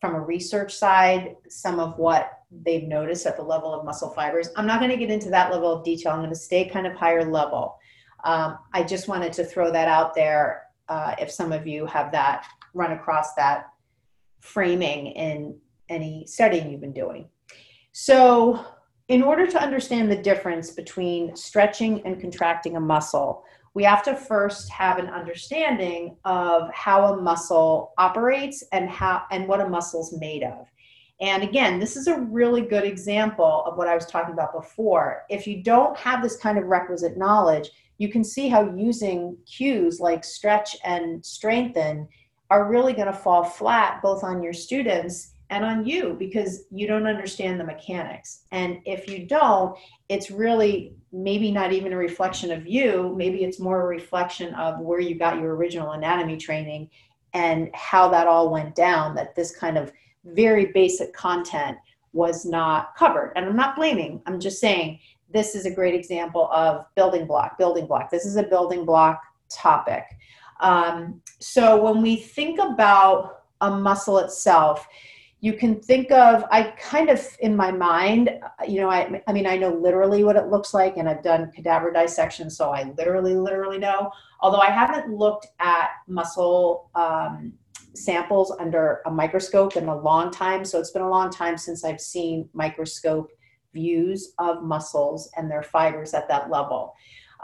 from 0.00 0.16
a 0.16 0.20
research 0.20 0.74
side, 0.74 1.36
some 1.48 1.78
of 1.78 1.96
what 1.98 2.37
they've 2.50 2.84
noticed 2.84 3.26
at 3.26 3.36
the 3.36 3.42
level 3.42 3.72
of 3.72 3.84
muscle 3.84 4.10
fibers. 4.10 4.48
I'm 4.56 4.66
not 4.66 4.80
going 4.80 4.90
to 4.90 4.96
get 4.96 5.10
into 5.10 5.30
that 5.30 5.52
level 5.52 5.72
of 5.72 5.84
detail. 5.84 6.12
I'm 6.12 6.18
going 6.18 6.30
to 6.30 6.36
stay 6.36 6.68
kind 6.68 6.86
of 6.86 6.94
higher 6.94 7.30
level. 7.30 7.78
Um, 8.24 8.58
I 8.72 8.82
just 8.82 9.08
wanted 9.08 9.32
to 9.34 9.44
throw 9.44 9.70
that 9.70 9.88
out 9.88 10.14
there 10.14 10.64
uh, 10.88 11.14
if 11.18 11.30
some 11.30 11.52
of 11.52 11.66
you 11.66 11.86
have 11.86 12.10
that 12.12 12.46
run 12.74 12.92
across 12.92 13.34
that 13.34 13.66
framing 14.40 15.08
in 15.08 15.56
any 15.88 16.24
studying 16.26 16.70
you've 16.70 16.80
been 16.80 16.92
doing. 16.92 17.28
So, 17.92 18.64
in 19.08 19.22
order 19.22 19.46
to 19.46 19.60
understand 19.60 20.10
the 20.10 20.16
difference 20.16 20.70
between 20.70 21.34
stretching 21.34 22.02
and 22.04 22.20
contracting 22.20 22.76
a 22.76 22.80
muscle, 22.80 23.42
we 23.72 23.82
have 23.84 24.02
to 24.02 24.14
first 24.14 24.68
have 24.70 24.98
an 24.98 25.06
understanding 25.06 26.16
of 26.24 26.70
how 26.74 27.14
a 27.14 27.22
muscle 27.22 27.94
operates 27.96 28.62
and 28.72 28.88
how 28.90 29.22
and 29.30 29.48
what 29.48 29.60
a 29.60 29.68
muscle 29.68 30.02
is 30.02 30.12
made 30.18 30.42
of. 30.42 30.66
And 31.20 31.42
again, 31.42 31.80
this 31.80 31.96
is 31.96 32.06
a 32.06 32.20
really 32.20 32.62
good 32.62 32.84
example 32.84 33.64
of 33.66 33.76
what 33.76 33.88
I 33.88 33.94
was 33.94 34.06
talking 34.06 34.32
about 34.32 34.52
before. 34.52 35.24
If 35.28 35.46
you 35.46 35.62
don't 35.62 35.96
have 35.98 36.22
this 36.22 36.36
kind 36.36 36.58
of 36.58 36.64
requisite 36.64 37.16
knowledge, 37.16 37.70
you 37.98 38.08
can 38.08 38.22
see 38.22 38.48
how 38.48 38.72
using 38.76 39.36
cues 39.44 39.98
like 39.98 40.22
stretch 40.22 40.76
and 40.84 41.24
strengthen 41.24 42.08
are 42.50 42.70
really 42.70 42.92
going 42.92 43.08
to 43.08 43.12
fall 43.12 43.44
flat 43.44 44.00
both 44.00 44.22
on 44.22 44.42
your 44.42 44.52
students 44.52 45.32
and 45.50 45.64
on 45.64 45.84
you 45.84 46.14
because 46.18 46.64
you 46.70 46.86
don't 46.86 47.06
understand 47.06 47.58
the 47.58 47.64
mechanics. 47.64 48.44
And 48.52 48.80
if 48.84 49.08
you 49.08 49.26
don't, 49.26 49.76
it's 50.08 50.30
really 50.30 50.94
maybe 51.10 51.50
not 51.50 51.72
even 51.72 51.92
a 51.92 51.96
reflection 51.96 52.52
of 52.52 52.66
you, 52.66 53.14
maybe 53.16 53.44
it's 53.44 53.58
more 53.58 53.82
a 53.82 53.86
reflection 53.86 54.54
of 54.54 54.78
where 54.80 55.00
you 55.00 55.18
got 55.18 55.40
your 55.40 55.56
original 55.56 55.92
anatomy 55.92 56.36
training 56.36 56.90
and 57.32 57.70
how 57.74 58.08
that 58.08 58.26
all 58.26 58.50
went 58.50 58.74
down, 58.74 59.14
that 59.14 59.34
this 59.34 59.54
kind 59.56 59.78
of 59.78 59.92
very 60.34 60.66
basic 60.66 61.12
content 61.12 61.78
was 62.12 62.44
not 62.44 62.94
covered. 62.96 63.32
And 63.36 63.46
I'm 63.46 63.56
not 63.56 63.76
blaming, 63.76 64.22
I'm 64.26 64.40
just 64.40 64.60
saying 64.60 64.98
this 65.30 65.54
is 65.54 65.66
a 65.66 65.70
great 65.70 65.94
example 65.94 66.50
of 66.52 66.86
building 66.94 67.26
block, 67.26 67.58
building 67.58 67.86
block. 67.86 68.10
This 68.10 68.24
is 68.24 68.36
a 68.36 68.42
building 68.42 68.84
block 68.84 69.22
topic. 69.50 70.04
Um, 70.60 71.20
so 71.38 71.80
when 71.82 72.02
we 72.02 72.16
think 72.16 72.58
about 72.58 73.42
a 73.60 73.70
muscle 73.70 74.18
itself, 74.18 74.88
you 75.40 75.52
can 75.52 75.80
think 75.80 76.10
of 76.10 76.44
i 76.50 76.62
kind 76.80 77.08
of 77.08 77.24
in 77.40 77.54
my 77.54 77.70
mind 77.70 78.30
you 78.66 78.80
know 78.80 78.90
I, 78.90 79.22
I 79.26 79.32
mean 79.32 79.46
i 79.46 79.56
know 79.56 79.72
literally 79.72 80.24
what 80.24 80.36
it 80.36 80.48
looks 80.48 80.74
like 80.74 80.96
and 80.96 81.08
i've 81.08 81.22
done 81.22 81.52
cadaver 81.54 81.92
dissection 81.92 82.50
so 82.50 82.70
i 82.70 82.92
literally 82.98 83.36
literally 83.36 83.78
know 83.78 84.10
although 84.40 84.58
i 84.58 84.70
haven't 84.70 85.14
looked 85.14 85.46
at 85.60 85.90
muscle 86.08 86.90
um, 86.94 87.52
samples 87.94 88.54
under 88.60 89.00
a 89.06 89.10
microscope 89.10 89.76
in 89.76 89.88
a 89.88 90.00
long 90.00 90.30
time 90.30 90.64
so 90.64 90.78
it's 90.78 90.90
been 90.90 91.02
a 91.02 91.08
long 91.08 91.30
time 91.30 91.56
since 91.56 91.84
i've 91.84 92.00
seen 92.00 92.48
microscope 92.52 93.30
views 93.72 94.32
of 94.38 94.62
muscles 94.62 95.30
and 95.36 95.50
their 95.50 95.62
fibers 95.62 96.14
at 96.14 96.28
that 96.28 96.50
level. 96.50 96.94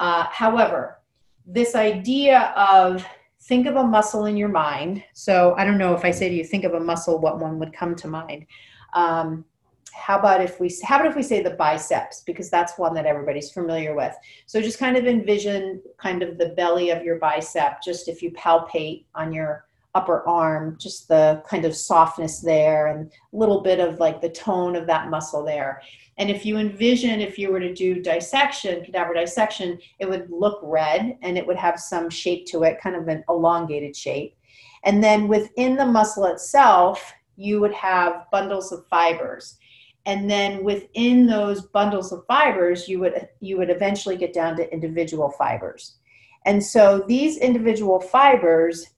Uh, 0.01 0.25
however, 0.31 1.01
this 1.47 1.75
idea 1.75 2.53
of 2.57 3.07
think 3.43 3.67
of 3.67 3.77
a 3.77 3.85
muscle 3.85 4.25
in 4.25 4.37
your 4.37 4.49
mind. 4.49 5.05
So 5.13 5.55
I 5.57 5.65
don't 5.65 5.79
know 5.79 5.95
if 5.95 6.05
I 6.05 6.11
say 6.11 6.29
to 6.29 6.35
you, 6.35 6.45
think 6.45 6.65
of 6.65 6.75
a 6.75 6.81
muscle, 6.81 7.19
what 7.19 7.39
one 7.39 7.59
would 7.59 7.73
come 7.73 7.95
to 7.97 8.09
mind. 8.09 8.47
Um, 8.95 9.45
how 9.93 10.19
about 10.19 10.41
if 10.41 10.59
we 10.59 10.75
how 10.83 10.97
about 10.97 11.11
if 11.11 11.15
we 11.15 11.23
say 11.23 11.41
the 11.41 11.51
biceps 11.51 12.23
because 12.27 12.51
that's 12.51 12.77
one 12.79 12.95
that 12.95 13.07
everybody's 13.07 13.53
familiar 13.53 13.95
with 13.95 14.13
so 14.47 14.61
just 14.61 14.77
kind 14.77 14.97
of 14.97 15.07
envision 15.07 15.81
kind 15.99 16.21
of 16.21 16.37
the 16.37 16.49
belly 16.57 16.91
of 16.91 17.05
your 17.05 17.17
bicep 17.21 17.81
just 17.81 18.09
if 18.09 18.21
you 18.21 18.33
palpate 18.33 19.05
on 19.15 19.33
your 19.33 19.67
upper 19.95 20.29
arm 20.29 20.77
just 20.81 21.07
the 21.09 21.43
kind 21.49 21.65
of 21.65 21.75
softness 21.75 22.41
there 22.41 22.89
and 22.89 23.11
a 23.33 23.37
little 23.37 23.61
bit 23.61 23.79
of 23.79 24.01
like 24.01 24.21
the 24.21 24.29
tone 24.29 24.75
of 24.75 24.87
that 24.87 25.09
muscle 25.09 25.45
there. 25.45 25.81
And 26.19 26.31
if 26.31 26.45
you 26.45 26.59
envision 26.59 27.21
if 27.21 27.39
you 27.39 27.51
were 27.51 27.61
to 27.61 27.73
do 27.73 28.03
dissection 28.03 28.85
cadaver 28.85 29.15
dissection 29.15 29.79
it 30.01 30.09
would 30.09 30.29
look 30.31 30.59
red 30.63 31.17
and 31.23 31.39
it 31.39 31.47
would 31.47 31.57
have 31.57 31.79
some 31.79 32.11
shape 32.11 32.47
to 32.47 32.65
it 32.65 32.81
kind 32.81 32.97
of 32.97 33.09
an 33.09 33.23
elongated 33.29 33.97
shape. 33.97 34.37
And 34.83 35.03
then 35.03 35.29
within 35.29 35.77
the 35.77 35.87
muscle 35.87 36.27
itself 36.27 37.13
you 37.37 37.61
would 37.61 37.75
have 37.75 38.27
bundles 38.31 38.73
of 38.73 38.87
fibers. 38.89 39.59
And 40.07 40.31
then 40.31 40.63
within 40.63 41.27
those 41.27 41.63
bundles 41.63 42.13
of 42.13 42.27
fibers 42.27 42.89
you 42.89 42.99
would 42.99 43.29
you 43.41 43.59
would 43.59 43.71
eventually 43.71 44.17
get 44.17 44.33
down 44.33 44.57
to 44.57 44.73
individual 44.73 45.31
fibers. 45.31 45.99
And 46.47 46.63
so 46.63 47.05
these 47.09 47.39
individual 47.39 48.01
fibers 48.01 48.94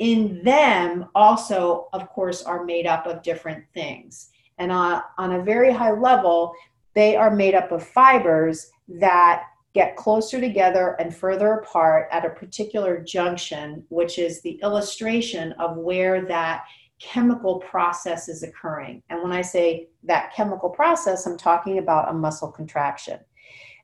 in 0.00 0.42
them 0.42 1.06
also 1.14 1.88
of 1.92 2.08
course 2.08 2.42
are 2.42 2.64
made 2.64 2.86
up 2.86 3.06
of 3.06 3.22
different 3.22 3.64
things 3.74 4.30
and 4.58 4.72
on, 4.72 5.02
on 5.18 5.32
a 5.32 5.42
very 5.42 5.72
high 5.72 5.92
level 5.92 6.52
they 6.94 7.14
are 7.14 7.30
made 7.30 7.54
up 7.54 7.70
of 7.70 7.86
fibers 7.86 8.70
that 8.88 9.44
get 9.72 9.94
closer 9.94 10.40
together 10.40 10.96
and 10.98 11.14
further 11.14 11.52
apart 11.52 12.08
at 12.10 12.24
a 12.24 12.30
particular 12.30 13.00
junction 13.00 13.84
which 13.90 14.18
is 14.18 14.40
the 14.40 14.58
illustration 14.62 15.52
of 15.60 15.76
where 15.76 16.26
that 16.26 16.64
chemical 17.00 17.58
process 17.60 18.28
is 18.28 18.42
occurring. 18.42 19.02
And 19.08 19.22
when 19.22 19.32
I 19.32 19.40
say 19.40 19.88
that 20.04 20.32
chemical 20.34 20.68
process, 20.68 21.26
I'm 21.26 21.38
talking 21.38 21.78
about 21.78 22.10
a 22.10 22.12
muscle 22.12 22.52
contraction. 22.52 23.18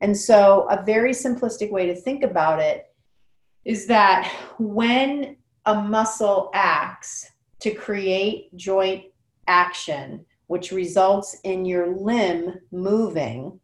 And 0.03 0.17
so, 0.17 0.69
a 0.71 0.85
very 0.85 1.13
simplistic 1.13 1.71
way 1.71 1.87
to 1.87 1.95
think 1.95 2.23
about 2.23 2.61
it 2.61 2.85
is 3.65 3.87
that 3.87 4.31
when 4.59 5.37
a 5.67 5.75
muscle 5.75 6.51
acts 6.55 7.31
to 7.61 7.73
create 7.73 8.55
joint 8.57 9.05
action, 9.49 10.25
which 10.47 10.73
results 10.73 11.39
in 11.45 11.65
your 11.65 11.89
limb 11.89 12.55
moving, 12.71 13.59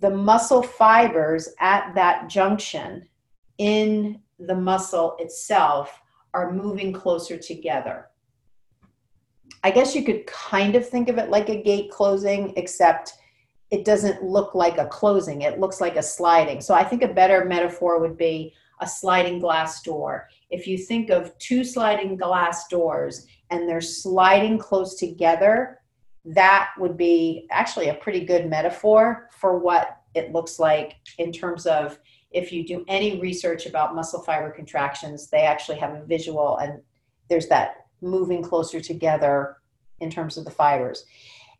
the 0.00 0.10
muscle 0.10 0.62
fibers 0.62 1.48
at 1.60 1.94
that 1.94 2.28
junction 2.28 3.08
in 3.58 4.20
the 4.38 4.54
muscle 4.54 5.16
itself 5.20 6.02
are 6.34 6.52
moving 6.52 6.92
closer 6.92 7.38
together. 7.38 8.06
I 9.62 9.70
guess 9.70 9.94
you 9.94 10.04
could 10.04 10.26
kind 10.26 10.74
of 10.74 10.86
think 10.86 11.08
of 11.08 11.16
it 11.16 11.30
like 11.30 11.48
a 11.48 11.62
gate 11.62 11.90
closing, 11.90 12.52
except 12.56 13.14
it 13.70 13.84
doesn't 13.84 14.22
look 14.22 14.54
like 14.54 14.78
a 14.78 14.86
closing. 14.86 15.42
It 15.42 15.60
looks 15.60 15.80
like 15.80 15.96
a 15.96 16.02
sliding. 16.02 16.60
So 16.60 16.74
I 16.74 16.84
think 16.84 17.02
a 17.02 17.08
better 17.08 17.44
metaphor 17.44 18.00
would 18.00 18.18
be 18.18 18.52
a 18.80 18.86
sliding 18.86 19.38
glass 19.38 19.82
door. 19.82 20.28
If 20.54 20.68
you 20.68 20.78
think 20.78 21.10
of 21.10 21.36
two 21.38 21.64
sliding 21.64 22.16
glass 22.16 22.68
doors 22.68 23.26
and 23.50 23.68
they're 23.68 23.80
sliding 23.80 24.56
close 24.56 24.94
together, 24.94 25.80
that 26.26 26.70
would 26.78 26.96
be 26.96 27.48
actually 27.50 27.88
a 27.88 27.94
pretty 27.94 28.24
good 28.24 28.48
metaphor 28.48 29.28
for 29.32 29.58
what 29.58 30.02
it 30.14 30.30
looks 30.30 30.60
like 30.60 30.94
in 31.18 31.32
terms 31.32 31.66
of 31.66 31.98
if 32.30 32.52
you 32.52 32.64
do 32.64 32.84
any 32.86 33.20
research 33.20 33.66
about 33.66 33.96
muscle 33.96 34.22
fiber 34.22 34.48
contractions, 34.52 35.28
they 35.28 35.40
actually 35.40 35.78
have 35.78 35.94
a 35.94 36.04
visual 36.04 36.58
and 36.58 36.80
there's 37.28 37.48
that 37.48 37.86
moving 38.00 38.40
closer 38.40 38.80
together 38.80 39.56
in 39.98 40.08
terms 40.08 40.36
of 40.36 40.44
the 40.44 40.52
fibers. 40.52 41.04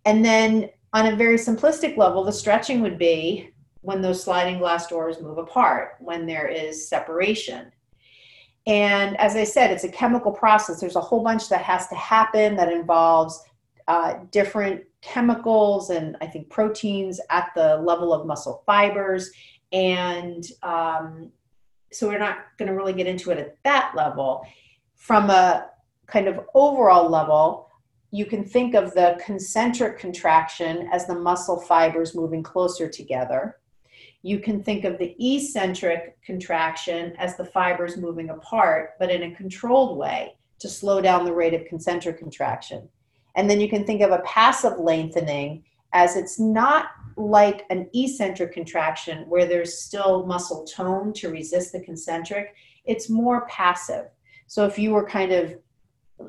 And 0.04 0.24
then 0.24 0.70
on 0.92 1.06
a 1.06 1.16
very 1.16 1.36
simplistic 1.36 1.96
level, 1.96 2.22
the 2.22 2.32
stretching 2.32 2.80
would 2.80 2.98
be 2.98 3.50
when 3.80 4.02
those 4.02 4.22
sliding 4.22 4.60
glass 4.60 4.86
doors 4.86 5.20
move 5.20 5.38
apart, 5.38 5.96
when 5.98 6.26
there 6.26 6.46
is 6.46 6.88
separation. 6.88 7.72
And 8.66 9.16
as 9.18 9.36
I 9.36 9.44
said, 9.44 9.70
it's 9.70 9.84
a 9.84 9.88
chemical 9.88 10.32
process. 10.32 10.80
There's 10.80 10.96
a 10.96 11.00
whole 11.00 11.22
bunch 11.22 11.48
that 11.50 11.62
has 11.62 11.86
to 11.88 11.94
happen 11.94 12.56
that 12.56 12.72
involves 12.72 13.42
uh, 13.88 14.14
different 14.30 14.82
chemicals 15.02 15.90
and 15.90 16.16
I 16.22 16.26
think 16.26 16.48
proteins 16.48 17.20
at 17.28 17.50
the 17.54 17.76
level 17.76 18.14
of 18.14 18.26
muscle 18.26 18.62
fibers. 18.64 19.30
And 19.72 20.44
um, 20.62 21.30
so 21.92 22.08
we're 22.08 22.18
not 22.18 22.38
going 22.58 22.70
to 22.70 22.74
really 22.74 22.94
get 22.94 23.06
into 23.06 23.30
it 23.30 23.38
at 23.38 23.62
that 23.64 23.92
level. 23.94 24.46
From 24.96 25.28
a 25.28 25.68
kind 26.06 26.28
of 26.28 26.40
overall 26.54 27.10
level, 27.10 27.68
you 28.10 28.24
can 28.24 28.44
think 28.44 28.74
of 28.74 28.94
the 28.94 29.20
concentric 29.24 29.98
contraction 29.98 30.88
as 30.92 31.06
the 31.06 31.14
muscle 31.14 31.60
fibers 31.60 32.14
moving 32.14 32.42
closer 32.42 32.88
together. 32.88 33.56
You 34.24 34.38
can 34.38 34.62
think 34.62 34.84
of 34.84 34.96
the 34.96 35.14
eccentric 35.20 36.16
contraction 36.24 37.14
as 37.18 37.36
the 37.36 37.44
fibers 37.44 37.98
moving 37.98 38.30
apart, 38.30 38.94
but 38.98 39.10
in 39.10 39.22
a 39.22 39.36
controlled 39.36 39.98
way 39.98 40.38
to 40.60 40.66
slow 40.66 41.02
down 41.02 41.26
the 41.26 41.34
rate 41.34 41.52
of 41.52 41.66
concentric 41.66 42.18
contraction. 42.18 42.88
And 43.36 43.50
then 43.50 43.60
you 43.60 43.68
can 43.68 43.84
think 43.84 44.00
of 44.00 44.12
a 44.12 44.22
passive 44.24 44.78
lengthening 44.78 45.62
as 45.92 46.16
it's 46.16 46.40
not 46.40 46.86
like 47.18 47.66
an 47.68 47.86
eccentric 47.92 48.54
contraction 48.54 49.28
where 49.28 49.44
there's 49.44 49.78
still 49.78 50.24
muscle 50.24 50.64
tone 50.64 51.12
to 51.12 51.28
resist 51.28 51.72
the 51.72 51.80
concentric, 51.80 52.54
it's 52.86 53.10
more 53.10 53.46
passive. 53.48 54.06
So 54.46 54.64
if 54.64 54.78
you 54.78 54.92
were 54.92 55.06
kind 55.06 55.32
of 55.32 55.54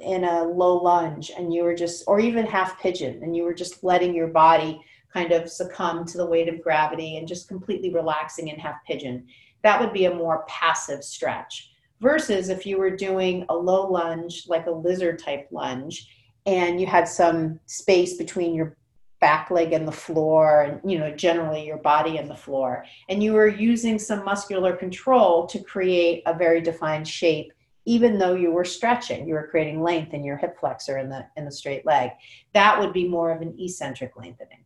in 0.02 0.26
a 0.26 0.44
low 0.44 0.84
lunge 0.84 1.32
and 1.32 1.54
you 1.54 1.64
were 1.64 1.76
just 1.76 2.04
or 2.08 2.20
even 2.20 2.46
half 2.46 2.78
pigeon 2.82 3.24
and 3.24 3.34
you 3.34 3.44
were 3.44 3.54
just 3.54 3.86
letting 3.86 4.14
your 4.14 4.28
body 4.28 4.82
kind 5.16 5.32
of 5.32 5.50
succumb 5.50 6.06
to 6.06 6.18
the 6.18 6.26
weight 6.26 6.50
of 6.50 6.62
gravity 6.62 7.18
and 7.18 7.28
just 7.28 7.48
completely 7.48 7.94
relaxing 7.94 8.50
in 8.50 8.60
half 8.60 8.76
pigeon 8.86 9.26
that 9.64 9.80
would 9.80 9.94
be 9.94 10.06
a 10.06 10.14
more 10.14 10.44
passive 10.48 11.04
stretch 11.04 11.72
versus 12.02 12.50
if 12.50 12.66
you 12.66 12.78
were 12.78 12.96
doing 12.96 13.46
a 13.50 13.56
low 13.56 13.90
lunge 13.90 14.44
like 14.48 14.66
a 14.66 14.72
lizard 14.72 15.18
type 15.18 15.48
lunge 15.52 16.08
and 16.46 16.80
you 16.82 16.86
had 16.86 17.08
some 17.08 17.60
space 17.66 18.18
between 18.18 18.54
your 18.54 18.76
back 19.22 19.50
leg 19.50 19.72
and 19.72 19.88
the 19.88 19.92
floor 19.92 20.64
and 20.64 20.92
you 20.92 21.00
know 21.00 21.10
generally 21.16 21.66
your 21.66 21.78
body 21.78 22.18
and 22.18 22.30
the 22.30 22.36
floor 22.36 22.84
and 23.08 23.24
you 23.24 23.32
were 23.32 23.48
using 23.48 23.98
some 23.98 24.26
muscular 24.26 24.76
control 24.76 25.48
to 25.48 25.60
create 25.60 26.22
a 26.26 26.38
very 26.38 26.60
defined 26.60 27.08
shape 27.08 27.52
even 27.86 28.18
though 28.18 28.34
you 28.34 28.52
were 28.52 28.66
stretching, 28.66 29.28
you 29.28 29.36
were 29.36 29.48
creating 29.48 29.82
length 29.82 30.14
in 30.14 30.24
your 30.24 30.38
hip 30.38 30.60
flexor 30.60 30.98
in 30.98 31.10
the 31.10 31.26
in 31.38 31.46
the 31.46 31.52
straight 31.52 31.86
leg. 31.86 32.12
That 32.54 32.80
would 32.80 32.94
be 32.94 33.08
more 33.08 33.32
of 33.32 33.42
an 33.42 33.56
eccentric 33.60 34.18
lengthening. 34.18 34.65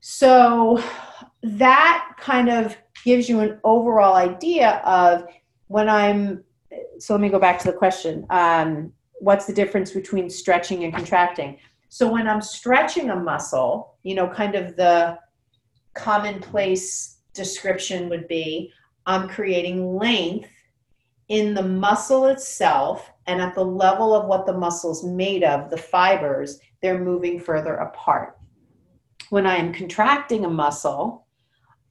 So 0.00 0.82
that 1.42 2.14
kind 2.18 2.48
of 2.48 2.76
gives 3.04 3.28
you 3.28 3.40
an 3.40 3.58
overall 3.64 4.14
idea 4.14 4.82
of 4.84 5.26
when 5.68 5.88
I'm. 5.88 6.44
So 6.98 7.14
let 7.14 7.20
me 7.20 7.28
go 7.28 7.38
back 7.38 7.58
to 7.60 7.70
the 7.70 7.76
question. 7.76 8.26
Um, 8.30 8.92
what's 9.20 9.46
the 9.46 9.52
difference 9.52 9.92
between 9.92 10.30
stretching 10.30 10.84
and 10.84 10.94
contracting? 10.94 11.58
So 11.88 12.10
when 12.10 12.28
I'm 12.28 12.40
stretching 12.40 13.10
a 13.10 13.16
muscle, 13.16 13.96
you 14.02 14.14
know, 14.14 14.28
kind 14.28 14.54
of 14.54 14.76
the 14.76 15.18
commonplace 15.94 17.18
description 17.34 18.08
would 18.08 18.28
be 18.28 18.72
I'm 19.06 19.28
creating 19.28 19.96
length 19.96 20.50
in 21.28 21.54
the 21.54 21.62
muscle 21.62 22.26
itself 22.26 23.10
and 23.26 23.40
at 23.40 23.54
the 23.54 23.64
level 23.64 24.14
of 24.14 24.26
what 24.26 24.46
the 24.46 24.52
muscle's 24.52 25.04
made 25.04 25.44
of, 25.44 25.70
the 25.70 25.76
fibers, 25.76 26.60
they're 26.82 27.02
moving 27.02 27.38
further 27.38 27.74
apart. 27.76 28.36
When 29.30 29.46
I 29.46 29.56
am 29.56 29.72
contracting 29.72 30.44
a 30.44 30.50
muscle, 30.50 31.26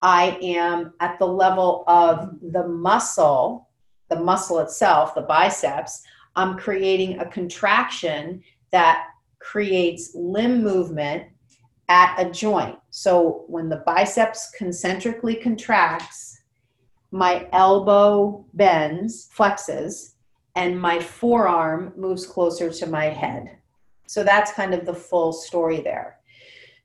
I 0.02 0.38
am 0.41 0.93
at 0.99 1.17
the 1.19 1.25
level 1.25 1.86
of 1.88 2.38
the 2.41 2.67
muscle, 2.67 3.69
the 4.10 4.19
muscle 4.19 4.60
itself, 4.60 5.15
the 5.15 5.21
biceps, 5.21 6.04
I'm 6.36 6.58
creating 6.58 7.19
a 7.19 7.25
contraction 7.25 8.43
that 8.71 9.08
creates 9.39 10.12
limb 10.13 10.63
movement 10.63 11.23
at 11.88 12.19
a 12.19 12.30
joint. 12.30 12.78
So 12.91 13.45
when 13.47 13.69
the 13.69 13.84
biceps 13.86 14.52
concentrically 14.58 15.36
contracts, 15.36 16.41
my 17.12 17.47
elbow 17.54 18.45
bends, 18.54 19.30
flexes, 19.36 20.13
and 20.56 20.80
my 20.80 20.99
forearm 20.99 21.93
moves 21.95 22.25
closer 22.25 22.69
to 22.69 22.86
my 22.86 23.06
head. 23.06 23.58
So 24.08 24.23
that's 24.23 24.52
kind 24.52 24.73
of 24.73 24.86
the 24.86 24.93
full 24.93 25.32
story 25.32 25.80
there. 25.82 26.19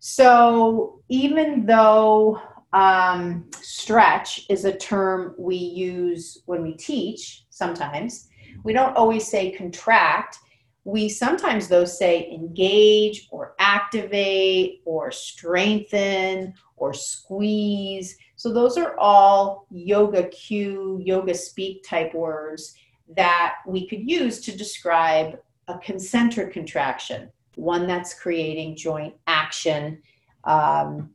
So 0.07 1.01
even 1.09 1.65
though 1.65 2.39
um, 2.75 3.49
stretch 3.63 4.45
is 4.51 4.67
a 4.67 4.77
term 4.77 5.35
we 5.39 5.57
use 5.57 6.43
when 6.45 6.63
we 6.63 6.75
teach 6.75 7.47
sometimes, 7.49 8.29
we 8.65 8.75
don't 8.75 8.95
always 8.99 9.27
say 9.27 9.53
contract. 9.53 10.41
We 10.85 11.09
sometimes, 11.09 11.69
though, 11.69 11.87
say 11.87 12.31
engage 12.31 13.29
or 13.31 13.55
activate 13.59 14.83
or 14.85 15.11
strengthen 15.11 16.53
or 16.77 16.93
squeeze. 16.93 18.15
So 18.37 18.53
those 18.53 18.77
are 18.77 18.99
all 18.99 19.67
yoga 19.71 20.29
cue, 20.29 21.01
yoga 21.03 21.33
speak 21.33 21.83
type 21.83 22.13
words 22.13 22.75
that 23.17 23.55
we 23.67 23.89
could 23.89 24.07
use 24.07 24.43
to 24.43 24.55
describe 24.55 25.39
a 25.69 25.79
concentric 25.79 26.53
contraction. 26.53 27.31
One 27.57 27.87
that's 27.87 28.15
creating 28.15 28.77
joint 28.77 29.15
action, 29.27 30.03
um, 30.45 31.11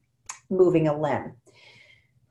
moving 0.50 0.88
a 0.88 0.98
limb. 0.98 1.34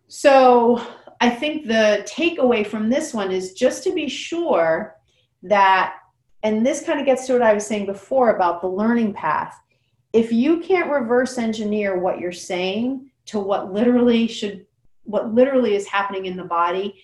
So 0.08 0.80
I 1.20 1.30
think 1.30 1.66
the 1.66 2.06
takeaway 2.08 2.66
from 2.66 2.88
this 2.88 3.12
one 3.12 3.30
is 3.30 3.52
just 3.52 3.84
to 3.84 3.92
be 3.92 4.08
sure 4.08 4.96
that, 5.42 5.96
and 6.42 6.64
this 6.64 6.82
kind 6.84 7.00
of 7.00 7.06
gets 7.06 7.26
to 7.26 7.34
what 7.34 7.42
I 7.42 7.54
was 7.54 7.66
saying 7.66 7.86
before 7.86 8.34
about 8.34 8.60
the 8.60 8.68
learning 8.68 9.12
path. 9.12 9.58
If 10.12 10.32
you 10.32 10.60
can't 10.60 10.90
reverse 10.90 11.36
engineer 11.36 11.98
what 11.98 12.18
you're 12.18 12.32
saying 12.32 13.10
to 13.26 13.38
what 13.38 13.72
literally 13.72 14.26
should, 14.26 14.66
what 15.04 15.34
literally 15.34 15.74
is 15.74 15.86
happening 15.86 16.26
in 16.26 16.36
the 16.36 16.44
body, 16.44 17.00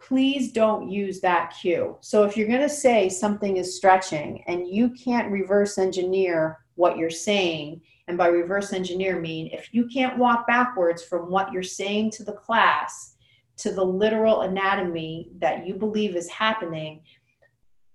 please 0.00 0.52
don't 0.52 0.90
use 0.90 1.20
that 1.20 1.54
cue. 1.60 1.96
So 2.00 2.24
if 2.24 2.36
you're 2.36 2.48
going 2.48 2.60
to 2.60 2.68
say 2.68 3.08
something 3.08 3.56
is 3.56 3.76
stretching 3.76 4.42
and 4.46 4.68
you 4.68 4.90
can't 4.90 5.30
reverse 5.30 5.78
engineer 5.78 6.58
what 6.76 6.96
you're 6.96 7.10
saying, 7.10 7.80
and 8.06 8.16
by 8.16 8.28
reverse 8.28 8.72
engineer 8.72 9.20
mean 9.20 9.50
if 9.52 9.72
you 9.72 9.86
can't 9.88 10.18
walk 10.18 10.46
backwards 10.46 11.02
from 11.02 11.30
what 11.30 11.52
you're 11.52 11.62
saying 11.62 12.10
to 12.12 12.24
the 12.24 12.32
class 12.32 13.16
to 13.58 13.72
the 13.72 13.84
literal 13.84 14.42
anatomy 14.42 15.30
that 15.38 15.66
you 15.66 15.74
believe 15.74 16.16
is 16.16 16.28
happening, 16.28 17.02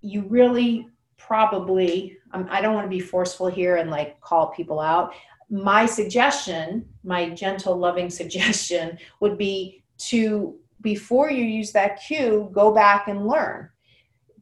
you 0.01 0.23
really 0.27 0.87
probably, 1.17 2.17
um, 2.33 2.47
I 2.51 2.61
don't 2.61 2.75
want 2.75 2.85
to 2.85 2.89
be 2.89 2.99
forceful 2.99 3.47
here 3.47 3.77
and 3.77 3.89
like 3.89 4.19
call 4.19 4.47
people 4.47 4.79
out. 4.79 5.13
My 5.49 5.85
suggestion, 5.85 6.85
my 7.03 7.29
gentle, 7.29 7.77
loving 7.77 8.09
suggestion 8.21 8.97
would 9.21 9.37
be 9.37 9.83
to, 10.09 10.59
before 10.84 11.32
you 11.32 11.43
use 11.43 11.72
that 11.72 12.04
cue, 12.06 12.50
go 12.54 12.72
back 12.72 13.08
and 13.08 13.28
learn. 13.28 13.69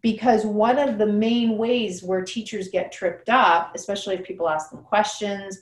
Because 0.02 0.46
one 0.46 0.78
of 0.80 0.98
the 0.98 1.06
main 1.06 1.58
ways 1.58 2.04
where 2.04 2.24
teachers 2.24 2.68
get 2.70 2.92
tripped 2.92 3.30
up, 3.30 3.72
especially 3.76 4.16
if 4.16 4.24
people 4.24 4.50
ask 4.50 4.72
them 4.72 4.84
questions, 4.84 5.62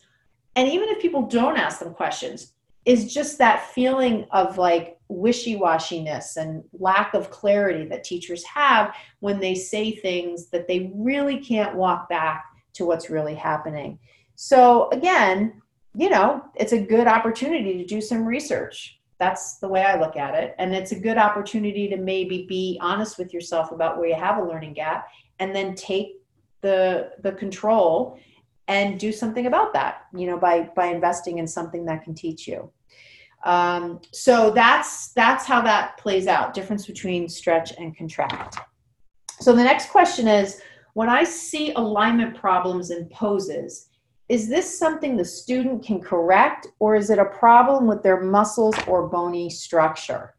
and 0.56 0.68
even 0.68 0.90
if 0.90 1.02
people 1.02 1.24
don't 1.24 1.58
ask 1.58 1.80
them 1.80 1.94
questions, 1.94 2.54
is 2.86 3.14
just 3.14 3.38
that 3.38 3.68
feeling 3.72 4.26
of 4.32 4.58
like 4.58 4.98
wishy-washiness 5.10 6.38
and 6.38 6.64
lack 6.80 7.14
of 7.14 7.30
clarity 7.30 7.86
that 7.86 8.04
teachers 8.04 8.44
have 8.46 8.96
when 9.20 9.40
they 9.40 9.54
say 9.54 9.92
things 9.92 10.48
that 10.48 10.68
they 10.68 10.92
really 10.96 11.38
can't 11.40 11.76
walk 11.76 12.08
back 12.08 12.46
to 12.74 12.86
what's 12.86 13.10
really 13.10 13.36
happening. 13.36 14.00
So 14.36 14.90
again, 14.92 15.62
you 15.96 16.10
know, 16.10 16.46
it's 16.56 16.72
a 16.72 16.82
good 16.82 17.08
opportunity 17.08 17.78
to 17.78 17.86
do 17.86 18.00
some 18.00 18.26
research. 18.26 18.99
That's 19.20 19.58
the 19.58 19.68
way 19.68 19.84
I 19.84 20.00
look 20.00 20.16
at 20.16 20.34
it. 20.34 20.56
And 20.58 20.74
it's 20.74 20.94
a 20.94 21.00
good 21.00 21.18
opportunity 21.18 21.90
to 21.90 21.98
maybe 21.98 22.46
be 22.48 22.80
honest 22.82 23.18
with 23.18 23.34
yourself 23.34 23.72
about 23.72 23.98
where 23.98 24.08
you 24.08 24.16
have 24.16 24.38
a 24.38 24.44
learning 24.44 24.74
gap 24.74 25.10
and 25.40 25.54
then 25.54 25.76
take 25.76 26.16
the 26.62 27.12
the 27.22 27.34
control 27.34 28.18
and 28.68 29.00
do 29.00 29.12
something 29.12 29.46
about 29.46 29.74
that, 29.74 30.06
you 30.14 30.26
know, 30.26 30.38
by 30.38 30.70
by 30.76 30.88
investing 30.88 31.38
in 31.38 31.48
something 31.48 31.86
that 31.86 32.04
can 32.04 32.16
teach 32.16 32.48
you. 32.48 32.72
Um, 33.44 34.02
so 34.12 34.52
that's 34.52 35.12
that's 35.14 35.46
how 35.46 35.62
that 35.62 35.98
plays 35.98 36.28
out. 36.28 36.54
Difference 36.54 36.86
between 36.86 37.28
stretch 37.28 37.74
and 37.78 37.96
contract. 37.96 38.58
So 39.40 39.54
the 39.54 39.64
next 39.64 39.90
question 39.90 40.28
is, 40.28 40.62
when 40.94 41.10
I 41.10 41.24
see 41.24 41.72
alignment 41.74 42.36
problems 42.36 42.92
in 42.92 43.08
poses, 43.10 43.89
is 44.30 44.48
this 44.48 44.78
something 44.78 45.18
the 45.18 45.26
student 45.26 45.84
can 45.84 46.00
correct, 46.00 46.68
or 46.78 46.96
is 46.96 47.10
it 47.10 47.18
a 47.18 47.26
problem 47.26 47.88
with 47.88 48.04
their 48.04 48.22
muscles 48.22 48.76
or 48.88 49.08
bony 49.08 49.50
structure? 49.50 50.36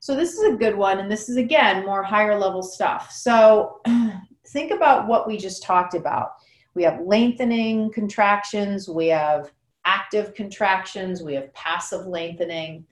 So 0.00 0.16
this 0.16 0.32
is 0.32 0.44
a 0.44 0.56
good 0.56 0.74
one, 0.74 0.98
and 0.98 1.10
this 1.10 1.28
is 1.28 1.36
again 1.36 1.84
more 1.84 2.02
higher 2.02 2.38
level 2.38 2.62
stuff. 2.62 3.12
So 3.12 3.80
think 4.48 4.70
about 4.70 5.06
what 5.06 5.26
we 5.26 5.36
just 5.36 5.62
talked 5.62 5.94
about. 5.94 6.32
We 6.74 6.82
have 6.84 7.00
lengthening 7.02 7.92
contractions, 7.92 8.88
we 8.88 9.08
have 9.08 9.52
active 9.84 10.34
contractions, 10.34 11.22
we 11.22 11.34
have 11.34 11.52
passive 11.52 12.06
lengthening. 12.06 12.86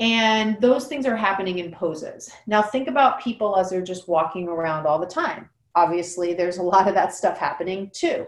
And 0.00 0.60
those 0.60 0.88
things 0.88 1.06
are 1.06 1.16
happening 1.16 1.58
in 1.58 1.70
poses. 1.70 2.30
Now, 2.46 2.60
think 2.60 2.88
about 2.88 3.22
people 3.22 3.56
as 3.56 3.70
they're 3.70 3.80
just 3.80 4.08
walking 4.08 4.46
around 4.48 4.86
all 4.86 4.98
the 4.98 5.06
time. 5.06 5.48
Obviously, 5.74 6.34
there's 6.34 6.58
a 6.58 6.62
lot 6.62 6.88
of 6.88 6.94
that 6.94 7.14
stuff 7.14 7.38
happening 7.38 7.90
too. 7.94 8.26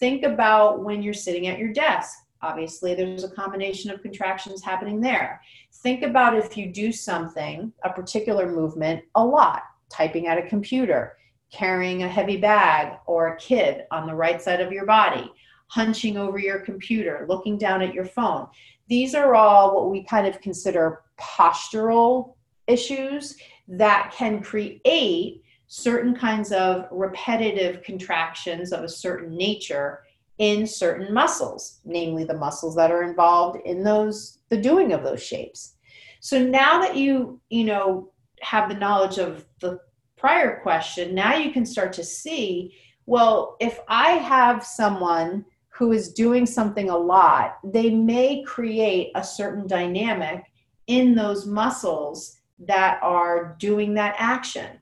Think 0.00 0.24
about 0.24 0.82
when 0.82 1.02
you're 1.02 1.14
sitting 1.14 1.46
at 1.46 1.58
your 1.58 1.72
desk. 1.72 2.18
Obviously, 2.42 2.94
there's 2.94 3.24
a 3.24 3.30
combination 3.30 3.90
of 3.90 4.02
contractions 4.02 4.62
happening 4.62 5.00
there. 5.00 5.40
Think 5.82 6.02
about 6.02 6.36
if 6.36 6.56
you 6.56 6.72
do 6.72 6.92
something, 6.92 7.72
a 7.84 7.90
particular 7.90 8.50
movement, 8.50 9.04
a 9.14 9.24
lot, 9.24 9.62
typing 9.90 10.26
at 10.26 10.38
a 10.38 10.48
computer, 10.48 11.16
carrying 11.52 12.02
a 12.02 12.08
heavy 12.08 12.36
bag 12.36 12.98
or 13.06 13.28
a 13.28 13.36
kid 13.38 13.84
on 13.90 14.06
the 14.06 14.14
right 14.14 14.42
side 14.42 14.60
of 14.60 14.72
your 14.72 14.86
body 14.86 15.30
hunching 15.68 16.16
over 16.16 16.38
your 16.38 16.60
computer, 16.60 17.26
looking 17.28 17.58
down 17.58 17.82
at 17.82 17.94
your 17.94 18.04
phone. 18.04 18.46
These 18.88 19.14
are 19.14 19.34
all 19.34 19.74
what 19.74 19.90
we 19.90 20.04
kind 20.04 20.26
of 20.26 20.40
consider 20.40 21.02
postural 21.18 22.34
issues 22.66 23.36
that 23.68 24.12
can 24.16 24.42
create 24.42 25.42
certain 25.66 26.14
kinds 26.14 26.52
of 26.52 26.86
repetitive 26.90 27.82
contractions 27.82 28.72
of 28.72 28.84
a 28.84 28.88
certain 28.88 29.36
nature 29.36 30.04
in 30.38 30.66
certain 30.66 31.12
muscles, 31.12 31.80
namely 31.84 32.24
the 32.24 32.36
muscles 32.36 32.74
that 32.74 32.90
are 32.90 33.02
involved 33.02 33.60
in 33.64 33.82
those 33.84 34.38
the 34.50 34.56
doing 34.56 34.92
of 34.92 35.02
those 35.02 35.22
shapes. 35.22 35.76
So 36.20 36.38
now 36.42 36.80
that 36.80 36.96
you, 36.96 37.40
you 37.50 37.64
know, 37.64 38.12
have 38.40 38.68
the 38.68 38.76
knowledge 38.76 39.18
of 39.18 39.46
the 39.60 39.80
prior 40.16 40.60
question, 40.60 41.14
now 41.14 41.34
you 41.34 41.52
can 41.52 41.66
start 41.66 41.92
to 41.94 42.04
see, 42.04 42.74
well, 43.06 43.56
if 43.60 43.78
I 43.88 44.12
have 44.12 44.64
someone 44.64 45.44
who 45.68 45.92
is 45.92 46.12
doing 46.12 46.46
something 46.46 46.88
a 46.88 46.96
lot, 46.96 47.58
they 47.64 47.90
may 47.90 48.42
create 48.44 49.10
a 49.14 49.24
certain 49.24 49.66
dynamic 49.66 50.44
in 50.86 51.14
those 51.14 51.46
muscles 51.46 52.38
that 52.60 53.00
are 53.02 53.56
doing 53.58 53.94
that 53.94 54.14
action. 54.18 54.80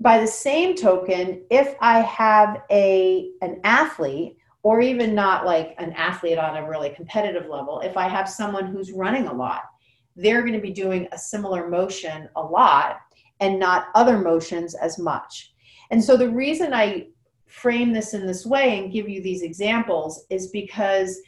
By 0.00 0.18
the 0.18 0.26
same 0.26 0.74
token, 0.74 1.42
if 1.50 1.74
I 1.80 2.00
have 2.00 2.62
a 2.70 3.30
an 3.42 3.60
athlete 3.64 4.38
or 4.62 4.80
even 4.80 5.14
not 5.14 5.44
like 5.44 5.74
an 5.78 5.92
athlete 5.92 6.38
on 6.38 6.56
a 6.56 6.68
really 6.68 6.90
competitive 6.90 7.48
level, 7.48 7.80
if 7.80 7.96
I 7.96 8.08
have 8.08 8.28
someone 8.28 8.66
who's 8.66 8.92
running 8.92 9.26
a 9.26 9.32
lot, 9.32 9.62
they're 10.16 10.40
going 10.40 10.54
to 10.54 10.60
be 10.60 10.72
doing 10.72 11.06
a 11.12 11.18
similar 11.18 11.68
motion 11.68 12.28
a 12.36 12.42
lot 12.42 13.00
and 13.40 13.58
not 13.58 13.88
other 13.94 14.18
motions 14.18 14.74
as 14.74 14.98
much. 14.98 15.52
And 15.90 16.02
so 16.02 16.16
the 16.16 16.30
reason 16.30 16.72
I 16.72 17.08
frame 17.46 17.92
this 17.92 18.14
in 18.14 18.26
this 18.26 18.46
way 18.46 18.78
and 18.78 18.92
give 18.92 19.08
you 19.08 19.22
these 19.22 19.42
examples 19.42 20.24
is 20.30 20.48
because 20.48 21.20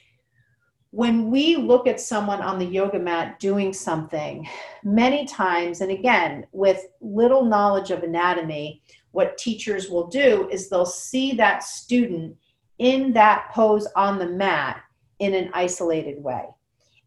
when 0.92 1.30
we 1.30 1.56
look 1.56 1.86
at 1.86 1.98
someone 1.98 2.42
on 2.42 2.58
the 2.58 2.66
yoga 2.66 2.98
mat 2.98 3.40
doing 3.40 3.72
something, 3.72 4.46
many 4.84 5.24
times, 5.24 5.80
and 5.80 5.90
again, 5.90 6.46
with 6.52 6.86
little 7.00 7.46
knowledge 7.46 7.90
of 7.90 8.02
anatomy, 8.02 8.82
what 9.12 9.38
teachers 9.38 9.88
will 9.88 10.06
do 10.08 10.46
is 10.50 10.68
they'll 10.68 10.84
see 10.84 11.32
that 11.32 11.62
student 11.62 12.36
in 12.78 13.10
that 13.14 13.50
pose 13.54 13.88
on 13.96 14.18
the 14.18 14.26
mat 14.26 14.82
in 15.18 15.32
an 15.32 15.48
isolated 15.54 16.22
way. 16.22 16.44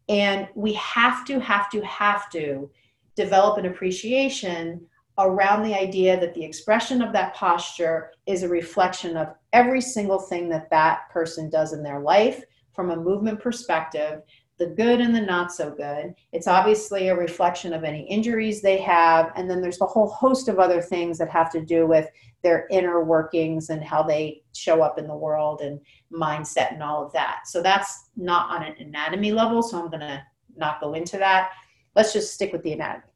And 0.09 0.47
we 0.55 0.73
have 0.73 1.23
to, 1.25 1.39
have 1.39 1.69
to, 1.69 1.81
have 1.81 2.27
to 2.31 2.71
develop 3.15 3.59
an 3.59 3.67
appreciation 3.67 4.83
around 5.19 5.61
the 5.61 5.79
idea 5.79 6.19
that 6.19 6.33
the 6.33 6.43
expression 6.43 7.03
of 7.03 7.13
that 7.13 7.35
posture 7.35 8.13
is 8.25 8.41
a 8.41 8.49
reflection 8.49 9.15
of 9.15 9.35
every 9.53 9.79
single 9.79 10.19
thing 10.19 10.49
that 10.49 10.71
that 10.71 11.07
person 11.11 11.51
does 11.51 11.71
in 11.71 11.83
their 11.83 11.99
life 11.99 12.43
from 12.75 12.91
a 12.91 12.95
movement 12.95 13.39
perspective 13.39 14.21
the 14.57 14.67
good 14.67 15.01
and 15.01 15.13
the 15.13 15.21
not 15.21 15.51
so 15.51 15.69
good. 15.69 16.15
It's 16.31 16.47
obviously 16.47 17.09
a 17.09 17.15
reflection 17.15 17.73
of 17.73 17.83
any 17.83 18.03
injuries 18.03 18.61
they 18.61 18.77
have. 18.77 19.31
And 19.35 19.49
then 19.49 19.61
there's 19.61 19.81
a 19.81 19.85
whole 19.85 20.07
host 20.07 20.47
of 20.47 20.59
other 20.59 20.81
things 20.81 21.17
that 21.17 21.29
have 21.29 21.51
to 21.51 21.61
do 21.61 21.85
with 21.85 22.09
their 22.41 22.67
inner 22.71 23.03
workings 23.03 23.69
and 23.69 23.83
how 23.83 24.03
they 24.03 24.43
show 24.53 24.81
up 24.81 24.97
in 24.97 25.07
the 25.07 25.15
world 25.15 25.61
and 25.61 25.79
mindset 26.11 26.73
and 26.73 26.81
all 26.81 27.05
of 27.05 27.11
that. 27.11 27.41
So 27.47 27.61
that's 27.61 28.09
not 28.15 28.49
on 28.49 28.63
an 28.63 28.75
anatomy 28.79 29.31
level. 29.33 29.61
So 29.61 29.77
I'm 29.77 29.89
going 29.89 29.99
to 30.01 30.23
not 30.55 30.79
go 30.79 30.93
into 30.93 31.17
that. 31.17 31.51
Let's 31.95 32.13
just 32.13 32.33
stick 32.33 32.53
with 32.53 32.63
the 32.63 32.73
anatomy. 32.73 33.11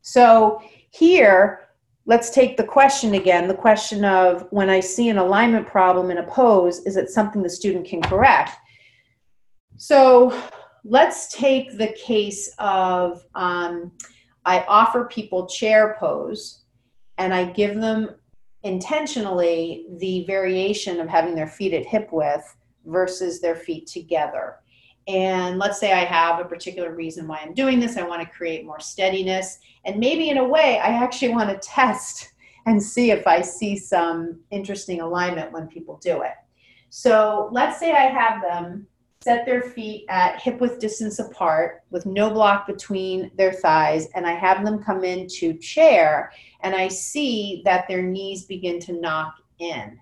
So 0.00 0.62
here, 0.90 1.67
let's 2.08 2.30
take 2.30 2.56
the 2.56 2.64
question 2.64 3.14
again 3.14 3.46
the 3.46 3.54
question 3.54 4.02
of 4.02 4.46
when 4.50 4.70
I 4.70 4.80
see 4.80 5.10
an 5.10 5.18
alignment 5.18 5.66
problem 5.66 6.10
in 6.10 6.16
a 6.16 6.22
pose, 6.22 6.78
is 6.80 6.96
it 6.96 7.10
something 7.10 7.42
the 7.42 7.50
student 7.50 7.86
can 7.86 8.00
correct? 8.00 8.56
So 9.76 10.42
let's 10.84 11.32
take 11.32 11.76
the 11.76 11.88
case 11.88 12.52
of 12.58 13.22
um, 13.34 13.92
I 14.46 14.64
offer 14.66 15.04
people 15.04 15.46
chair 15.48 15.96
pose 16.00 16.62
and 17.18 17.34
I 17.34 17.44
give 17.44 17.76
them 17.76 18.08
intentionally 18.62 19.86
the 19.98 20.24
variation 20.24 21.00
of 21.00 21.08
having 21.08 21.34
their 21.34 21.46
feet 21.46 21.74
at 21.74 21.84
hip 21.84 22.08
width 22.10 22.56
versus 22.86 23.40
their 23.40 23.54
feet 23.54 23.86
together. 23.86 24.56
And 25.08 25.58
let's 25.58 25.80
say 25.80 25.92
I 25.92 26.04
have 26.04 26.38
a 26.38 26.44
particular 26.44 26.94
reason 26.94 27.26
why 27.26 27.38
I'm 27.42 27.54
doing 27.54 27.80
this. 27.80 27.96
I 27.96 28.02
want 28.02 28.22
to 28.22 28.28
create 28.28 28.66
more 28.66 28.78
steadiness. 28.78 29.58
And 29.86 29.98
maybe 29.98 30.28
in 30.28 30.36
a 30.36 30.44
way, 30.44 30.78
I 30.78 30.88
actually 30.88 31.30
want 31.30 31.48
to 31.48 31.66
test 31.66 32.34
and 32.66 32.82
see 32.82 33.10
if 33.10 33.26
I 33.26 33.40
see 33.40 33.76
some 33.76 34.38
interesting 34.50 35.00
alignment 35.00 35.50
when 35.50 35.66
people 35.66 35.98
do 36.02 36.20
it. 36.22 36.34
So 36.90 37.48
let's 37.52 37.78
say 37.78 37.92
I 37.92 38.06
have 38.10 38.42
them 38.42 38.86
set 39.20 39.46
their 39.46 39.62
feet 39.62 40.04
at 40.08 40.40
hip 40.40 40.60
width 40.60 40.78
distance 40.78 41.18
apart 41.18 41.82
with 41.90 42.06
no 42.06 42.30
block 42.30 42.66
between 42.66 43.30
their 43.36 43.52
thighs, 43.52 44.08
and 44.14 44.26
I 44.26 44.32
have 44.32 44.64
them 44.64 44.82
come 44.82 45.04
into 45.04 45.54
chair, 45.54 46.30
and 46.60 46.74
I 46.74 46.88
see 46.88 47.62
that 47.64 47.88
their 47.88 48.02
knees 48.02 48.44
begin 48.44 48.78
to 48.80 48.92
knock 48.92 49.34
in. 49.58 49.98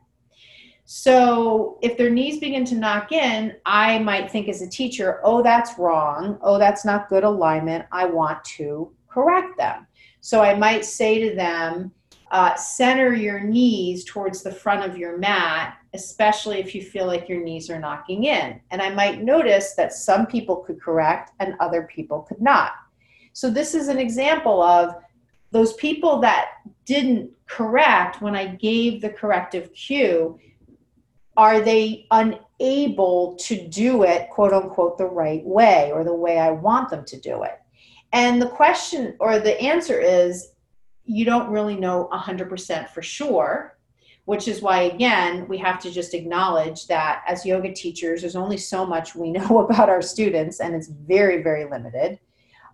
So 0.87 1.79
if 1.83 1.99
their 1.99 2.11
knees 2.11 2.39
begin 2.39 2.65
to 2.67 2.77
knock 2.77 3.11
in, 3.11 3.57
I 3.67 3.99
might 3.99 4.31
think 4.31 4.49
as 4.49 4.63
a 4.63 4.69
teacher, 4.69 5.21
oh, 5.25 5.43
that's 5.43 5.79
wrong. 5.79 6.39
Oh, 6.43 6.59
that's 6.59 6.85
not 6.85 7.09
good 7.09 7.25
alignment. 7.25 7.87
I 7.91 8.07
want 8.07 8.43
to 8.57 8.93
correct 9.09 9.59
them. 9.59 9.87
So 10.21 10.43
I 10.43 10.55
might 10.55 10.85
say 10.85 11.29
to 11.29 11.35
them, 11.35 11.91
uh, 12.31 12.55
center 12.55 13.15
your 13.15 13.41
knees 13.41 14.05
towards 14.05 14.43
the 14.43 14.53
front 14.53 14.89
of 14.89 14.97
your 14.97 15.17
mat, 15.19 15.77
especially 15.95 16.59
if 16.59 16.75
you 16.75 16.83
feel 16.83 17.07
like 17.07 17.29
your 17.29 17.43
knees 17.43 17.69
are 17.69 17.79
knocking 17.79 18.25
in. 18.25 18.61
And 18.71 18.81
I 18.81 18.91
might 18.91 19.23
notice 19.23 19.75
that 19.75 19.93
some 19.93 20.27
people 20.27 20.57
could 20.57 20.81
correct 20.81 21.33
and 21.41 21.55
other 21.61 21.83
people 21.83 22.23
could 22.23 22.41
not. 22.41 22.73
So 23.33 23.51
this 23.51 23.75
is 23.75 23.89
an 23.89 23.99
example 23.99 24.63
of 24.63 24.95
those 25.51 25.75
people 25.75 26.21
that 26.21 26.49
didn't 26.85 27.31
correct 27.47 28.21
when 28.21 28.37
I 28.37 28.47
gave 28.47 29.01
the 29.01 29.11
corrective 29.11 29.73
cue. 29.73 30.39
Are 31.37 31.61
they 31.61 32.07
unable 32.11 33.37
to 33.41 33.69
do 33.69 34.05
it, 34.05 34.31
quote 34.31 34.53
unquote, 34.53 34.99
the 34.99 35.07
right 35.07 35.45
way 35.45 35.91
or 35.93 36.05
the 36.05 36.15
way 36.15 36.39
I 36.39 36.51
want 36.51 36.91
them 36.91 37.05
to 37.05 37.21
do 37.21 37.43
it? 37.43 37.61
And 38.13 38.41
the 38.41 38.49
question 38.49 39.17
or 39.21 39.39
the 39.39 39.61
answer 39.61 40.01
is 40.01 40.53
you 41.05 41.25
don't 41.25 41.51
really 41.51 41.77
know 41.77 42.09
100% 42.13 42.89
for 42.89 43.03
sure, 43.03 43.79
which 44.25 44.49
is 44.49 44.61
why, 44.61 44.83
again, 44.83 45.47
we 45.49 45.57
have 45.59 45.81
to 45.81 45.91
just 45.91 46.15
acknowledge 46.15 46.87
that 46.89 47.23
as 47.29 47.47
yoga 47.47 47.73
teachers, 47.73 48.21
there's 48.23 48.37
only 48.37 48.57
so 48.57 48.85
much 48.85 49.15
we 49.15 49.31
know 49.33 49.61
about 49.61 49.89
our 49.89 50.03
students, 50.03 50.61
and 50.61 50.75
it's 50.75 50.89
very, 50.89 51.43
very 51.43 51.65
limited. 51.65 52.19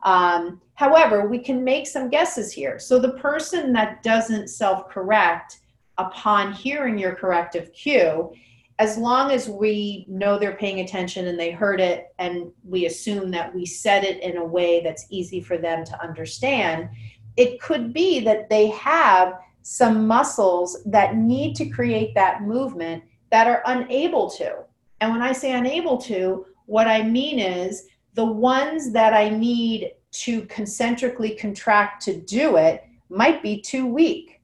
Um, 0.03 0.61
however, 0.75 1.29
we 1.29 1.39
can 1.39 1.63
make 1.63 1.87
some 1.87 2.09
guesses 2.09 2.53
here. 2.53 2.79
So 2.79 2.99
the 2.99 3.13
person 3.13 3.73
that 3.75 4.03
doesn't 4.03 4.49
self 4.49 4.89
correct 4.89 5.61
upon 5.99 6.53
hearing 6.53 6.99
your 6.99 7.15
corrective 7.15 7.73
cue, 7.73 8.33
as 8.79 8.97
long 8.97 9.31
as 9.31 9.49
we 9.49 10.05
know 10.09 10.39
they're 10.39 10.57
paying 10.57 10.81
attention 10.81 11.27
and 11.29 11.39
they 11.39 11.51
heard 11.51 11.81
it, 11.81 12.15
and 12.19 12.51
we 12.65 12.87
assume 12.87 13.31
that 13.31 13.55
we 13.55 13.67
said 13.67 14.05
it 14.05 14.23
in 14.23 14.39
a 14.39 14.45
way 14.45 14.81
that's 14.83 15.07
easy 15.11 15.41
for 15.41 15.59
them 15.59 15.85
to 15.85 16.03
understand, 16.03 16.89
it 17.37 17.61
could 17.61 17.93
be 17.93 18.21
that 18.21 18.49
they 18.49 18.69
have 18.69 19.39
some 19.63 20.07
muscles 20.07 20.83
that 20.85 21.17
need 21.17 21.55
to 21.57 21.69
create 21.69 22.15
that 22.15 22.43
movement 22.43 23.03
that 23.31 23.47
are 23.47 23.63
unable 23.67 24.29
to. 24.29 24.57
And 25.01 25.13
when 25.13 25.23
I 25.23 25.33
say 25.33 25.53
unable 25.53 25.99
to, 25.99 26.47
what 26.67 26.89
I 26.89 27.03
mean 27.03 27.39
is 27.39 27.87
the 28.15 28.25
ones 28.25 28.93
that 28.93 29.15
I 29.15 29.29
need 29.29 29.93
to 30.13 30.43
concentrically 30.47 31.35
contract 31.37 32.03
to 32.05 32.21
do 32.21 32.57
it 32.57 32.85
might 33.09 33.43
be 33.43 33.61
too 33.61 33.87
weak. 33.87 34.41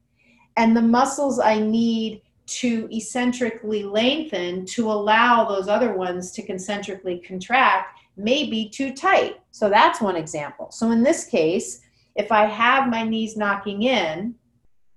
And 0.56 0.76
the 0.76 0.82
muscles 0.82 1.38
I 1.38 1.58
need 1.58 2.22
to 2.48 2.88
eccentrically 2.90 3.84
lengthen 3.84 4.64
to 4.66 4.90
allow 4.90 5.44
those 5.44 5.68
other 5.68 5.92
ones 5.92 6.30
to 6.32 6.42
concentrically 6.42 7.18
contract 7.18 8.00
may 8.16 8.48
be 8.48 8.68
too 8.68 8.92
tight. 8.92 9.36
So 9.50 9.68
that's 9.68 10.00
one 10.00 10.16
example. 10.16 10.70
So 10.70 10.90
in 10.90 11.02
this 11.02 11.24
case, 11.26 11.82
if 12.16 12.32
I 12.32 12.46
have 12.46 12.88
my 12.88 13.04
knees 13.04 13.36
knocking 13.36 13.82
in, 13.82 14.34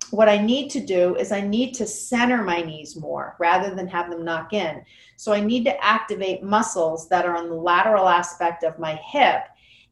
what 0.09 0.27
I 0.27 0.37
need 0.37 0.69
to 0.71 0.79
do 0.79 1.15
is 1.15 1.31
I 1.31 1.41
need 1.41 1.73
to 1.75 1.85
center 1.87 2.43
my 2.43 2.61
knees 2.61 2.95
more 2.95 3.35
rather 3.39 3.73
than 3.75 3.87
have 3.87 4.09
them 4.09 4.25
knock 4.25 4.53
in. 4.53 4.83
So 5.15 5.31
I 5.31 5.39
need 5.39 5.63
to 5.65 5.83
activate 5.83 6.43
muscles 6.43 7.07
that 7.09 7.25
are 7.25 7.37
on 7.37 7.47
the 7.47 7.55
lateral 7.55 8.09
aspect 8.09 8.63
of 8.63 8.79
my 8.79 8.95
hip, 8.95 9.43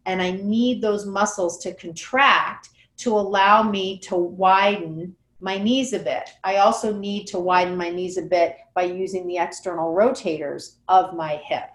and 0.06 0.22
I 0.22 0.32
need 0.32 0.82
those 0.82 1.06
muscles 1.06 1.60
to 1.60 1.74
contract 1.74 2.69
to 2.98 3.15
allow 3.15 3.63
me 3.63 4.00
to 4.00 4.15
widen 4.15 5.15
my 5.39 5.58
knees 5.58 5.93
a 5.93 5.99
bit. 5.99 6.30
I 6.43 6.58
also 6.58 6.93
need 6.93 7.25
to 7.28 7.39
widen 7.39 7.78
my 7.78 7.89
knees 7.89 8.17
a 8.17 8.23
bit 8.23 8.58
by 8.73 8.84
using 8.84 9.28
the 9.28 9.38
external 9.38 9.93
rotators 9.93 10.75
of 10.88 11.15
my 11.15 11.38
hip, 11.45 11.69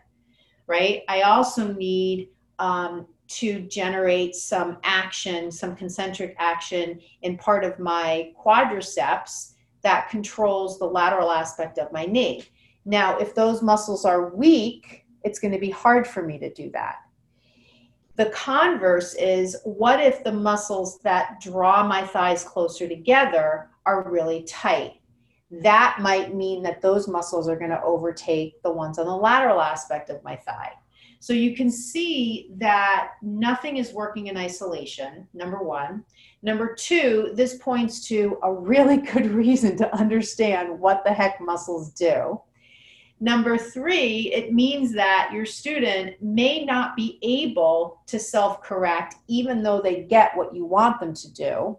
right? 0.66 1.02
I 1.08 1.22
also 1.22 1.72
need 1.72 2.28
um, 2.58 3.06
to 3.26 3.60
generate 3.62 4.34
some 4.34 4.78
action, 4.84 5.50
some 5.50 5.74
concentric 5.74 6.36
action 6.38 7.00
in 7.22 7.38
part 7.38 7.64
of 7.64 7.78
my 7.78 8.32
quadriceps 8.44 9.52
that 9.82 10.08
controls 10.10 10.78
the 10.78 10.84
lateral 10.84 11.30
aspect 11.30 11.78
of 11.78 11.92
my 11.92 12.04
knee. 12.04 12.44
Now, 12.84 13.18
if 13.18 13.34
those 13.34 13.62
muscles 13.62 14.04
are 14.04 14.34
weak, 14.34 15.06
it's 15.22 15.38
going 15.38 15.52
to 15.52 15.58
be 15.58 15.70
hard 15.70 16.06
for 16.06 16.22
me 16.22 16.38
to 16.38 16.52
do 16.52 16.70
that. 16.72 16.96
The 18.16 18.26
converse 18.26 19.14
is 19.14 19.56
what 19.64 20.00
if 20.00 20.22
the 20.22 20.32
muscles 20.32 21.00
that 21.00 21.40
draw 21.40 21.86
my 21.86 22.02
thighs 22.02 22.44
closer 22.44 22.88
together 22.88 23.70
are 23.86 24.08
really 24.08 24.44
tight? 24.44 25.00
That 25.50 25.98
might 26.00 26.34
mean 26.34 26.62
that 26.62 26.80
those 26.80 27.08
muscles 27.08 27.48
are 27.48 27.56
going 27.56 27.70
to 27.70 27.82
overtake 27.82 28.62
the 28.62 28.72
ones 28.72 28.98
on 28.98 29.06
the 29.06 29.16
lateral 29.16 29.60
aspect 29.60 30.10
of 30.10 30.22
my 30.22 30.36
thigh. 30.36 30.72
So 31.24 31.32
you 31.32 31.56
can 31.56 31.70
see 31.70 32.50
that 32.56 33.12
nothing 33.22 33.78
is 33.78 33.94
working 33.94 34.26
in 34.26 34.36
isolation, 34.36 35.26
number 35.32 35.62
one. 35.62 36.04
Number 36.42 36.74
two, 36.74 37.30
this 37.34 37.56
points 37.56 38.06
to 38.08 38.38
a 38.42 38.52
really 38.52 38.96
good 39.12 39.26
reason 39.26 39.76
to 39.78 39.96
understand 39.96 40.78
what 40.78 41.02
the 41.02 41.12
heck 41.12 41.40
muscles 41.40 41.92
do. 41.92 42.40
Number 43.20 43.56
three, 43.56 44.32
it 44.32 44.52
means 44.52 44.92
that 44.92 45.30
your 45.32 45.46
student 45.46 46.20
may 46.20 46.64
not 46.64 46.96
be 46.96 47.18
able 47.22 48.00
to 48.06 48.18
self 48.18 48.62
correct 48.62 49.16
even 49.28 49.62
though 49.62 49.80
they 49.80 50.02
get 50.02 50.36
what 50.36 50.54
you 50.54 50.64
want 50.64 51.00
them 51.00 51.14
to 51.14 51.32
do. 51.32 51.78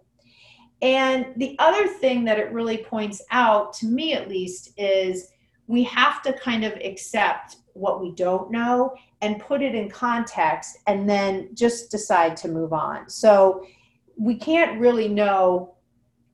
And 0.82 1.26
the 1.36 1.56
other 1.58 1.86
thing 1.86 2.24
that 2.24 2.38
it 2.38 2.52
really 2.52 2.78
points 2.78 3.22
out, 3.30 3.72
to 3.74 3.86
me 3.86 4.12
at 4.12 4.28
least, 4.28 4.72
is 4.76 5.28
we 5.66 5.84
have 5.84 6.22
to 6.22 6.32
kind 6.32 6.64
of 6.64 6.72
accept 6.84 7.56
what 7.72 8.00
we 8.00 8.12
don't 8.12 8.50
know 8.50 8.94
and 9.20 9.40
put 9.40 9.62
it 9.62 9.74
in 9.74 9.88
context 9.90 10.78
and 10.86 11.08
then 11.08 11.48
just 11.54 11.90
decide 11.90 12.36
to 12.38 12.48
move 12.48 12.72
on. 12.72 13.08
So 13.08 13.66
we 14.16 14.36
can't 14.36 14.80
really 14.80 15.08
know 15.08 15.75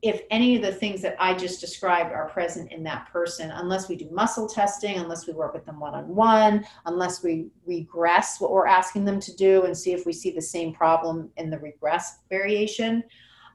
if 0.02 0.22
any 0.30 0.56
of 0.56 0.62
the 0.62 0.72
things 0.72 1.00
that 1.00 1.16
I 1.20 1.32
just 1.32 1.60
described 1.60 2.12
are 2.12 2.28
present 2.28 2.72
in 2.72 2.82
that 2.82 3.08
person 3.12 3.52
unless 3.52 3.88
we 3.88 3.94
do 3.94 4.08
muscle 4.10 4.48
testing, 4.48 4.98
unless 4.98 5.28
we 5.28 5.32
work 5.32 5.54
with 5.54 5.64
them 5.64 5.78
one 5.78 5.94
on 5.94 6.08
one, 6.08 6.66
unless 6.86 7.22
we 7.22 7.46
regress 7.64 8.40
what 8.40 8.50
we're 8.50 8.66
asking 8.66 9.04
them 9.04 9.20
to 9.20 9.34
do 9.36 9.62
and 9.62 9.78
see 9.78 9.92
if 9.92 10.04
we 10.04 10.12
see 10.12 10.32
the 10.32 10.42
same 10.42 10.74
problem 10.74 11.30
in 11.36 11.50
the 11.50 11.58
regress 11.60 12.18
variation. 12.28 13.04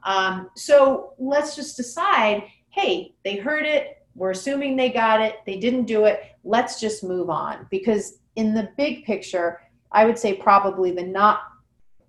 Um, 0.03 0.49
so 0.55 1.13
let's 1.19 1.55
just 1.55 1.75
decide 1.75 2.43
hey, 2.69 3.15
they 3.25 3.37
heard 3.37 3.65
it, 3.65 4.05
we're 4.13 4.31
assuming 4.31 4.75
they 4.75 4.89
got 4.89 5.19
it, 5.19 5.37
they 5.47 5.57
didn't 5.57 5.85
do 5.85 6.05
it, 6.05 6.21
let's 6.43 6.79
just 6.79 7.03
move 7.03 7.27
on 7.27 7.65
because 7.71 8.19
in 8.35 8.53
the 8.53 8.69
big 8.77 9.03
picture, 9.03 9.61
I 9.91 10.05
would 10.05 10.19
say 10.19 10.35
probably 10.35 10.91
the 10.91 11.01
not 11.01 11.39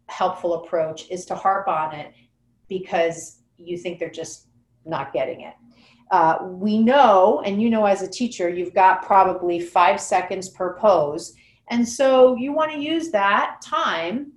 helpful 0.07 0.63
approach 0.63 1.11
is 1.11 1.25
to 1.27 1.35
harp 1.35 1.69
on 1.69 1.95
it 1.95 2.13
because 2.69 3.38
you 3.59 3.77
think 3.77 3.99
they're 3.99 4.11
just 4.11 4.49
not 4.85 5.13
getting 5.13 5.43
it. 5.43 5.55
Uh, 6.11 6.39
we 6.43 6.79
know, 6.79 7.43
and 7.45 7.61
you 7.61 7.69
know 7.69 7.85
as 7.85 8.03
a 8.03 8.09
teacher, 8.09 8.49
you've 8.49 8.75
got 8.75 9.03
probably 9.03 9.61
five 9.61 10.01
seconds 10.01 10.49
per 10.49 10.75
pose. 10.79 11.35
And 11.71 11.87
so 11.87 12.35
you 12.37 12.53
want 12.53 12.73
to 12.73 12.79
use 12.79 13.11
that 13.11 13.61
time 13.63 14.33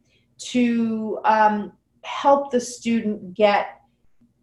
to 0.49 1.19
um, 1.23 1.71
help 2.03 2.51
the 2.51 2.59
student 2.59 3.33
get 3.33 3.77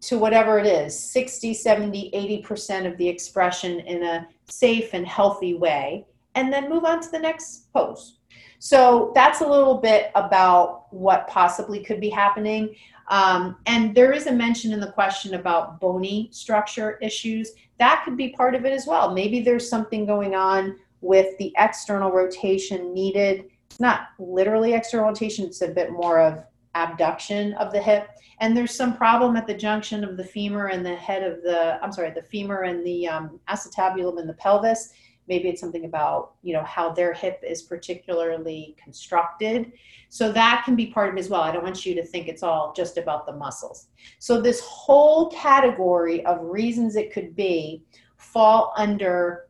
to 0.01 0.17
whatever 0.17 0.57
it 0.57 0.65
is 0.65 0.97
60, 0.97 1.53
70, 1.53 2.11
80% 2.43 2.89
of 2.89 2.97
the 2.97 3.07
expression 3.07 3.79
in 3.81 4.03
a 4.03 4.27
safe 4.49 4.93
and 4.93 5.05
healthy 5.05 5.55
way 5.55 6.05
and 6.35 6.53
then 6.53 6.69
move 6.69 6.85
on 6.85 7.01
to 7.01 7.09
the 7.09 7.19
next 7.19 7.71
pose. 7.73 8.19
So 8.59 9.11
that's 9.15 9.41
a 9.41 9.47
little 9.47 9.75
bit 9.75 10.11
about 10.15 10.93
what 10.93 11.27
possibly 11.27 11.83
could 11.83 11.99
be 11.99 12.09
happening. 12.09 12.75
Um, 13.09 13.57
and 13.65 13.95
there 13.95 14.11
is 14.11 14.27
a 14.27 14.31
mention 14.31 14.71
in 14.71 14.79
the 14.79 14.91
question 14.91 15.33
about 15.33 15.79
bony 15.79 16.29
structure 16.31 16.97
issues. 16.99 17.51
That 17.79 18.03
could 18.05 18.15
be 18.15 18.29
part 18.29 18.55
of 18.55 18.65
it 18.65 18.71
as 18.71 18.85
well. 18.85 19.13
Maybe 19.13 19.41
there's 19.41 19.67
something 19.67 20.05
going 20.05 20.35
on 20.35 20.77
with 21.01 21.37
the 21.37 21.53
external 21.57 22.11
rotation 22.11 22.93
needed. 22.93 23.45
It's 23.69 23.79
not 23.79 24.09
literally 24.19 24.73
external 24.73 25.07
rotation, 25.07 25.45
it's 25.45 25.61
a 25.61 25.69
bit 25.69 25.91
more 25.91 26.19
of 26.19 26.43
abduction 26.75 27.53
of 27.53 27.71
the 27.71 27.81
hip. 27.81 28.09
And 28.41 28.55
there's 28.55 28.75
some 28.75 28.95
problem 28.95 29.35
at 29.35 29.47
the 29.47 29.53
junction 29.53 30.03
of 30.03 30.15
the 30.15 30.23
femur 30.23 30.67
and 30.67 30.85
the 30.85 30.95
head 30.95 31.23
of 31.23 31.41
the, 31.41 31.79
I'm 31.83 31.91
sorry, 31.91 32.11
the 32.11 32.21
femur 32.21 32.61
and 32.61 32.85
the 32.85 33.07
um, 33.07 33.39
acetabulum 33.49 34.19
and 34.19 34.29
the 34.29 34.33
pelvis 34.33 34.93
maybe 35.29 35.47
it's 35.47 35.61
something 35.61 35.85
about 35.85 36.33
you 36.41 36.53
know 36.53 36.63
how 36.63 36.91
their 36.91 37.13
hip 37.13 37.41
is 37.47 37.61
particularly 37.61 38.75
constructed. 38.83 39.71
So 40.09 40.31
that 40.31 40.63
can 40.65 40.75
be 40.75 40.87
part 40.87 41.09
of 41.09 41.15
it 41.15 41.19
as 41.19 41.29
well. 41.29 41.41
I 41.41 41.51
don't 41.51 41.63
want 41.63 41.85
you 41.85 41.95
to 41.95 42.03
think 42.03 42.27
it's 42.27 42.43
all 42.43 42.73
just 42.75 42.97
about 42.97 43.25
the 43.25 43.33
muscles. 43.33 43.87
So 44.17 44.41
this 44.41 44.59
whole 44.61 45.29
category 45.29 46.25
of 46.25 46.41
reasons 46.41 46.95
it 46.95 47.13
could 47.13 47.35
be 47.35 47.83
fall 48.17 48.73
under 48.75 49.47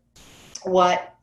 what 0.64 1.16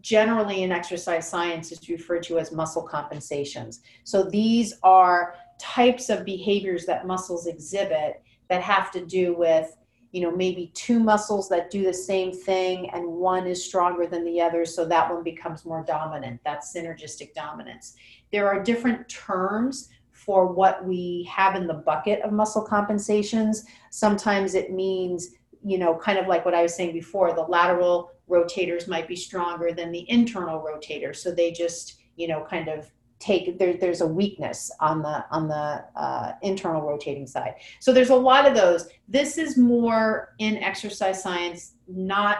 generally 0.00 0.62
in 0.62 0.72
exercise 0.72 1.28
science 1.28 1.72
is 1.72 1.88
referred 1.88 2.22
to 2.24 2.38
as 2.38 2.52
muscle 2.52 2.82
compensations. 2.82 3.80
So 4.04 4.22
these 4.22 4.74
are 4.82 5.34
types 5.58 6.10
of 6.10 6.24
behaviors 6.24 6.86
that 6.86 7.06
muscles 7.06 7.46
exhibit 7.46 8.22
that 8.48 8.62
have 8.62 8.90
to 8.92 9.04
do 9.04 9.34
with 9.34 9.76
you 10.12 10.20
know 10.20 10.30
maybe 10.30 10.70
two 10.74 11.00
muscles 11.00 11.48
that 11.48 11.70
do 11.70 11.84
the 11.84 11.92
same 11.92 12.32
thing 12.32 12.88
and 12.90 13.06
one 13.06 13.46
is 13.46 13.64
stronger 13.64 14.06
than 14.06 14.24
the 14.24 14.40
other 14.40 14.64
so 14.64 14.84
that 14.84 15.12
one 15.12 15.22
becomes 15.22 15.64
more 15.64 15.82
dominant. 15.86 16.40
That's 16.44 16.74
synergistic 16.74 17.34
dominance. 17.34 17.94
There 18.30 18.46
are 18.46 18.62
different 18.62 19.08
terms 19.08 19.88
for 20.10 20.46
what 20.52 20.84
we 20.84 21.28
have 21.30 21.56
in 21.56 21.66
the 21.66 21.74
bucket 21.74 22.20
of 22.22 22.32
muscle 22.32 22.62
compensations. 22.62 23.64
Sometimes 23.90 24.54
it 24.54 24.70
means 24.70 25.30
you 25.64 25.78
know 25.78 25.96
kind 25.96 26.18
of 26.18 26.26
like 26.26 26.44
what 26.44 26.54
i 26.54 26.62
was 26.62 26.74
saying 26.74 26.92
before 26.92 27.32
the 27.32 27.42
lateral 27.42 28.10
rotators 28.28 28.88
might 28.88 29.08
be 29.08 29.16
stronger 29.16 29.72
than 29.72 29.92
the 29.92 30.08
internal 30.10 30.60
rotators 30.60 31.16
so 31.16 31.30
they 31.30 31.52
just 31.52 32.00
you 32.16 32.26
know 32.26 32.44
kind 32.48 32.68
of 32.68 32.90
take 33.22 33.58
there, 33.58 33.74
there's 33.74 34.00
a 34.00 34.06
weakness 34.06 34.70
on 34.80 35.02
the 35.02 35.24
on 35.30 35.48
the 35.48 35.84
uh, 35.96 36.32
internal 36.42 36.82
rotating 36.82 37.26
side. 37.26 37.54
So 37.80 37.92
there's 37.92 38.10
a 38.10 38.16
lot 38.16 38.46
of 38.46 38.54
those. 38.54 38.88
This 39.08 39.38
is 39.38 39.56
more 39.56 40.34
in 40.38 40.56
exercise 40.58 41.22
science 41.22 41.74
not 41.88 42.38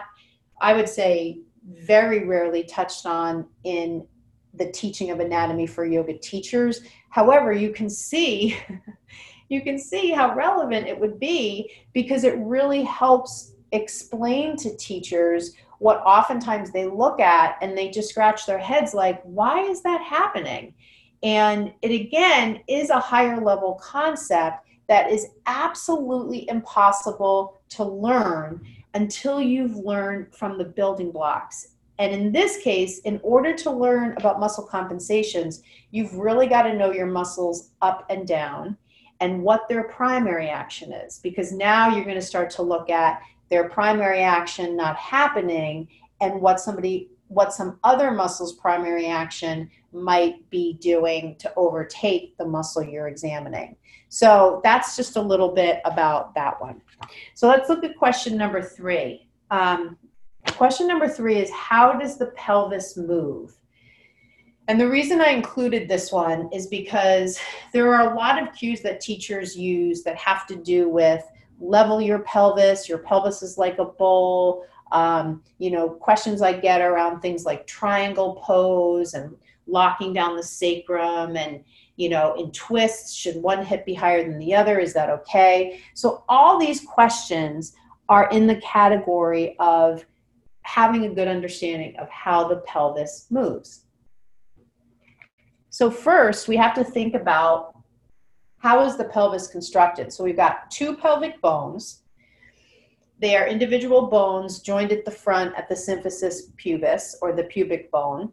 i 0.61 0.73
would 0.73 0.89
say 0.89 1.39
very 1.67 2.25
rarely 2.25 2.63
touched 2.63 3.05
on 3.05 3.45
in 3.63 4.05
the 4.53 4.71
teaching 4.71 5.09
of 5.11 5.19
anatomy 5.19 5.65
for 5.65 5.85
yoga 5.85 6.17
teachers. 6.17 6.81
However 7.09 7.51
you 7.51 7.71
can 7.71 7.89
see 7.89 8.57
you 9.49 9.61
can 9.61 9.77
see 9.77 10.11
how 10.11 10.35
relevant 10.35 10.87
it 10.87 10.99
would 10.99 11.19
be 11.19 11.71
because 11.93 12.23
it 12.23 12.37
really 12.37 12.83
helps 12.83 13.53
explain 13.71 14.55
to 14.57 14.75
teachers 14.77 15.53
what 15.83 16.01
oftentimes 16.05 16.71
they 16.71 16.85
look 16.85 17.19
at 17.19 17.57
and 17.61 17.77
they 17.77 17.89
just 17.89 18.07
scratch 18.07 18.45
their 18.45 18.57
heads 18.57 18.93
like, 18.93 19.21
why 19.23 19.59
is 19.63 19.83
that 19.83 20.01
happening? 20.01 20.73
And 21.23 21.73
it 21.81 21.91
again 21.91 22.61
is 22.69 22.89
a 22.89 23.01
higher 23.01 23.41
level 23.41 23.73
concept 23.83 24.65
that 24.87 25.11
is 25.11 25.27
absolutely 25.45 26.47
impossible 26.49 27.59
to 27.67 27.83
learn 27.83 28.65
until 28.93 29.41
you've 29.41 29.75
learned 29.75 30.33
from 30.33 30.57
the 30.57 30.63
building 30.63 31.11
blocks. 31.11 31.73
And 31.99 32.13
in 32.13 32.31
this 32.31 32.59
case, 32.59 32.99
in 32.99 33.19
order 33.21 33.53
to 33.53 33.69
learn 33.69 34.15
about 34.15 34.39
muscle 34.39 34.65
compensations, 34.65 35.63
you've 35.91 36.13
really 36.13 36.47
got 36.47 36.63
to 36.63 36.77
know 36.77 36.93
your 36.93 37.07
muscles 37.07 37.71
up 37.81 38.05
and 38.09 38.25
down 38.25 38.77
and 39.19 39.43
what 39.43 39.67
their 39.67 39.83
primary 39.83 40.47
action 40.47 40.93
is. 40.93 41.19
Because 41.19 41.51
now 41.51 41.93
you're 41.93 42.05
going 42.05 42.15
to 42.15 42.21
start 42.21 42.49
to 42.51 42.61
look 42.61 42.89
at 42.89 43.21
their 43.53 43.69
primary 43.69 44.21
action 44.21 44.75
not 44.75 44.95
happening 44.95 45.87
and 46.21 46.41
what 46.41 46.59
somebody 46.59 47.11
what 47.27 47.53
some 47.53 47.77
other 47.83 48.09
muscle's 48.09 48.53
primary 48.53 49.05
action 49.05 49.69
might 49.91 50.49
be 50.49 50.73
doing 50.73 51.35
to 51.37 51.53
overtake 51.55 52.35
the 52.37 52.45
muscle 52.45 52.83
you're 52.83 53.07
examining. 53.07 53.75
So 54.09 54.59
that's 54.63 54.95
just 54.95 55.17
a 55.17 55.21
little 55.21 55.53
bit 55.53 55.81
about 55.85 56.33
that 56.33 56.59
one. 56.59 56.81
So 57.35 57.47
let's 57.47 57.69
look 57.69 57.83
at 57.83 57.95
question 57.95 58.37
number 58.37 58.61
three. 58.61 59.27
Um, 59.51 59.97
question 60.57 60.87
number 60.87 61.07
three 61.07 61.37
is 61.37 61.51
how 61.51 61.93
does 61.93 62.17
the 62.17 62.27
pelvis 62.27 62.97
move? 62.97 63.55
And 64.67 64.81
the 64.81 64.89
reason 64.89 65.21
I 65.21 65.29
included 65.29 65.87
this 65.87 66.11
one 66.11 66.49
is 66.51 66.65
because 66.67 67.39
there 67.71 67.93
are 67.93 68.13
a 68.13 68.15
lot 68.15 68.41
of 68.41 68.53
cues 68.55 68.81
that 68.81 68.99
teachers 68.99 69.55
use 69.55 70.01
that 70.03 70.17
have 70.17 70.47
to 70.47 70.55
do 70.55 70.89
with 70.89 71.23
level 71.59 72.01
your 72.01 72.19
pelvis. 72.19 72.87
Your 72.89 72.99
pelvis 72.99 73.41
is 73.41 73.57
like 73.57 73.77
a 73.79 73.85
bowl. 73.85 74.65
Um, 74.91 75.43
you 75.57 75.71
know, 75.71 75.89
questions 75.89 76.41
I 76.41 76.53
get 76.53 76.81
around 76.81 77.21
things 77.21 77.45
like 77.45 77.65
triangle 77.65 78.35
pose 78.43 79.13
and 79.13 79.35
locking 79.67 80.13
down 80.13 80.35
the 80.35 80.43
sacrum 80.43 81.37
and 81.37 81.63
you 81.95 82.09
know 82.09 82.33
in 82.35 82.51
twists 82.51 83.13
should 83.13 83.35
one 83.37 83.63
hip 83.65 83.85
be 83.85 83.93
higher 83.93 84.23
than 84.23 84.37
the 84.39 84.53
other 84.53 84.79
is 84.79 84.93
that 84.93 85.09
okay 85.09 85.79
so 85.93 86.23
all 86.27 86.59
these 86.59 86.81
questions 86.81 87.73
are 88.09 88.29
in 88.29 88.45
the 88.47 88.57
category 88.57 89.55
of 89.59 90.05
having 90.63 91.05
a 91.05 91.13
good 91.13 91.27
understanding 91.27 91.95
of 91.97 92.09
how 92.09 92.47
the 92.47 92.57
pelvis 92.57 93.27
moves 93.29 93.85
so 95.69 95.89
first 95.89 96.47
we 96.47 96.57
have 96.57 96.73
to 96.73 96.83
think 96.83 97.13
about 97.13 97.72
how 98.63 98.79
is 98.85 98.95
the 98.95 99.03
pelvis 99.03 99.47
constructed? 99.47 100.13
So 100.13 100.23
we've 100.23 100.37
got 100.37 100.71
two 100.71 100.95
pelvic 100.95 101.41
bones. 101.41 102.03
They 103.19 103.35
are 103.35 103.45
individual 103.45 104.07
bones 104.07 104.59
joined 104.59 104.93
at 104.93 105.03
the 105.03 105.11
front 105.11 105.53
at 105.57 105.67
the 105.67 105.75
symphysis 105.75 106.55
pubis 106.55 107.15
or 107.21 107.33
the 107.33 107.43
pubic 107.43 107.91
bone 107.91 108.31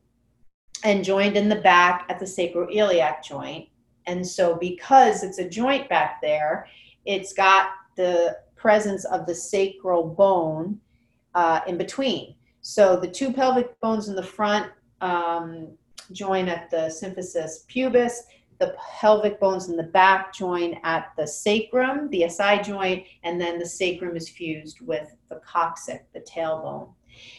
and 0.85 1.05
joined 1.05 1.37
in 1.37 1.49
the 1.49 1.57
back 1.57 2.07
at 2.09 2.21
the 2.21 2.25
sacroiliac 2.25 3.25
joint. 3.25 3.69
And 4.07 4.25
so 4.25 4.55
because 4.55 5.25
it's 5.25 5.39
a 5.39 5.49
joint 5.49 5.89
back 5.89 6.21
there, 6.23 6.69
it's 7.05 7.33
got 7.33 7.71
the 7.97 8.39
presence 8.55 9.05
of 9.07 9.27
the 9.27 9.35
sacral 9.35 10.15
bone 10.15 10.81
uh, 11.35 11.61
in 11.67 11.77
between. 11.77 12.37
So 12.61 12.97
the 12.97 13.11
two 13.11 13.33
pelvic 13.33 13.79
bones 13.81 14.09
in 14.09 14.15
the 14.15 14.23
front 14.23 14.71
um, 15.01 15.73
join 16.13 16.49
at 16.49 16.71
the 16.71 16.89
symphysis 16.89 17.67
pubis 17.67 18.21
the 18.61 18.77
pelvic 19.01 19.41
bones 19.41 19.69
in 19.69 19.77
the 19.77 19.83
back 19.83 20.35
join 20.35 20.79
at 20.85 21.13
the 21.17 21.27
sacrum, 21.27 22.09
the 22.11 22.29
SI 22.29 22.61
joint, 22.63 23.05
and 23.25 23.41
then 23.41 23.59
the 23.59 23.67
sacrum 23.67 24.17
is 24.17 24.29
fused 24.29 24.81
with 24.83 25.17
the 25.31 25.41
coccyx, 25.45 26.05
the 26.13 26.21
tailbone. 26.21 26.91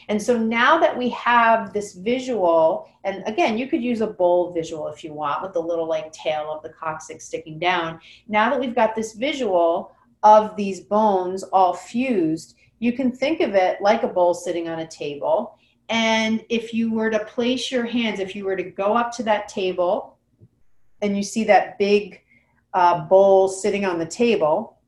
And 0.08 0.20
so 0.20 0.36
now 0.36 0.78
that 0.78 0.96
we 0.96 1.08
have 1.10 1.72
this 1.72 1.94
visual, 1.94 2.88
and 3.04 3.22
again, 3.26 3.56
you 3.56 3.68
could 3.68 3.82
use 3.82 4.00
a 4.00 4.06
bowl 4.06 4.52
visual 4.52 4.88
if 4.88 5.02
you 5.04 5.12
want 5.12 5.42
with 5.42 5.52
the 5.52 5.60
little 5.60 5.86
like 5.86 6.12
tail 6.12 6.52
of 6.52 6.62
the 6.62 6.70
coccyx 6.70 7.24
sticking 7.24 7.58
down. 7.58 8.00
Now 8.28 8.50
that 8.50 8.60
we've 8.60 8.74
got 8.74 8.94
this 8.94 9.14
visual 9.14 9.92
of 10.24 10.56
these 10.56 10.80
bones 10.80 11.44
all 11.44 11.72
fused, 11.72 12.56
you 12.80 12.92
can 12.92 13.12
think 13.12 13.40
of 13.40 13.54
it 13.54 13.80
like 13.80 14.02
a 14.02 14.08
bowl 14.08 14.34
sitting 14.34 14.68
on 14.68 14.80
a 14.80 14.88
table. 14.88 15.56
And 15.88 16.44
if 16.48 16.74
you 16.74 16.92
were 16.92 17.10
to 17.10 17.24
place 17.24 17.70
your 17.70 17.86
hands, 17.86 18.18
if 18.18 18.34
you 18.34 18.44
were 18.44 18.56
to 18.56 18.62
go 18.62 18.96
up 18.96 19.12
to 19.16 19.22
that 19.24 19.48
table 19.48 20.18
and 21.02 21.16
you 21.16 21.22
see 21.22 21.44
that 21.44 21.78
big 21.78 22.22
uh, 22.72 23.00
bowl 23.06 23.48
sitting 23.48 23.84
on 23.84 23.98
the 23.98 24.06
table, 24.06 24.78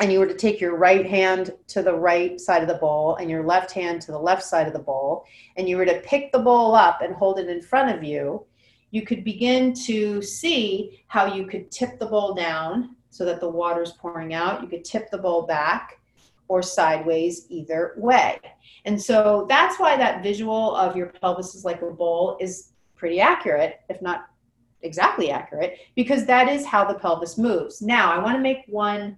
and 0.00 0.12
you 0.12 0.20
were 0.20 0.26
to 0.26 0.34
take 0.34 0.60
your 0.60 0.76
right 0.76 1.04
hand 1.04 1.52
to 1.66 1.82
the 1.82 1.92
right 1.92 2.40
side 2.40 2.62
of 2.62 2.68
the 2.68 2.74
bowl 2.74 3.16
and 3.16 3.28
your 3.28 3.44
left 3.44 3.72
hand 3.72 4.00
to 4.00 4.12
the 4.12 4.18
left 4.18 4.44
side 4.44 4.66
of 4.66 4.72
the 4.72 4.78
bowl, 4.78 5.24
and 5.56 5.68
you 5.68 5.76
were 5.76 5.84
to 5.84 6.00
pick 6.00 6.32
the 6.32 6.38
bowl 6.38 6.74
up 6.74 7.02
and 7.02 7.14
hold 7.14 7.38
it 7.38 7.48
in 7.48 7.60
front 7.60 7.94
of 7.94 8.04
you, 8.04 8.46
you 8.90 9.02
could 9.02 9.24
begin 9.24 9.74
to 9.74 10.22
see 10.22 11.02
how 11.08 11.34
you 11.34 11.46
could 11.46 11.70
tip 11.70 11.98
the 11.98 12.06
bowl 12.06 12.32
down 12.32 12.96
so 13.10 13.24
that 13.24 13.40
the 13.40 13.48
water 13.48 13.82
is 13.82 13.92
pouring 13.92 14.32
out. 14.32 14.62
You 14.62 14.68
could 14.68 14.84
tip 14.84 15.10
the 15.10 15.18
bowl 15.18 15.42
back 15.42 16.00
or 16.46 16.62
sideways, 16.62 17.46
either 17.50 17.92
way. 17.98 18.38
And 18.86 19.00
so 19.00 19.44
that's 19.48 19.78
why 19.78 19.96
that 19.96 20.22
visual 20.22 20.74
of 20.74 20.96
your 20.96 21.06
pelvis 21.06 21.54
is 21.54 21.64
like 21.64 21.82
a 21.82 21.90
bowl 21.90 22.38
is 22.40 22.70
pretty 22.96 23.20
accurate, 23.20 23.80
if 23.90 24.00
not 24.00 24.28
exactly 24.82 25.30
accurate 25.30 25.78
because 25.96 26.24
that 26.26 26.48
is 26.48 26.64
how 26.64 26.84
the 26.84 26.98
pelvis 26.98 27.38
moves. 27.38 27.82
Now, 27.82 28.12
I 28.12 28.18
want 28.18 28.36
to 28.36 28.42
make 28.42 28.64
one, 28.68 29.16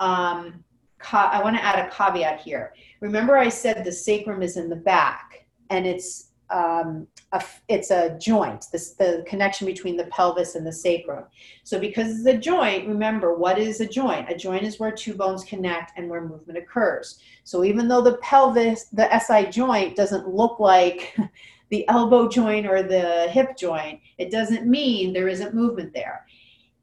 um, 0.00 0.64
ca- 0.98 1.30
I 1.32 1.42
want 1.42 1.56
to 1.56 1.64
add 1.64 1.86
a 1.86 1.90
caveat 1.90 2.40
here. 2.40 2.74
Remember, 3.00 3.36
I 3.36 3.48
said 3.48 3.84
the 3.84 3.92
sacrum 3.92 4.42
is 4.42 4.56
in 4.56 4.68
the 4.68 4.76
back 4.76 5.46
and 5.70 5.86
it's 5.86 6.28
um, 6.50 7.06
a, 7.32 7.44
it's 7.68 7.90
a 7.90 8.16
joint, 8.18 8.66
this, 8.72 8.92
the 8.92 9.22
connection 9.26 9.66
between 9.66 9.96
the 9.96 10.06
pelvis 10.06 10.54
and 10.54 10.66
the 10.66 10.72
sacrum. 10.72 11.24
So, 11.62 11.78
because 11.78 12.18
it's 12.18 12.26
a 12.26 12.38
joint, 12.38 12.88
remember 12.88 13.34
what 13.34 13.58
is 13.58 13.80
a 13.80 13.86
joint? 13.86 14.30
A 14.30 14.36
joint 14.36 14.62
is 14.62 14.80
where 14.80 14.90
two 14.90 15.14
bones 15.14 15.44
connect 15.44 15.92
and 15.98 16.08
where 16.08 16.22
movement 16.22 16.58
occurs. 16.58 17.20
So, 17.44 17.64
even 17.64 17.86
though 17.86 18.00
the 18.00 18.16
pelvis, 18.18 18.84
the 18.84 19.18
SI 19.18 19.50
joint, 19.50 19.94
doesn't 19.94 20.28
look 20.28 20.58
like 20.58 21.16
the 21.70 21.88
elbow 21.88 22.28
joint 22.28 22.66
or 22.66 22.82
the 22.82 23.28
hip 23.30 23.56
joint, 23.56 24.00
it 24.16 24.30
doesn't 24.30 24.66
mean 24.66 25.12
there 25.12 25.28
isn't 25.28 25.54
movement 25.54 25.92
there. 25.92 26.26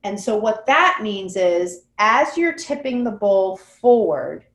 And 0.03 0.19
so, 0.19 0.38
what 0.38 0.65
that 0.67 0.99
means 1.01 1.36
is 1.36 1.86
as 1.97 2.38
you're 2.38 2.53
tipping 2.53 3.03
the 3.03 3.11
bowl 3.11 3.57
forward, 3.57 4.45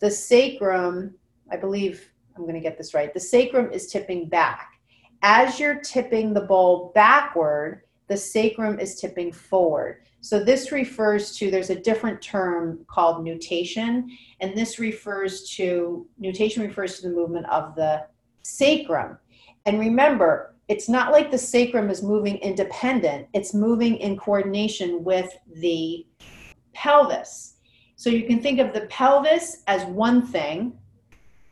the 0.00 0.10
sacrum, 0.10 1.14
I 1.50 1.56
believe 1.56 2.10
I'm 2.36 2.42
going 2.42 2.54
to 2.54 2.60
get 2.60 2.76
this 2.76 2.92
right, 2.92 3.14
the 3.14 3.20
sacrum 3.20 3.70
is 3.72 3.86
tipping 3.86 4.28
back. 4.28 4.72
As 5.22 5.60
you're 5.60 5.80
tipping 5.80 6.34
the 6.34 6.42
bowl 6.42 6.92
backward, 6.94 7.82
the 8.08 8.16
sacrum 8.16 8.78
is 8.78 9.00
tipping 9.00 9.32
forward. 9.32 10.02
So 10.20 10.42
this 10.42 10.70
refers 10.70 11.36
to, 11.38 11.50
there's 11.50 11.70
a 11.70 11.80
different 11.80 12.20
term 12.20 12.84
called 12.86 13.24
nutation, 13.24 14.16
and 14.40 14.56
this 14.56 14.78
refers 14.78 15.48
to, 15.56 16.06
nutation 16.18 16.62
refers 16.62 16.96
to 16.96 17.08
the 17.08 17.14
movement 17.14 17.46
of 17.46 17.74
the 17.74 18.06
sacrum. 18.42 19.18
And 19.66 19.78
remember, 19.78 20.54
it's 20.68 20.88
not 20.88 21.12
like 21.12 21.30
the 21.30 21.38
sacrum 21.38 21.90
is 21.90 22.02
moving 22.02 22.38
independent, 22.38 23.28
it's 23.32 23.54
moving 23.54 23.96
in 23.96 24.16
coordination 24.16 25.04
with 25.04 25.30
the 25.56 26.06
pelvis. 26.72 27.54
So 27.96 28.10
you 28.10 28.26
can 28.26 28.42
think 28.42 28.58
of 28.58 28.72
the 28.72 28.86
pelvis 28.86 29.62
as 29.66 29.84
one 29.84 30.26
thing, 30.26 30.78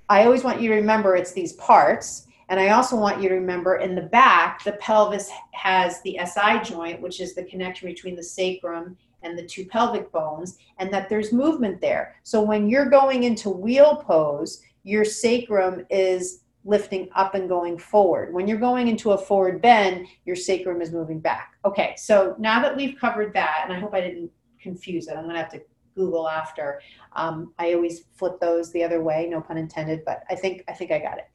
I 0.08 0.24
always 0.24 0.42
want 0.42 0.60
you 0.60 0.68
to 0.70 0.74
remember 0.74 1.14
it's 1.14 1.32
these 1.32 1.52
parts. 1.52 2.26
And 2.48 2.58
I 2.58 2.70
also 2.70 2.96
want 2.96 3.22
you 3.22 3.28
to 3.28 3.36
remember 3.36 3.76
in 3.76 3.94
the 3.94 4.02
back, 4.02 4.64
the 4.64 4.72
pelvis 4.72 5.30
has 5.52 6.02
the 6.02 6.18
SI 6.24 6.58
joint, 6.64 7.00
which 7.00 7.20
is 7.20 7.36
the 7.36 7.44
connection 7.44 7.88
between 7.88 8.16
the 8.16 8.24
sacrum 8.24 8.96
and 9.22 9.38
the 9.38 9.46
two 9.46 9.66
pelvic 9.66 10.10
bones, 10.10 10.58
and 10.78 10.92
that 10.92 11.08
there's 11.08 11.32
movement 11.32 11.80
there. 11.80 12.16
So 12.24 12.42
when 12.42 12.68
you're 12.68 12.90
going 12.90 13.22
into 13.22 13.50
wheel 13.50 14.02
pose, 14.04 14.62
your 14.82 15.04
sacrum 15.04 15.86
is 15.90 16.40
lifting 16.64 17.08
up 17.14 17.34
and 17.34 17.48
going 17.48 17.78
forward. 17.78 18.34
When 18.34 18.46
you're 18.46 18.58
going 18.58 18.88
into 18.88 19.12
a 19.12 19.18
forward 19.18 19.62
bend, 19.62 20.06
your 20.24 20.36
sacrum 20.36 20.82
is 20.82 20.92
moving 20.92 21.20
back. 21.20 21.54
Okay, 21.64 21.94
so 21.96 22.34
now 22.38 22.60
that 22.60 22.76
we've 22.76 22.98
covered 22.98 23.32
that, 23.34 23.62
and 23.64 23.72
I 23.72 23.80
hope 23.80 23.94
I 23.94 24.00
didn't 24.00 24.30
confuse 24.60 25.08
it, 25.08 25.16
I'm 25.16 25.26
gonna 25.26 25.38
have 25.38 25.50
to 25.52 25.62
Google 25.94 26.28
after. 26.28 26.80
Um, 27.14 27.52
I 27.58 27.74
always 27.74 28.04
flip 28.14 28.40
those 28.40 28.72
the 28.72 28.82
other 28.82 29.02
way, 29.02 29.26
no 29.28 29.40
pun 29.40 29.56
intended, 29.56 30.04
but 30.04 30.22
I 30.30 30.34
think 30.34 30.64
I 30.68 30.72
think 30.72 30.90
I 30.90 30.98
got 30.98 31.18
it. 31.18 31.28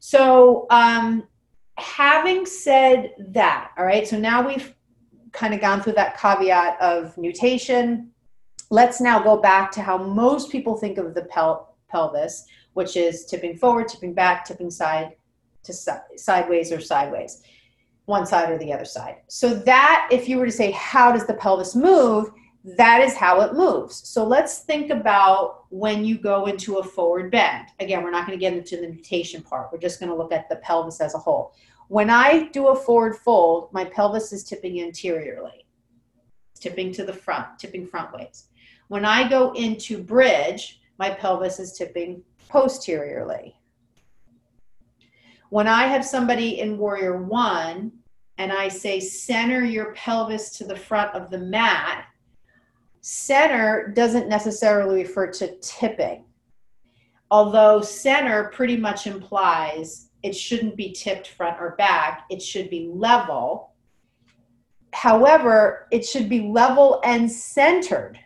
So 0.00 0.66
um, 0.70 1.24
having 1.76 2.46
said 2.46 3.14
that, 3.30 3.72
all 3.76 3.84
right, 3.84 4.06
so 4.06 4.18
now 4.18 4.46
we've 4.46 4.74
kind 5.32 5.54
of 5.54 5.60
gone 5.60 5.82
through 5.82 5.92
that 5.94 6.18
caveat 6.18 6.80
of 6.80 7.16
nutation. 7.18 8.10
Let's 8.70 9.00
now 9.00 9.20
go 9.22 9.36
back 9.36 9.70
to 9.72 9.82
how 9.82 9.98
most 9.98 10.50
people 10.50 10.76
think 10.76 10.98
of 10.98 11.14
the 11.14 11.22
pel- 11.22 11.76
pelvis, 11.88 12.44
which 12.78 12.96
is 12.96 13.26
tipping 13.26 13.56
forward, 13.56 13.88
tipping 13.88 14.14
back, 14.14 14.44
tipping 14.44 14.70
side 14.70 15.16
to 15.64 15.72
si- 15.72 16.14
sideways 16.14 16.70
or 16.70 16.80
sideways, 16.80 17.42
one 18.04 18.24
side 18.24 18.48
or 18.52 18.58
the 18.58 18.72
other 18.72 18.84
side. 18.84 19.16
So 19.26 19.52
that, 19.52 20.08
if 20.12 20.28
you 20.28 20.38
were 20.38 20.46
to 20.46 20.52
say, 20.52 20.70
how 20.70 21.10
does 21.10 21.26
the 21.26 21.34
pelvis 21.34 21.74
move? 21.74 22.30
That 22.76 23.00
is 23.00 23.16
how 23.16 23.40
it 23.40 23.54
moves. 23.54 24.08
So 24.08 24.24
let's 24.24 24.60
think 24.60 24.92
about 24.92 25.64
when 25.70 26.04
you 26.04 26.18
go 26.18 26.46
into 26.46 26.76
a 26.76 26.84
forward 26.84 27.32
bend. 27.32 27.66
Again, 27.80 28.04
we're 28.04 28.12
not 28.12 28.28
going 28.28 28.38
to 28.38 28.40
get 28.40 28.52
into 28.52 28.76
the 28.76 28.86
nutation 28.86 29.42
part. 29.42 29.70
We're 29.72 29.80
just 29.80 29.98
going 29.98 30.10
to 30.10 30.16
look 30.16 30.30
at 30.30 30.48
the 30.48 30.56
pelvis 30.56 31.00
as 31.00 31.16
a 31.16 31.18
whole. 31.18 31.54
When 31.88 32.10
I 32.10 32.46
do 32.50 32.68
a 32.68 32.76
forward 32.76 33.16
fold, 33.16 33.72
my 33.72 33.86
pelvis 33.86 34.32
is 34.32 34.44
tipping 34.44 34.80
anteriorly, 34.80 35.66
it's 36.52 36.60
tipping 36.60 36.92
to 36.92 37.04
the 37.04 37.12
front, 37.12 37.58
tipping 37.58 37.88
front 37.88 38.12
ways. 38.12 38.44
When 38.86 39.04
I 39.04 39.28
go 39.28 39.50
into 39.54 40.00
bridge, 40.00 40.78
my 40.96 41.10
pelvis 41.10 41.58
is 41.58 41.72
tipping 41.72 42.22
posteriorly. 42.48 43.54
When 45.50 45.66
I 45.66 45.86
have 45.86 46.04
somebody 46.04 46.60
in 46.60 46.78
warrior 46.78 47.22
one 47.22 47.92
and 48.36 48.52
I 48.52 48.68
say 48.68 49.00
center 49.00 49.64
your 49.64 49.94
pelvis 49.94 50.50
to 50.58 50.64
the 50.64 50.76
front 50.76 51.14
of 51.14 51.30
the 51.30 51.38
mat, 51.38 52.04
center 53.00 53.92
doesn't 53.94 54.28
necessarily 54.28 55.02
refer 55.02 55.30
to 55.32 55.56
tipping, 55.60 56.24
although 57.30 57.80
center 57.80 58.50
pretty 58.50 58.76
much 58.76 59.06
implies 59.06 60.10
it 60.22 60.34
shouldn't 60.34 60.76
be 60.76 60.92
tipped 60.92 61.28
front 61.28 61.60
or 61.60 61.76
back. 61.76 62.24
It 62.28 62.42
should 62.42 62.70
be 62.70 62.90
level. 62.92 63.72
However, 64.92 65.86
it 65.90 66.04
should 66.04 66.28
be 66.28 66.40
level 66.40 67.00
and 67.04 67.30
centered. 67.30 68.18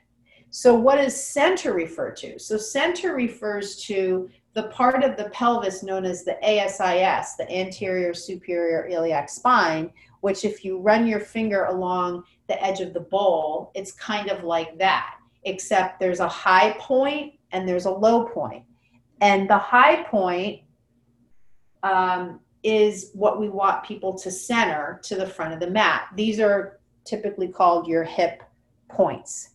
So, 0.54 0.74
what 0.74 0.96
does 0.96 1.16
center 1.16 1.72
refer 1.72 2.10
to? 2.10 2.38
So, 2.38 2.58
center 2.58 3.14
refers 3.14 3.76
to 3.84 4.28
the 4.52 4.64
part 4.64 5.02
of 5.02 5.16
the 5.16 5.30
pelvis 5.30 5.82
known 5.82 6.04
as 6.04 6.24
the 6.24 6.36
ASIS, 6.46 7.36
the 7.36 7.50
anterior 7.50 8.12
superior 8.12 8.86
iliac 8.86 9.30
spine, 9.30 9.90
which, 10.20 10.44
if 10.44 10.62
you 10.62 10.78
run 10.78 11.06
your 11.06 11.20
finger 11.20 11.64
along 11.64 12.24
the 12.48 12.62
edge 12.62 12.80
of 12.80 12.92
the 12.92 13.00
bowl, 13.00 13.72
it's 13.74 13.92
kind 13.92 14.28
of 14.28 14.44
like 14.44 14.76
that, 14.76 15.14
except 15.44 15.98
there's 15.98 16.20
a 16.20 16.28
high 16.28 16.76
point 16.78 17.32
and 17.52 17.66
there's 17.66 17.86
a 17.86 17.90
low 17.90 18.26
point. 18.26 18.62
And 19.22 19.48
the 19.48 19.56
high 19.56 20.02
point 20.02 20.60
um, 21.82 22.40
is 22.62 23.10
what 23.14 23.40
we 23.40 23.48
want 23.48 23.84
people 23.84 24.18
to 24.18 24.30
center 24.30 25.00
to 25.04 25.14
the 25.14 25.26
front 25.26 25.54
of 25.54 25.60
the 25.60 25.70
mat. 25.70 26.08
These 26.14 26.40
are 26.40 26.78
typically 27.06 27.48
called 27.48 27.86
your 27.86 28.04
hip 28.04 28.42
points. 28.90 29.51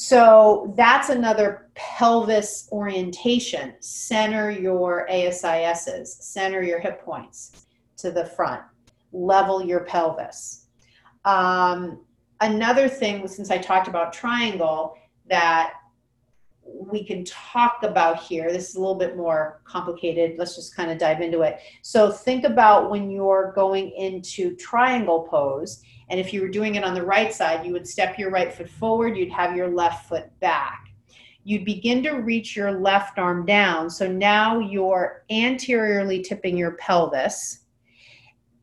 So 0.00 0.72
that's 0.76 1.08
another 1.08 1.70
pelvis 1.74 2.68
orientation. 2.70 3.74
Center 3.80 4.48
your 4.48 5.08
ASISs, 5.10 6.06
center 6.06 6.62
your 6.62 6.78
hip 6.78 7.02
points 7.04 7.66
to 7.96 8.12
the 8.12 8.24
front, 8.24 8.62
level 9.10 9.60
your 9.60 9.80
pelvis. 9.80 10.66
Um, 11.24 12.04
another 12.40 12.88
thing, 12.88 13.26
since 13.26 13.50
I 13.50 13.58
talked 13.58 13.88
about 13.88 14.12
triangle, 14.12 14.94
that 15.28 15.72
we 16.74 17.04
can 17.04 17.24
talk 17.24 17.82
about 17.82 18.22
here. 18.22 18.52
This 18.52 18.70
is 18.70 18.76
a 18.76 18.80
little 18.80 18.94
bit 18.94 19.16
more 19.16 19.60
complicated. 19.64 20.38
Let's 20.38 20.56
just 20.56 20.76
kind 20.76 20.90
of 20.90 20.98
dive 20.98 21.20
into 21.20 21.42
it. 21.42 21.60
So 21.82 22.10
think 22.10 22.44
about 22.44 22.90
when 22.90 23.10
you're 23.10 23.52
going 23.54 23.90
into 23.92 24.54
triangle 24.56 25.26
pose. 25.30 25.82
And 26.10 26.18
if 26.18 26.32
you 26.32 26.40
were 26.40 26.48
doing 26.48 26.76
it 26.76 26.84
on 26.84 26.94
the 26.94 27.04
right 27.04 27.32
side, 27.32 27.66
you 27.66 27.72
would 27.72 27.86
step 27.86 28.18
your 28.18 28.30
right 28.30 28.52
foot 28.52 28.68
forward, 28.68 29.16
you'd 29.16 29.32
have 29.32 29.56
your 29.56 29.68
left 29.68 30.08
foot 30.08 30.26
back. 30.40 30.86
You'd 31.44 31.64
begin 31.64 32.02
to 32.02 32.12
reach 32.12 32.56
your 32.56 32.72
left 32.72 33.18
arm 33.18 33.46
down. 33.46 33.88
So 33.88 34.10
now 34.10 34.58
you're 34.58 35.24
anteriorly 35.30 36.22
tipping 36.22 36.56
your 36.56 36.72
pelvis. 36.72 37.60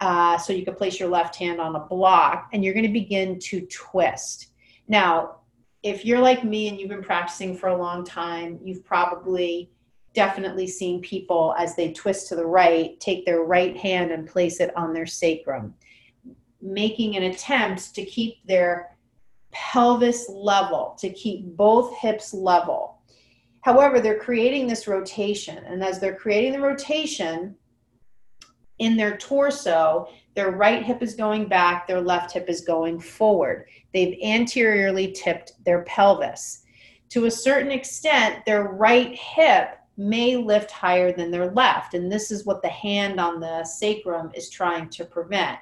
Uh, 0.02 0.38
so 0.38 0.54
you 0.54 0.66
can 0.66 0.76
place 0.76 1.00
your 1.00 1.10
left 1.10 1.36
hand 1.36 1.60
on 1.60 1.76
a 1.76 1.80
block 1.80 2.50
and 2.54 2.64
you're 2.64 2.74
going 2.74 2.86
to 2.86 2.92
begin 2.92 3.40
to 3.40 3.62
twist. 3.68 4.50
Now, 4.88 5.38
if 5.86 6.04
you're 6.04 6.20
like 6.20 6.44
me 6.44 6.68
and 6.68 6.80
you've 6.80 6.90
been 6.90 7.04
practicing 7.04 7.56
for 7.56 7.70
a 7.70 7.78
long 7.78 8.04
time, 8.04 8.60
you've 8.64 8.84
probably 8.84 9.70
definitely 10.16 10.66
seen 10.66 11.00
people 11.00 11.54
as 11.60 11.76
they 11.76 11.94
twist 11.94 12.28
to 12.28 12.36
the 12.36 12.46
right 12.46 13.00
take 13.00 13.24
their 13.24 13.44
right 13.44 13.78
hand 13.78 14.12
and 14.12 14.28
place 14.28 14.60
it 14.60 14.76
on 14.76 14.94
their 14.94 15.06
sacrum, 15.06 15.76
making 16.60 17.16
an 17.16 17.24
attempt 17.24 17.94
to 17.94 18.04
keep 18.04 18.38
their 18.48 18.98
pelvis 19.52 20.28
level, 20.28 20.98
to 21.00 21.08
keep 21.12 21.46
both 21.56 21.96
hips 21.98 22.34
level. 22.34 22.98
However, 23.62 24.00
they're 24.00 24.20
creating 24.20 24.66
this 24.66 24.88
rotation, 24.88 25.64
and 25.66 25.84
as 25.84 26.00
they're 26.00 26.16
creating 26.16 26.54
the 26.54 26.62
rotation 26.62 27.56
in 28.80 28.98
their 28.98 29.18
torso, 29.18 30.08
their 30.36 30.52
right 30.52 30.84
hip 30.84 31.02
is 31.02 31.16
going 31.16 31.48
back, 31.48 31.88
their 31.88 32.02
left 32.02 32.34
hip 32.34 32.50
is 32.50 32.62
going 32.62 33.00
forward. 33.00 33.68
They've 33.94 34.18
anteriorly 34.22 35.14
tipped 35.14 35.54
their 35.64 35.84
pelvis. 35.84 36.64
To 37.10 37.26
a 37.26 37.32
certain 37.32 37.72
extent, 37.72 38.46
their 38.46 38.64
right 38.64 39.16
hip 39.16 39.80
may 39.98 40.36
lift 40.36 40.72
higher 40.72 41.14
than 41.14 41.32
their 41.32 41.52
left, 41.52 41.94
and 41.94 42.12
this 42.12 42.32
is 42.32 42.46
what 42.46 42.62
the 42.62 42.68
hand 42.68 43.20
on 43.20 43.40
the 43.40 43.64
sacrum 43.64 44.30
is 44.36 44.50
trying 44.50 44.90
to 44.90 45.06
prevent. 45.06 45.58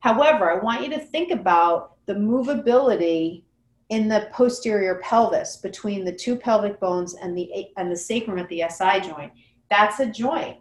However, 0.00 0.50
I 0.50 0.64
want 0.64 0.82
you 0.82 0.90
to 0.90 0.98
think 0.98 1.30
about 1.30 1.96
the 2.06 2.14
movability 2.14 3.42
in 3.90 4.08
the 4.08 4.28
posterior 4.32 5.00
pelvis 5.02 5.56
between 5.56 6.04
the 6.04 6.12
two 6.12 6.36
pelvic 6.36 6.78
bones 6.80 7.14
and 7.14 7.36
the 7.36 7.68
and 7.76 7.90
the 7.90 7.96
sacrum 7.96 8.38
at 8.38 8.48
the 8.48 8.62
SI 8.68 9.00
joint. 9.00 9.32
That's 9.70 10.00
a 10.00 10.06
joint 10.06 10.58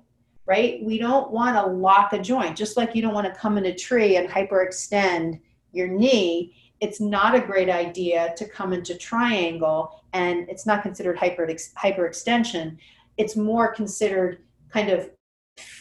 right? 0.47 0.81
We 0.81 0.97
don't 0.97 1.29
want 1.29 1.57
to 1.57 1.71
lock 1.71 2.13
a 2.13 2.19
joint, 2.19 2.57
just 2.57 2.77
like 2.77 2.95
you 2.95 3.01
don't 3.01 3.13
want 3.13 3.27
to 3.31 3.39
come 3.39 3.57
in 3.57 3.65
a 3.65 3.75
tree 3.75 4.15
and 4.15 4.29
hyperextend 4.29 5.41
your 5.73 5.89
knee. 5.89 6.55
It's 6.79 7.01
not 7.01 7.35
a 7.35 7.41
great 7.41 7.69
idea 7.69 8.33
to 8.37 8.47
come 8.47 8.71
into 8.71 8.95
triangle, 8.95 10.03
and 10.13 10.47
it's 10.49 10.65
not 10.65 10.83
considered 10.83 11.17
hyper 11.17 11.45
hyperextension. 11.45 12.77
It's 13.17 13.35
more 13.35 13.73
considered 13.73 14.43
kind 14.71 14.89
of. 14.89 15.09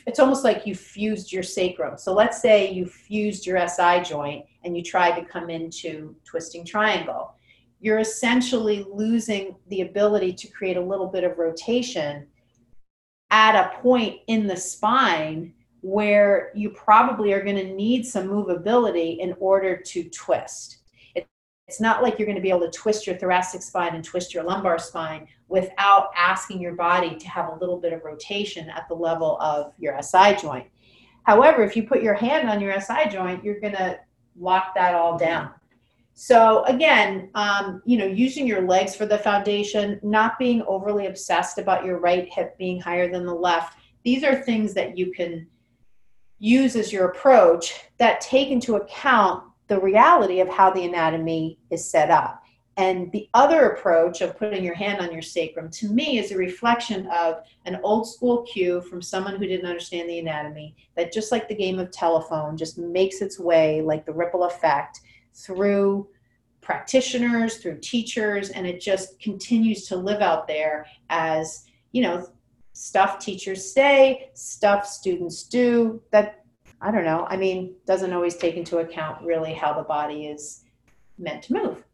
It's 0.06 0.18
almost 0.18 0.42
like 0.42 0.66
you 0.66 0.74
fused 0.74 1.32
your 1.32 1.42
sacrum. 1.42 1.98
So 1.98 2.12
let's 2.12 2.40
say 2.40 2.72
you 2.72 2.86
fused 2.86 3.46
your 3.46 3.66
SI 3.68 4.00
joint 4.02 4.46
and 4.64 4.76
you 4.76 4.82
tried 4.82 5.20
to 5.20 5.24
come 5.24 5.50
into 5.50 6.16
twisting 6.24 6.64
triangle. 6.64 7.34
You're 7.80 7.98
essentially 7.98 8.86
losing 8.90 9.56
the 9.68 9.82
ability 9.82 10.32
to 10.32 10.48
create 10.48 10.78
a 10.78 10.80
little 10.80 11.08
bit 11.08 11.24
of 11.24 11.36
rotation 11.36 12.26
at 13.30 13.54
a 13.54 13.80
point 13.80 14.20
in 14.26 14.46
the 14.46 14.56
spine 14.56 15.52
where 15.80 16.52
you 16.54 16.70
probably 16.70 17.32
are 17.32 17.42
going 17.42 17.56
to 17.56 17.74
need 17.74 18.04
some 18.04 18.28
movability 18.28 19.18
in 19.18 19.34
order 19.38 19.76
to 19.76 20.08
twist. 20.10 20.78
it's 21.14 21.80
not 21.80 22.02
like 22.02 22.18
you're 22.18 22.26
going 22.26 22.36
to 22.36 22.42
be 22.42 22.50
able 22.50 22.60
to 22.60 22.70
twist 22.70 23.06
your 23.06 23.16
thoracic 23.16 23.60
spine 23.60 23.94
and 23.94 24.04
twist 24.04 24.32
your 24.32 24.44
lumbar 24.44 24.78
spine 24.78 25.26
without 25.48 26.10
asking 26.16 26.60
your 26.60 26.74
body 26.74 27.16
to 27.16 27.28
have 27.28 27.48
a 27.48 27.56
little 27.56 27.80
bit 27.80 27.92
of 27.92 28.04
rotation 28.04 28.68
at 28.70 28.86
the 28.88 28.94
level 28.94 29.36
of 29.40 29.72
your 29.78 30.00
SI 30.00 30.36
joint. 30.36 30.66
However, 31.24 31.64
if 31.64 31.74
you 31.74 31.82
put 31.82 32.02
your 32.02 32.14
hand 32.14 32.48
on 32.48 32.60
your 32.60 32.80
SI 32.80 33.08
joint, 33.10 33.42
you're 33.44 33.60
going 33.60 33.74
to 33.74 33.98
lock 34.38 34.74
that 34.76 34.94
all 34.94 35.18
down. 35.18 35.50
So 36.18 36.64
again, 36.64 37.28
um, 37.34 37.82
you 37.84 37.98
know, 37.98 38.06
using 38.06 38.46
your 38.46 38.62
legs 38.62 38.96
for 38.96 39.04
the 39.04 39.18
foundation, 39.18 40.00
not 40.02 40.38
being 40.38 40.62
overly 40.62 41.08
obsessed 41.08 41.58
about 41.58 41.84
your 41.84 41.98
right 41.98 42.26
hip 42.32 42.56
being 42.56 42.80
higher 42.80 43.12
than 43.12 43.26
the 43.26 43.34
left. 43.34 43.76
These 44.02 44.24
are 44.24 44.42
things 44.42 44.72
that 44.72 44.96
you 44.96 45.12
can 45.12 45.46
use 46.38 46.74
as 46.74 46.90
your 46.90 47.08
approach 47.08 47.74
that 47.98 48.22
take 48.22 48.48
into 48.48 48.76
account 48.76 49.44
the 49.68 49.78
reality 49.78 50.40
of 50.40 50.48
how 50.48 50.70
the 50.70 50.86
anatomy 50.86 51.58
is 51.70 51.90
set 51.90 52.10
up. 52.10 52.42
And 52.78 53.12
the 53.12 53.28
other 53.34 53.72
approach 53.72 54.22
of 54.22 54.38
putting 54.38 54.64
your 54.64 54.74
hand 54.74 55.00
on 55.00 55.12
your 55.12 55.22
sacrum 55.22 55.70
to 55.72 55.90
me 55.90 56.18
is 56.18 56.32
a 56.32 56.36
reflection 56.38 57.08
of 57.08 57.42
an 57.66 57.78
old 57.82 58.08
school 58.08 58.42
cue 58.42 58.80
from 58.80 59.02
someone 59.02 59.36
who 59.36 59.46
didn't 59.46 59.68
understand 59.68 60.08
the 60.08 60.18
anatomy 60.18 60.76
that 60.94 61.12
just 61.12 61.30
like 61.30 61.46
the 61.46 61.54
game 61.54 61.78
of 61.78 61.90
telephone 61.90 62.56
just 62.56 62.78
makes 62.78 63.20
its 63.20 63.38
way 63.38 63.82
like 63.82 64.06
the 64.06 64.12
ripple 64.12 64.44
effect 64.44 65.00
through 65.36 66.08
practitioners, 66.60 67.58
through 67.58 67.78
teachers, 67.80 68.50
and 68.50 68.66
it 68.66 68.80
just 68.80 69.20
continues 69.20 69.86
to 69.86 69.96
live 69.96 70.20
out 70.20 70.48
there 70.48 70.86
as, 71.10 71.64
you 71.92 72.02
know, 72.02 72.26
stuff 72.72 73.18
teachers 73.18 73.72
say, 73.72 74.30
stuff 74.34 74.86
students 74.86 75.44
do 75.44 76.02
that 76.10 76.42
I 76.80 76.90
don't 76.90 77.04
know. 77.04 77.26
I 77.30 77.36
mean, 77.36 77.74
doesn't 77.86 78.12
always 78.12 78.36
take 78.36 78.56
into 78.56 78.78
account 78.78 79.24
really 79.24 79.54
how 79.54 79.72
the 79.72 79.82
body 79.82 80.26
is 80.26 80.64
meant 81.18 81.42
to 81.44 81.54
move. 81.54 81.84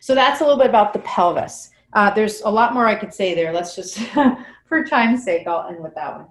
So 0.00 0.14
that's 0.14 0.40
a 0.40 0.44
little 0.44 0.58
bit 0.58 0.68
about 0.68 0.92
the 0.92 0.98
pelvis. 1.00 1.70
Uh, 1.94 2.12
there's 2.12 2.42
a 2.42 2.50
lot 2.50 2.74
more 2.74 2.86
I 2.86 2.94
could 2.94 3.14
say 3.14 3.34
there. 3.34 3.52
Let's 3.52 3.74
just, 3.74 3.98
for 4.66 4.84
time's 4.84 5.24
sake, 5.24 5.46
I'll 5.46 5.68
end 5.68 5.82
with 5.82 5.94
that 5.94 6.16
one. 6.16 6.26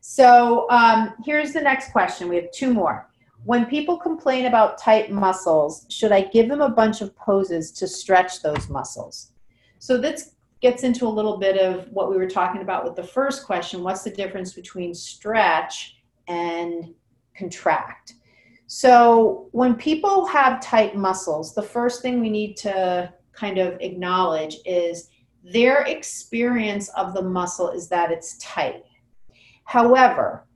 So 0.00 0.66
um, 0.70 1.14
here's 1.24 1.52
the 1.52 1.60
next 1.60 1.90
question. 1.92 2.28
We 2.28 2.36
have 2.36 2.50
two 2.52 2.72
more. 2.72 3.10
When 3.46 3.66
people 3.66 3.96
complain 3.96 4.46
about 4.46 4.76
tight 4.76 5.12
muscles, 5.12 5.86
should 5.88 6.10
I 6.10 6.22
give 6.22 6.48
them 6.48 6.60
a 6.60 6.68
bunch 6.68 7.00
of 7.00 7.14
poses 7.14 7.70
to 7.74 7.86
stretch 7.86 8.42
those 8.42 8.68
muscles? 8.68 9.30
So 9.78 9.96
this 9.96 10.32
gets 10.60 10.82
into 10.82 11.06
a 11.06 11.08
little 11.08 11.36
bit 11.36 11.56
of 11.56 11.86
what 11.92 12.10
we 12.10 12.16
were 12.16 12.28
talking 12.28 12.60
about 12.60 12.82
with 12.82 12.96
the 12.96 13.04
first 13.04 13.46
question. 13.46 13.84
What's 13.84 14.02
the 14.02 14.10
difference 14.10 14.52
between 14.52 14.94
stretch 14.94 15.98
and 16.26 16.92
contract? 17.36 18.14
So 18.66 19.48
when 19.52 19.76
people 19.76 20.26
have 20.26 20.60
tight 20.60 20.96
muscles, 20.96 21.54
the 21.54 21.62
first 21.62 22.02
thing 22.02 22.20
we 22.20 22.30
need 22.30 22.56
to 22.56 23.12
kind 23.30 23.58
of 23.58 23.80
acknowledge 23.80 24.56
is 24.64 25.10
their 25.44 25.82
experience 25.82 26.88
of 26.96 27.14
the 27.14 27.22
muscle 27.22 27.70
is 27.70 27.88
that 27.90 28.10
it's 28.10 28.38
tight. 28.38 28.82
However, 29.62 30.48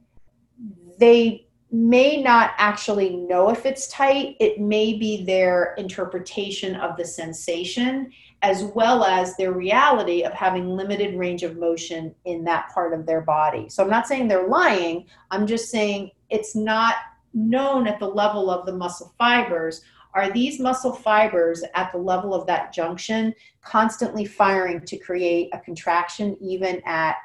they 0.99 1.47
may 1.73 2.21
not 2.23 2.53
actually 2.59 3.17
know 3.17 3.51
if 3.51 3.65
it's 3.65 3.89
tight. 3.89 4.37
It 4.41 4.61
may 4.61 4.95
be 4.95 5.25
their 5.25 5.75
interpretation 5.75 6.75
of 6.77 6.97
the 6.97 7.05
sensation 7.05 8.11
as 8.43 8.65
well 8.75 9.05
as 9.05 9.37
their 9.37 9.53
reality 9.53 10.23
of 10.23 10.33
having 10.33 10.69
limited 10.69 11.15
range 11.17 11.43
of 11.43 11.59
motion 11.59 12.15
in 12.25 12.43
that 12.45 12.71
part 12.71 12.93
of 12.93 13.07
their 13.07 13.21
body. 13.21 13.69
So 13.69 13.85
I'm 13.85 13.91
not 13.91 14.09
saying 14.09 14.29
they're 14.29 14.49
lying, 14.49 15.07
I'm 15.31 15.47
just 15.47 15.71
saying 15.71 16.11
it's 16.31 16.57
not 16.57 16.95
known 17.35 17.87
at 17.87 18.01
the 18.01 18.09
level 18.09 18.51
of 18.51 18.67
the 18.67 18.73
muscle 18.73 19.15
fibers 19.19 19.83
are 20.15 20.31
these 20.31 20.59
muscle 20.59 20.93
fibers 20.93 21.63
at 21.75 21.93
the 21.93 21.99
level 21.99 22.35
of 22.35 22.47
that 22.47 22.73
junction 22.73 23.35
constantly 23.63 24.25
firing 24.25 24.81
to 24.87 24.97
create 24.99 25.51
a 25.53 25.59
contraction 25.61 26.37
even 26.41 26.83
at 26.85 27.17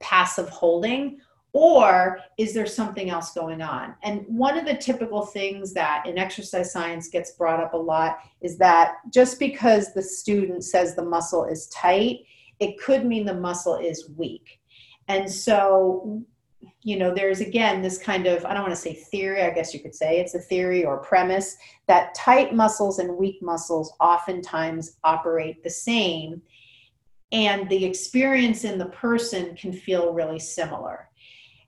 passive 0.00 0.48
holding? 0.48 1.20
Or 1.54 2.18
is 2.36 2.52
there 2.52 2.66
something 2.66 3.10
else 3.10 3.32
going 3.32 3.62
on? 3.62 3.94
And 4.02 4.24
one 4.26 4.58
of 4.58 4.66
the 4.66 4.74
typical 4.74 5.24
things 5.24 5.72
that 5.74 6.04
in 6.04 6.18
exercise 6.18 6.72
science 6.72 7.08
gets 7.08 7.30
brought 7.30 7.62
up 7.62 7.74
a 7.74 7.78
lot 7.78 8.18
is 8.40 8.58
that 8.58 8.96
just 9.10 9.38
because 9.38 9.94
the 9.94 10.02
student 10.02 10.64
says 10.64 10.94
the 10.94 11.04
muscle 11.04 11.44
is 11.44 11.68
tight, 11.68 12.24
it 12.58 12.78
could 12.80 13.06
mean 13.06 13.24
the 13.24 13.34
muscle 13.34 13.76
is 13.76 14.10
weak. 14.16 14.60
And 15.06 15.30
so 15.30 16.24
you 16.82 16.98
know, 16.98 17.14
there's 17.14 17.40
again 17.40 17.82
this 17.82 17.98
kind 17.98 18.26
of, 18.26 18.44
I 18.44 18.52
don't 18.52 18.62
want 18.62 18.74
to 18.74 18.80
say 18.80 18.94
theory, 18.94 19.42
I 19.42 19.50
guess 19.50 19.72
you 19.72 19.80
could 19.80 19.94
say 19.94 20.20
it's 20.20 20.34
a 20.34 20.38
theory 20.38 20.84
or 20.84 20.98
premise 20.98 21.56
that 21.86 22.14
tight 22.14 22.54
muscles 22.54 22.98
and 22.98 23.16
weak 23.16 23.42
muscles 23.42 23.94
oftentimes 24.00 24.96
operate 25.02 25.62
the 25.62 25.70
same. 25.70 26.42
And 27.32 27.68
the 27.68 27.84
experience 27.84 28.64
in 28.64 28.78
the 28.78 28.86
person 28.86 29.56
can 29.56 29.72
feel 29.72 30.12
really 30.12 30.38
similar. 30.38 31.08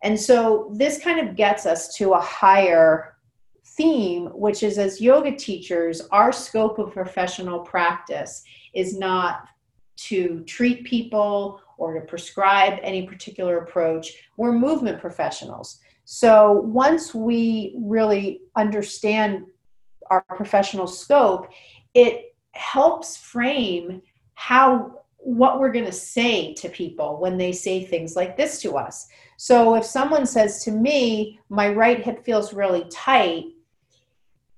And 0.02 0.18
so 0.18 0.70
this 0.74 0.98
kind 1.02 1.26
of 1.26 1.36
gets 1.36 1.66
us 1.66 1.94
to 1.96 2.12
a 2.12 2.20
higher 2.20 3.16
theme, 3.64 4.26
which 4.26 4.62
is 4.62 4.78
as 4.78 5.00
yoga 5.00 5.34
teachers, 5.34 6.02
our 6.12 6.32
scope 6.32 6.78
of 6.78 6.92
professional 6.92 7.60
practice 7.60 8.42
is 8.74 8.96
not 8.98 9.48
to 9.96 10.42
treat 10.46 10.84
people 10.84 11.60
or 11.78 11.94
to 11.94 12.00
prescribe 12.06 12.78
any 12.82 13.06
particular 13.06 13.58
approach. 13.58 14.12
We're 14.36 14.52
movement 14.52 15.00
professionals. 15.00 15.80
So 16.04 16.52
once 16.52 17.14
we 17.14 17.74
really 17.78 18.42
understand 18.54 19.46
our 20.10 20.22
professional 20.22 20.86
scope, 20.86 21.48
it 21.94 22.36
helps 22.52 23.16
frame 23.16 24.02
how 24.34 25.00
what 25.26 25.58
we're 25.58 25.72
going 25.72 25.84
to 25.84 25.90
say 25.90 26.54
to 26.54 26.68
people 26.68 27.18
when 27.18 27.36
they 27.36 27.50
say 27.50 27.84
things 27.84 28.14
like 28.14 28.36
this 28.36 28.62
to 28.62 28.76
us. 28.76 29.08
So 29.36 29.74
if 29.74 29.84
someone 29.84 30.24
says 30.24 30.62
to 30.62 30.70
me, 30.70 31.40
my 31.48 31.68
right 31.68 32.00
hip 32.00 32.24
feels 32.24 32.54
really 32.54 32.84
tight, 32.92 33.46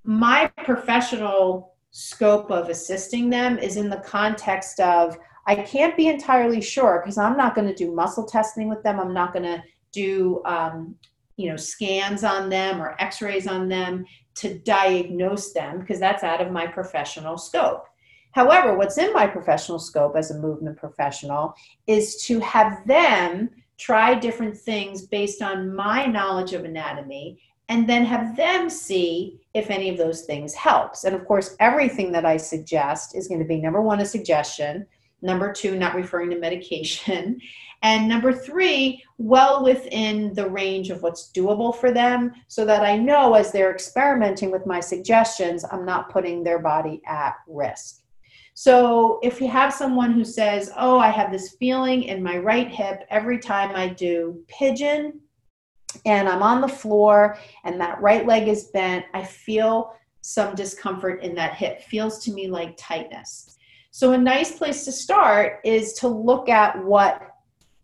my 0.04 0.52
professional 0.64 1.74
scope 1.90 2.50
of 2.50 2.68
assisting 2.68 3.30
them 3.30 3.58
is 3.58 3.78
in 3.78 3.88
the 3.88 4.02
context 4.04 4.78
of 4.78 5.16
I 5.46 5.54
can't 5.54 5.96
be 5.96 6.08
entirely 6.08 6.60
sure 6.60 7.00
because 7.02 7.16
I'm 7.16 7.38
not 7.38 7.54
going 7.54 7.66
to 7.66 7.74
do 7.74 7.94
muscle 7.94 8.26
testing 8.26 8.68
with 8.68 8.82
them. 8.82 9.00
I'm 9.00 9.14
not 9.14 9.32
going 9.32 9.46
to 9.46 9.62
do 9.92 10.42
um, 10.44 10.96
you 11.36 11.48
know 11.48 11.56
scans 11.56 12.24
on 12.24 12.50
them 12.50 12.82
or 12.82 12.94
X-rays 13.00 13.46
on 13.46 13.70
them 13.70 14.04
to 14.34 14.58
diagnose 14.58 15.54
them 15.54 15.80
because 15.80 15.98
that's 15.98 16.22
out 16.22 16.42
of 16.42 16.52
my 16.52 16.66
professional 16.66 17.38
scope. 17.38 17.86
However, 18.32 18.76
what's 18.76 18.98
in 18.98 19.12
my 19.12 19.26
professional 19.26 19.78
scope 19.78 20.16
as 20.16 20.30
a 20.30 20.38
movement 20.38 20.76
professional 20.76 21.54
is 21.86 22.22
to 22.24 22.40
have 22.40 22.86
them 22.86 23.50
try 23.78 24.14
different 24.14 24.56
things 24.56 25.06
based 25.06 25.40
on 25.40 25.74
my 25.74 26.06
knowledge 26.06 26.52
of 26.52 26.64
anatomy 26.64 27.40
and 27.68 27.88
then 27.88 28.04
have 28.04 28.36
them 28.36 28.70
see 28.70 29.38
if 29.54 29.70
any 29.70 29.88
of 29.88 29.98
those 29.98 30.22
things 30.22 30.54
helps. 30.54 31.04
And 31.04 31.14
of 31.14 31.24
course, 31.26 31.56
everything 31.60 32.12
that 32.12 32.24
I 32.24 32.36
suggest 32.36 33.14
is 33.14 33.28
going 33.28 33.40
to 33.40 33.46
be 33.46 33.60
number 33.60 33.82
one, 33.82 34.00
a 34.00 34.06
suggestion. 34.06 34.86
Number 35.20 35.52
two, 35.52 35.76
not 35.76 35.94
referring 35.94 36.30
to 36.30 36.38
medication. 36.38 37.40
And 37.82 38.08
number 38.08 38.32
three, 38.32 39.04
well 39.18 39.62
within 39.62 40.34
the 40.34 40.50
range 40.50 40.90
of 40.90 41.02
what's 41.02 41.30
doable 41.30 41.72
for 41.72 41.92
them 41.92 42.32
so 42.48 42.64
that 42.64 42.82
I 42.82 42.96
know 42.96 43.34
as 43.34 43.52
they're 43.52 43.72
experimenting 43.72 44.50
with 44.50 44.66
my 44.66 44.80
suggestions, 44.80 45.64
I'm 45.70 45.84
not 45.84 46.10
putting 46.10 46.42
their 46.42 46.58
body 46.58 47.00
at 47.06 47.36
risk. 47.46 48.02
So 48.60 49.20
if 49.22 49.40
you 49.40 49.46
have 49.46 49.72
someone 49.72 50.12
who 50.12 50.24
says, 50.24 50.72
Oh, 50.76 50.98
I 50.98 51.10
have 51.10 51.30
this 51.30 51.54
feeling 51.60 52.02
in 52.02 52.24
my 52.24 52.38
right 52.38 52.66
hip 52.66 53.04
every 53.08 53.38
time 53.38 53.76
I 53.76 53.86
do 53.86 54.42
pigeon 54.48 55.20
and 56.04 56.28
I'm 56.28 56.42
on 56.42 56.60
the 56.60 56.66
floor 56.66 57.38
and 57.62 57.80
that 57.80 58.00
right 58.00 58.26
leg 58.26 58.48
is 58.48 58.64
bent, 58.74 59.04
I 59.14 59.22
feel 59.22 59.94
some 60.22 60.56
discomfort 60.56 61.22
in 61.22 61.36
that 61.36 61.54
hip. 61.54 61.82
Feels 61.82 62.18
to 62.24 62.32
me 62.32 62.48
like 62.48 62.76
tightness. 62.76 63.56
So, 63.92 64.10
a 64.10 64.18
nice 64.18 64.58
place 64.58 64.84
to 64.86 64.90
start 64.90 65.60
is 65.64 65.92
to 66.00 66.08
look 66.08 66.48
at 66.48 66.84
what 66.84 67.36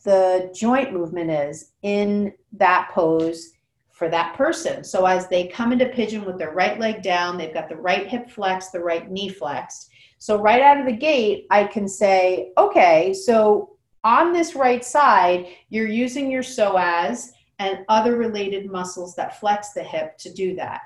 the 0.03 0.53
joint 0.53 0.93
movement 0.93 1.31
is 1.31 1.71
in 1.83 2.33
that 2.51 2.91
pose 2.93 3.53
for 3.93 4.09
that 4.09 4.35
person. 4.35 4.83
So, 4.83 5.07
as 5.07 5.29
they 5.29 5.47
come 5.47 5.73
into 5.73 5.87
pigeon 5.87 6.25
with 6.25 6.37
their 6.37 6.51
right 6.51 6.81
leg 6.81 7.01
down, 7.01 7.39
they've 7.39 7.55
got 7.55 7.69
the 7.69 7.77
right 7.77 8.09
hip 8.09 8.29
flexed, 8.29 8.73
the 8.73 8.81
right 8.81 9.09
knee 9.09 9.29
flexed. 9.29 9.93
So, 10.25 10.41
right 10.41 10.63
out 10.63 10.81
of 10.81 10.87
the 10.87 10.97
gate, 10.97 11.47
I 11.51 11.65
can 11.65 11.87
say, 11.87 12.53
okay, 12.57 13.13
so 13.13 13.77
on 14.05 14.33
this 14.33 14.55
right 14.55 14.83
side, 14.83 15.49
you're 15.69 15.87
using 15.87 16.31
your 16.31 16.43
psoas 16.43 17.33
and 17.59 17.81
other 17.91 18.17
related 18.17 18.71
muscles 18.71 19.15
that 19.17 19.39
flex 19.39 19.75
the 19.75 19.83
hip 19.83 20.17
to 20.21 20.33
do 20.33 20.57
that. 20.57 20.81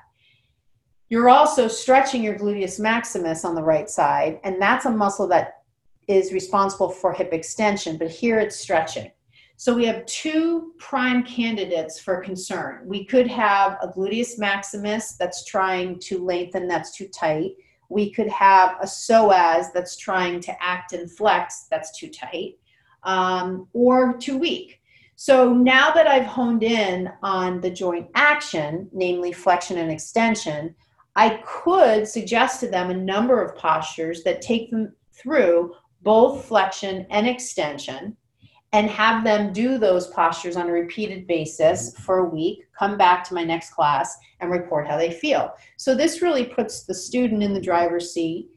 You're 1.07 1.29
also 1.29 1.69
stretching 1.69 2.21
your 2.21 2.37
gluteus 2.37 2.81
maximus 2.81 3.45
on 3.45 3.55
the 3.55 3.63
right 3.63 3.89
side, 3.89 4.41
and 4.43 4.61
that's 4.61 4.83
a 4.83 4.91
muscle 4.91 5.29
that 5.29 5.61
is 6.09 6.33
responsible 6.33 6.89
for 6.89 7.13
hip 7.13 7.31
extension, 7.31 7.95
but 7.95 8.11
here 8.11 8.39
it's 8.39 8.57
stretching. 8.57 9.09
So 9.55 9.73
we 9.73 9.85
have 9.85 10.05
two 10.05 10.73
prime 10.79 11.23
candidates 11.23 11.97
for 11.97 12.19
concern. 12.19 12.81
We 12.83 13.05
could 13.05 13.27
have 13.27 13.77
a 13.81 13.87
gluteus 13.87 14.37
maximus 14.37 15.13
that's 15.13 15.45
trying 15.45 15.97
to 15.99 16.25
lengthen, 16.25 16.67
that's 16.67 16.93
too 16.93 17.07
tight. 17.07 17.51
We 17.89 18.11
could 18.11 18.29
have 18.29 18.77
a 18.81 18.85
psoas 18.85 19.73
that's 19.73 19.97
trying 19.97 20.39
to 20.41 20.63
act 20.63 20.93
and 20.93 21.11
flex, 21.11 21.67
that's 21.69 21.97
too 21.97 22.09
tight, 22.09 22.57
um, 23.03 23.67
or 23.73 24.17
too 24.17 24.37
weak. 24.37 24.81
So 25.15 25.51
now 25.51 25.91
that 25.91 26.07
I've 26.07 26.25
honed 26.25 26.63
in 26.63 27.11
on 27.21 27.59
the 27.59 27.69
joint 27.69 28.07
action, 28.15 28.89
namely 28.93 29.33
flexion 29.33 29.77
and 29.77 29.91
extension, 29.91 30.73
I 31.15 31.41
could 31.45 32.07
suggest 32.07 32.61
to 32.61 32.67
them 32.67 32.89
a 32.89 32.93
number 32.93 33.43
of 33.43 33.57
postures 33.57 34.23
that 34.23 34.41
take 34.41 34.71
them 34.71 34.95
through 35.11 35.73
both 36.01 36.45
flexion 36.45 37.05
and 37.09 37.27
extension 37.27 38.15
and 38.71 38.89
have 38.89 39.23
them 39.23 39.51
do 39.51 39.77
those 39.77 40.07
postures 40.07 40.55
on 40.55 40.69
a 40.69 40.71
repeated 40.71 41.25
basis 41.25 41.91
mm-hmm. 41.91 42.03
for 42.03 42.19
a 42.19 42.29
week, 42.29 42.65
come 42.77 42.97
back 42.97 43.23
to 43.25 43.33
my 43.33 43.43
next 43.43 43.71
class 43.71 44.17
and 44.39 44.51
report 44.51 44.87
how 44.87 44.97
they 44.97 45.11
feel. 45.11 45.55
So 45.77 45.95
this 45.95 46.21
really 46.21 46.45
puts 46.45 46.83
the 46.83 46.93
student 46.93 47.43
in 47.43 47.53
the 47.53 47.61
driver's 47.61 48.13
seat 48.13 48.49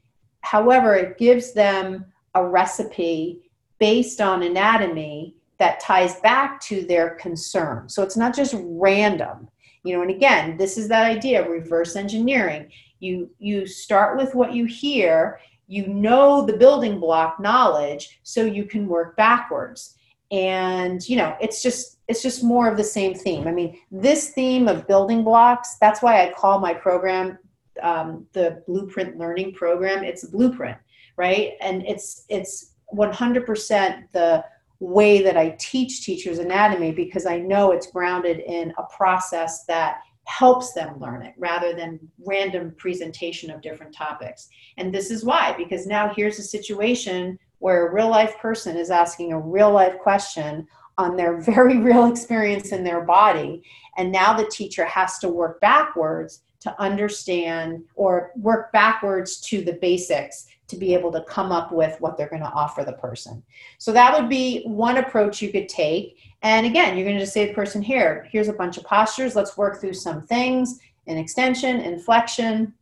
however, 0.42 0.94
it 0.94 1.18
gives 1.18 1.52
them 1.52 2.04
a 2.34 2.46
recipe 2.46 3.50
based 3.78 4.20
on 4.20 4.42
anatomy 4.42 5.34
that 5.58 5.80
ties 5.80 6.20
back 6.20 6.60
to 6.60 6.84
their 6.84 7.10
concern. 7.16 7.88
So 7.88 8.02
it's 8.02 8.16
not 8.16 8.34
just 8.34 8.54
random. 8.58 9.48
You 9.84 9.96
know, 9.96 10.02
and 10.02 10.10
again, 10.10 10.56
this 10.56 10.76
is 10.76 10.88
that 10.88 11.06
idea 11.06 11.42
of 11.42 11.48
reverse 11.48 11.96
engineering. 11.96 12.70
You 13.00 13.30
you 13.38 13.66
start 13.66 14.16
with 14.16 14.34
what 14.34 14.52
you 14.52 14.64
hear, 14.64 15.40
you 15.66 15.88
know 15.88 16.46
the 16.46 16.56
building 16.56 17.00
block 17.00 17.40
knowledge 17.40 18.20
so 18.22 18.44
you 18.44 18.64
can 18.64 18.86
work 18.86 19.16
backwards. 19.16 19.96
And 20.32 21.06
you 21.08 21.16
know, 21.16 21.36
it's 21.40 21.62
just 21.62 21.98
it's 22.08 22.22
just 22.22 22.42
more 22.42 22.68
of 22.68 22.76
the 22.76 22.84
same 22.84 23.14
theme. 23.14 23.46
I 23.46 23.52
mean, 23.52 23.78
this 23.90 24.30
theme 24.30 24.66
of 24.66 24.88
building 24.88 25.22
blocks, 25.22 25.76
that's 25.80 26.02
why 26.02 26.26
I 26.26 26.32
call 26.32 26.58
my 26.58 26.74
program 26.74 27.38
um, 27.82 28.26
the 28.32 28.62
blueprint 28.66 29.18
learning 29.18 29.52
program. 29.52 30.04
It's 30.04 30.24
a 30.24 30.30
blueprint, 30.30 30.78
right? 31.16 31.52
And 31.60 31.86
it's 31.86 32.24
it's 32.28 32.72
100% 32.94 34.04
the 34.12 34.44
way 34.80 35.22
that 35.22 35.36
I 35.36 35.50
teach 35.60 36.04
teachers 36.04 36.38
anatomy 36.38 36.92
because 36.92 37.24
I 37.24 37.38
know 37.38 37.70
it's 37.70 37.90
grounded 37.90 38.40
in 38.40 38.72
a 38.78 38.82
process 38.94 39.64
that 39.66 40.00
helps 40.24 40.72
them 40.72 40.98
learn 40.98 41.22
it 41.22 41.34
rather 41.38 41.74
than 41.74 42.00
random 42.24 42.74
presentation 42.78 43.50
of 43.50 43.60
different 43.60 43.94
topics. 43.94 44.48
And 44.76 44.92
this 44.92 45.10
is 45.10 45.24
why, 45.24 45.54
because 45.56 45.86
now 45.86 46.12
here's 46.14 46.38
a 46.38 46.42
situation 46.42 47.38
where 47.62 47.86
a 47.86 47.94
real 47.94 48.10
life 48.10 48.36
person 48.38 48.76
is 48.76 48.90
asking 48.90 49.32
a 49.32 49.38
real 49.38 49.70
life 49.70 49.96
question 50.00 50.66
on 50.98 51.16
their 51.16 51.40
very 51.40 51.78
real 51.78 52.06
experience 52.06 52.72
in 52.72 52.82
their 52.82 53.02
body. 53.02 53.62
And 53.96 54.10
now 54.10 54.34
the 54.34 54.50
teacher 54.50 54.84
has 54.84 55.18
to 55.20 55.28
work 55.28 55.60
backwards 55.60 56.42
to 56.60 56.80
understand 56.80 57.84
or 57.94 58.32
work 58.36 58.72
backwards 58.72 59.40
to 59.42 59.62
the 59.62 59.74
basics 59.74 60.46
to 60.66 60.76
be 60.76 60.92
able 60.92 61.12
to 61.12 61.22
come 61.24 61.52
up 61.52 61.70
with 61.70 62.00
what 62.00 62.16
they're 62.16 62.28
going 62.28 62.42
to 62.42 62.48
offer 62.48 62.82
the 62.82 62.94
person. 62.94 63.42
So 63.78 63.92
that 63.92 64.18
would 64.18 64.28
be 64.28 64.64
one 64.64 64.96
approach 64.96 65.40
you 65.40 65.52
could 65.52 65.68
take. 65.68 66.18
And 66.42 66.66
again, 66.66 66.96
you're 66.96 67.06
going 67.06 67.18
to 67.18 67.22
just 67.22 67.34
say 67.34 67.46
to 67.46 67.52
the 67.52 67.54
person 67.54 67.80
here, 67.80 68.26
here's 68.32 68.48
a 68.48 68.54
bunch 68.54 68.76
of 68.76 68.84
postures. 68.84 69.36
Let's 69.36 69.56
work 69.56 69.80
through 69.80 69.94
some 69.94 70.26
things 70.26 70.80
in 71.06 71.16
extension, 71.16 71.80
in 71.80 72.00
flexion, 72.00 72.74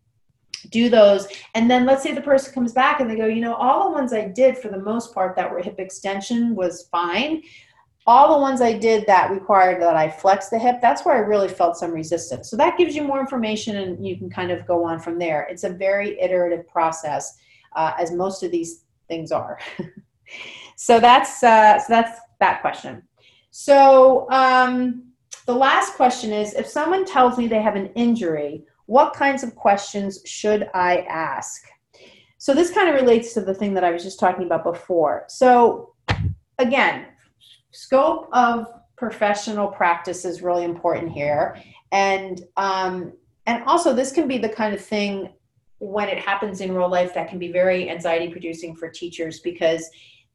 do 0.68 0.88
those. 0.88 1.26
And 1.54 1.70
then 1.70 1.86
let's 1.86 2.02
say 2.02 2.12
the 2.12 2.20
person 2.20 2.52
comes 2.52 2.72
back 2.72 3.00
and 3.00 3.10
they 3.10 3.16
go, 3.16 3.26
you 3.26 3.40
know, 3.40 3.54
all 3.54 3.84
the 3.84 3.94
ones 3.94 4.12
I 4.12 4.28
did 4.28 4.58
for 4.58 4.68
the 4.68 4.80
most 4.80 5.14
part 5.14 5.36
that 5.36 5.50
were 5.50 5.60
hip 5.60 5.78
extension 5.78 6.54
was 6.54 6.88
fine. 6.90 7.42
All 8.06 8.34
the 8.34 8.40
ones 8.40 8.60
I 8.60 8.72
did 8.72 9.06
that 9.06 9.30
required 9.30 9.80
that 9.82 9.94
I 9.94 10.10
flex 10.10 10.48
the 10.48 10.58
hip, 10.58 10.80
that's 10.80 11.04
where 11.04 11.14
I 11.14 11.20
really 11.20 11.48
felt 11.48 11.76
some 11.76 11.92
resistance. 11.92 12.50
So 12.50 12.56
that 12.56 12.78
gives 12.78 12.94
you 12.94 13.02
more 13.02 13.20
information 13.20 13.76
and 13.76 14.06
you 14.06 14.16
can 14.16 14.30
kind 14.30 14.50
of 14.50 14.66
go 14.66 14.84
on 14.84 15.00
from 15.00 15.18
there. 15.18 15.46
It's 15.50 15.64
a 15.64 15.70
very 15.70 16.20
iterative 16.20 16.66
process 16.66 17.36
uh, 17.76 17.92
as 17.98 18.10
most 18.12 18.42
of 18.42 18.50
these 18.50 18.84
things 19.08 19.32
are. 19.32 19.58
so 20.76 20.98
that's 20.98 21.42
uh, 21.42 21.78
so 21.78 21.86
that's 21.88 22.20
that 22.40 22.60
question. 22.60 23.02
So 23.50 24.30
um, 24.30 25.10
the 25.46 25.54
last 25.54 25.94
question 25.94 26.32
is: 26.32 26.54
If 26.54 26.66
someone 26.66 27.04
tells 27.04 27.38
me 27.38 27.46
they 27.46 27.62
have 27.62 27.76
an 27.76 27.90
injury, 27.94 28.64
what 28.90 29.14
kinds 29.14 29.44
of 29.44 29.54
questions 29.54 30.20
should 30.26 30.68
I 30.74 31.02
ask? 31.08 31.62
So 32.38 32.52
this 32.52 32.72
kind 32.72 32.88
of 32.88 32.96
relates 32.96 33.32
to 33.34 33.40
the 33.40 33.54
thing 33.54 33.72
that 33.74 33.84
I 33.84 33.92
was 33.92 34.02
just 34.02 34.18
talking 34.18 34.44
about 34.44 34.64
before. 34.64 35.26
So 35.28 35.94
again, 36.58 37.06
scope 37.70 38.28
of 38.32 38.66
professional 38.96 39.68
practice 39.68 40.24
is 40.24 40.42
really 40.42 40.64
important 40.64 41.12
here, 41.12 41.56
and 41.92 42.42
um, 42.56 43.12
and 43.46 43.62
also 43.62 43.94
this 43.94 44.10
can 44.10 44.26
be 44.26 44.38
the 44.38 44.48
kind 44.48 44.74
of 44.74 44.80
thing 44.80 45.34
when 45.78 46.08
it 46.08 46.18
happens 46.18 46.60
in 46.60 46.74
real 46.74 46.90
life 46.90 47.14
that 47.14 47.28
can 47.28 47.38
be 47.38 47.52
very 47.52 47.88
anxiety 47.88 48.28
producing 48.28 48.74
for 48.74 48.88
teachers 48.88 49.38
because 49.38 49.88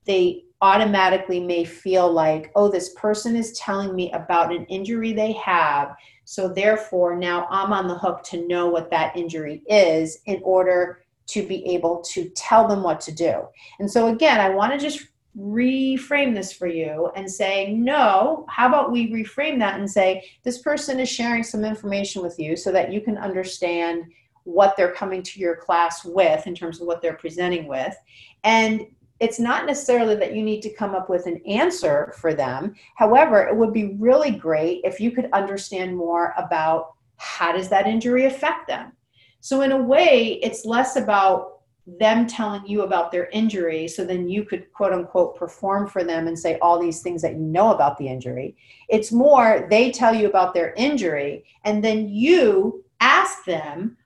they 0.05 0.45
automatically 0.61 1.41
may 1.41 1.65
feel 1.65 2.09
like 2.09 2.51
oh 2.55 2.69
this 2.71 2.93
person 2.93 3.35
is 3.35 3.51
telling 3.59 3.93
me 3.93 4.11
about 4.13 4.55
an 4.55 4.65
injury 4.65 5.11
they 5.11 5.33
have 5.33 5.93
so 6.25 6.47
therefore 6.47 7.15
now 7.15 7.47
i'm 7.49 7.71
on 7.71 7.87
the 7.87 7.97
hook 7.97 8.23
to 8.23 8.45
know 8.47 8.67
what 8.67 8.91
that 8.91 9.15
injury 9.15 9.63
is 9.67 10.19
in 10.25 10.41
order 10.43 11.01
to 11.27 11.47
be 11.47 11.65
able 11.65 12.01
to 12.01 12.29
tell 12.35 12.67
them 12.67 12.83
what 12.83 12.99
to 12.99 13.11
do 13.11 13.43
and 13.79 13.89
so 13.89 14.07
again 14.07 14.39
i 14.39 14.49
want 14.49 14.73
to 14.73 14.77
just 14.77 15.07
reframe 15.37 16.33
this 16.33 16.53
for 16.53 16.67
you 16.67 17.11
and 17.15 17.29
say 17.29 17.73
no 17.73 18.45
how 18.49 18.67
about 18.67 18.91
we 18.91 19.11
reframe 19.11 19.59
that 19.59 19.79
and 19.79 19.89
say 19.89 20.23
this 20.43 20.59
person 20.59 20.99
is 20.99 21.09
sharing 21.09 21.43
some 21.43 21.65
information 21.65 22.21
with 22.21 22.39
you 22.39 22.55
so 22.55 22.71
that 22.71 22.91
you 22.91 23.01
can 23.01 23.17
understand 23.17 24.05
what 24.45 24.77
they're 24.77 24.93
coming 24.93 25.23
to 25.23 25.39
your 25.39 25.55
class 25.55 26.05
with 26.05 26.47
in 26.47 26.55
terms 26.55 26.79
of 26.79 26.87
what 26.87 27.01
they're 27.01 27.17
presenting 27.17 27.67
with. 27.67 27.95
And 28.43 28.85
it's 29.19 29.39
not 29.39 29.65
necessarily 29.65 30.15
that 30.15 30.35
you 30.35 30.43
need 30.43 30.61
to 30.61 30.73
come 30.73 30.93
up 30.93 31.09
with 31.09 31.25
an 31.25 31.41
answer 31.47 32.13
for 32.17 32.33
them. 32.33 32.75
However, 32.95 33.47
it 33.47 33.55
would 33.55 33.73
be 33.73 33.95
really 33.97 34.31
great 34.31 34.81
if 34.83 34.99
you 34.99 35.11
could 35.11 35.29
understand 35.31 35.95
more 35.95 36.33
about 36.37 36.93
how 37.17 37.53
does 37.53 37.69
that 37.69 37.87
injury 37.87 38.25
affect 38.25 38.67
them. 38.67 38.91
So 39.39 39.61
in 39.61 39.71
a 39.71 39.81
way, 39.81 40.39
it's 40.43 40.65
less 40.65 40.95
about 40.95 41.59
them 41.87 42.25
telling 42.25 42.65
you 42.65 42.81
about 42.81 43.11
their 43.11 43.27
injury 43.27 43.87
so 43.87 44.03
then 44.03 44.27
you 44.27 44.43
could 44.43 44.71
quote 44.73 44.91
unquote 44.91 45.37
perform 45.37 45.87
for 45.87 46.03
them 46.03 46.27
and 46.27 46.37
say 46.37 46.57
all 46.59 46.79
these 46.79 47.01
things 47.01 47.21
that 47.21 47.33
you 47.33 47.39
know 47.39 47.73
about 47.73 47.97
the 47.97 48.07
injury. 48.07 48.57
It's 48.89 49.11
more 49.11 49.67
they 49.69 49.91
tell 49.91 50.13
you 50.13 50.27
about 50.27 50.55
their 50.55 50.73
injury 50.73 51.45
and 51.63 51.83
then 51.83 52.09
you 52.09 52.83
ask 52.99 53.45
them 53.45 53.97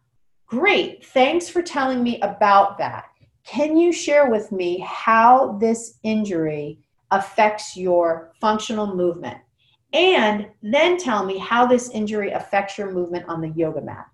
Great. 0.49 1.05
Thanks 1.05 1.47
for 1.47 1.61
telling 1.61 2.01
me 2.01 2.19
about 2.21 2.79
that. 2.79 3.08
Can 3.45 3.77
you 3.77 3.91
share 3.91 4.29
with 4.29 4.51
me 4.51 4.79
how 4.79 5.57
this 5.59 5.99
injury 6.03 6.79
affects 7.11 7.75
your 7.75 8.31
functional 8.39 8.95
movement? 8.95 9.37
And 9.93 10.47
then 10.61 10.97
tell 10.97 11.25
me 11.25 11.37
how 11.37 11.65
this 11.65 11.89
injury 11.89 12.31
affects 12.31 12.77
your 12.77 12.91
movement 12.91 13.27
on 13.27 13.41
the 13.41 13.49
yoga 13.49 13.81
mat. 13.81 14.05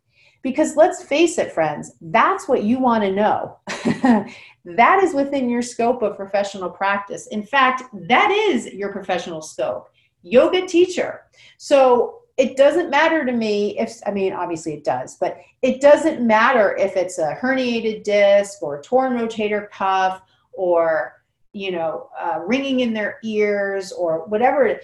Because 0.42 0.78
let's 0.78 1.04
face 1.04 1.40
it, 1.40 1.52
friends, 1.52 1.94
that's 2.00 2.48
what 2.48 2.64
you 2.64 2.80
want 2.80 3.04
to 3.04 3.12
know. 3.12 3.58
that 4.66 5.04
is 5.04 5.14
within 5.14 5.50
your 5.50 5.64
scope 5.64 6.04
of 6.04 6.16
professional 6.16 6.70
practice. 6.70 7.28
In 7.28 7.42
fact, 7.42 7.84
that 8.08 8.30
is 8.30 8.68
your 8.68 8.92
professional 8.92 9.42
scope. 9.42 9.90
Yoga 10.22 10.68
teacher. 10.68 11.22
So 11.58 12.20
it 12.38 12.58
doesn't 12.58 12.90
matter 12.90 13.26
to 13.26 13.32
me 13.32 13.78
if 13.80 14.00
i 14.06 14.12
mean 14.12 14.34
obviously 14.34 14.74
it 14.74 14.84
does 14.84 15.18
but 15.18 15.38
it 15.62 15.82
doesn't 15.82 16.26
matter 16.26 16.76
if 16.76 16.96
it's 16.96 17.18
a 17.18 17.36
herniated 17.42 18.04
disc 18.04 18.62
or 18.62 18.82
torn 18.82 19.14
rotator 19.14 19.70
cuff 19.72 20.22
or 20.54 21.14
you 21.54 21.72
know 21.72 22.10
uh, 22.20 22.40
ringing 22.46 22.82
in 22.82 22.94
their 22.94 23.20
ears 23.24 23.92
or 23.92 24.26
whatever 24.28 24.80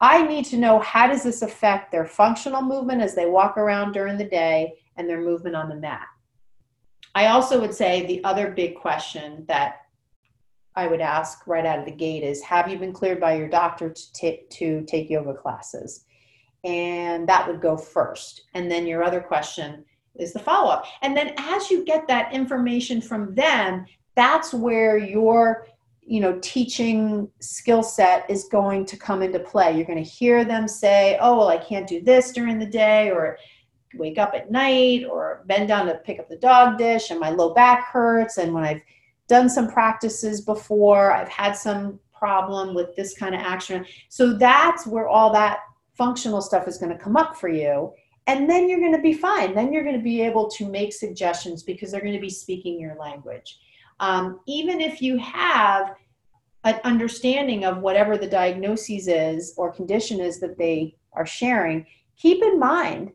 i 0.00 0.26
need 0.26 0.44
to 0.44 0.56
know 0.56 0.78
how 0.80 1.06
does 1.06 1.22
this 1.22 1.42
affect 1.42 1.90
their 1.90 2.06
functional 2.06 2.62
movement 2.62 3.02
as 3.02 3.14
they 3.14 3.26
walk 3.26 3.56
around 3.56 3.92
during 3.92 4.16
the 4.16 4.24
day 4.24 4.72
and 4.96 5.08
their 5.08 5.20
movement 5.20 5.56
on 5.56 5.68
the 5.68 5.74
mat 5.74 6.06
i 7.14 7.26
also 7.26 7.60
would 7.60 7.74
say 7.74 8.06
the 8.06 8.22
other 8.24 8.50
big 8.50 8.76
question 8.76 9.44
that 9.48 9.76
I 10.76 10.86
would 10.86 11.00
ask 11.00 11.46
right 11.48 11.66
out 11.66 11.80
of 11.80 11.84
the 11.84 11.90
gate 11.90 12.22
is 12.22 12.40
Have 12.42 12.68
you 12.68 12.78
been 12.78 12.92
cleared 12.92 13.20
by 13.20 13.34
your 13.34 13.48
doctor 13.48 13.90
to, 13.90 14.12
t- 14.12 14.42
to 14.50 14.84
take 14.86 15.10
yoga 15.10 15.34
classes? 15.34 16.04
And 16.64 17.28
that 17.28 17.46
would 17.46 17.60
go 17.60 17.76
first. 17.76 18.42
And 18.54 18.70
then 18.70 18.86
your 18.86 19.02
other 19.02 19.20
question 19.20 19.84
is 20.16 20.32
the 20.32 20.38
follow 20.38 20.70
up. 20.70 20.84
And 21.02 21.16
then 21.16 21.34
as 21.38 21.70
you 21.70 21.84
get 21.84 22.06
that 22.08 22.32
information 22.32 23.00
from 23.00 23.34
them, 23.34 23.86
that's 24.16 24.52
where 24.52 24.96
your 24.98 25.66
you 26.02 26.20
know 26.20 26.38
teaching 26.42 27.30
skill 27.40 27.82
set 27.82 28.28
is 28.28 28.44
going 28.44 28.84
to 28.84 28.96
come 28.96 29.22
into 29.22 29.38
play 29.38 29.76
you're 29.76 29.86
going 29.86 30.02
to 30.02 30.10
hear 30.10 30.44
them 30.44 30.66
say 30.66 31.16
oh 31.20 31.36
well 31.36 31.48
i 31.48 31.56
can't 31.56 31.86
do 31.86 32.00
this 32.00 32.32
during 32.32 32.58
the 32.58 32.66
day 32.66 33.10
or 33.10 33.38
wake 33.94 34.18
up 34.18 34.32
at 34.34 34.50
night 34.50 35.04
or 35.04 35.42
bend 35.46 35.68
down 35.68 35.86
to 35.86 35.94
pick 35.94 36.18
up 36.18 36.28
the 36.28 36.36
dog 36.36 36.78
dish 36.78 37.10
and 37.10 37.20
my 37.20 37.30
low 37.30 37.54
back 37.54 37.86
hurts 37.86 38.38
and 38.38 38.52
when 38.52 38.64
i've 38.64 38.82
done 39.28 39.48
some 39.48 39.70
practices 39.70 40.40
before 40.40 41.12
i've 41.12 41.28
had 41.28 41.52
some 41.52 41.98
problem 42.12 42.74
with 42.74 42.94
this 42.96 43.16
kind 43.16 43.34
of 43.34 43.40
action 43.40 43.84
so 44.08 44.32
that's 44.32 44.86
where 44.86 45.08
all 45.08 45.32
that 45.32 45.60
functional 45.96 46.40
stuff 46.40 46.68
is 46.68 46.78
going 46.78 46.92
to 46.92 47.02
come 47.02 47.16
up 47.16 47.36
for 47.36 47.48
you 47.48 47.92
and 48.26 48.48
then 48.48 48.68
you're 48.68 48.80
going 48.80 48.94
to 48.94 49.02
be 49.02 49.12
fine. 49.12 49.54
Then 49.54 49.72
you're 49.72 49.82
going 49.82 49.96
to 49.96 50.02
be 50.02 50.22
able 50.22 50.48
to 50.50 50.68
make 50.68 50.92
suggestions 50.92 51.62
because 51.62 51.90
they're 51.90 52.00
going 52.00 52.12
to 52.12 52.20
be 52.20 52.30
speaking 52.30 52.78
your 52.78 52.96
language. 52.96 53.58
Um, 53.98 54.40
even 54.46 54.80
if 54.80 55.02
you 55.02 55.18
have 55.18 55.96
an 56.64 56.78
understanding 56.84 57.64
of 57.64 57.78
whatever 57.78 58.16
the 58.16 58.26
diagnosis 58.26 59.08
is 59.08 59.54
or 59.56 59.72
condition 59.72 60.20
is 60.20 60.40
that 60.40 60.58
they 60.58 60.96
are 61.14 61.26
sharing 61.26 61.86
keep 62.16 62.42
in 62.42 62.58
mind 62.58 63.12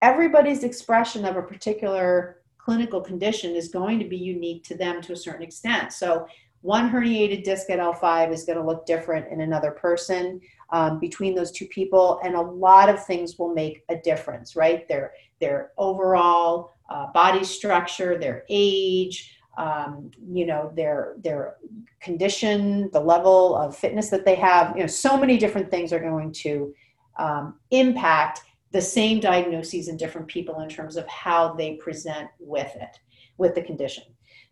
everybody's 0.00 0.64
expression 0.64 1.24
of 1.24 1.36
a 1.36 1.42
particular 1.42 2.42
clinical 2.58 3.00
condition 3.00 3.54
is 3.54 3.68
going 3.68 3.98
to 3.98 4.08
be 4.08 4.16
unique 4.16 4.64
to 4.64 4.76
them 4.76 5.02
to 5.02 5.12
a 5.12 5.16
certain 5.16 5.42
extent. 5.42 5.92
So 5.92 6.26
one 6.64 6.90
herniated 6.90 7.44
disc 7.44 7.68
at 7.68 7.78
L5 7.78 8.32
is 8.32 8.44
going 8.44 8.56
to 8.56 8.64
look 8.64 8.86
different 8.86 9.30
in 9.30 9.42
another 9.42 9.70
person 9.70 10.40
um, 10.70 10.98
between 10.98 11.34
those 11.34 11.52
two 11.52 11.66
people, 11.66 12.18
and 12.24 12.34
a 12.34 12.40
lot 12.40 12.88
of 12.88 13.04
things 13.04 13.38
will 13.38 13.52
make 13.52 13.84
a 13.90 13.96
difference, 13.96 14.56
right? 14.56 14.88
Their 14.88 15.12
their 15.40 15.72
overall 15.76 16.72
uh, 16.88 17.12
body 17.12 17.44
structure, 17.44 18.18
their 18.18 18.44
age, 18.48 19.36
um, 19.58 20.10
you 20.32 20.46
know 20.46 20.72
their 20.74 21.16
their 21.18 21.56
condition 22.00 22.90
the 22.92 23.00
level 23.00 23.54
of 23.56 23.76
fitness 23.76 24.08
that 24.10 24.24
they 24.24 24.34
have 24.34 24.74
you 24.74 24.82
know 24.82 24.86
so 24.86 25.16
many 25.16 25.36
different 25.36 25.70
things 25.70 25.92
are 25.92 26.00
going 26.00 26.32
to 26.32 26.74
um, 27.18 27.54
impact 27.70 28.40
the 28.72 28.80
same 28.80 29.20
diagnoses 29.20 29.88
in 29.88 29.96
different 29.96 30.26
people 30.26 30.60
in 30.60 30.68
terms 30.68 30.96
of 30.96 31.06
how 31.06 31.52
they 31.54 31.74
present 31.74 32.28
with 32.40 32.74
it 32.76 32.98
with 33.36 33.54
the 33.54 33.62
condition 33.62 34.04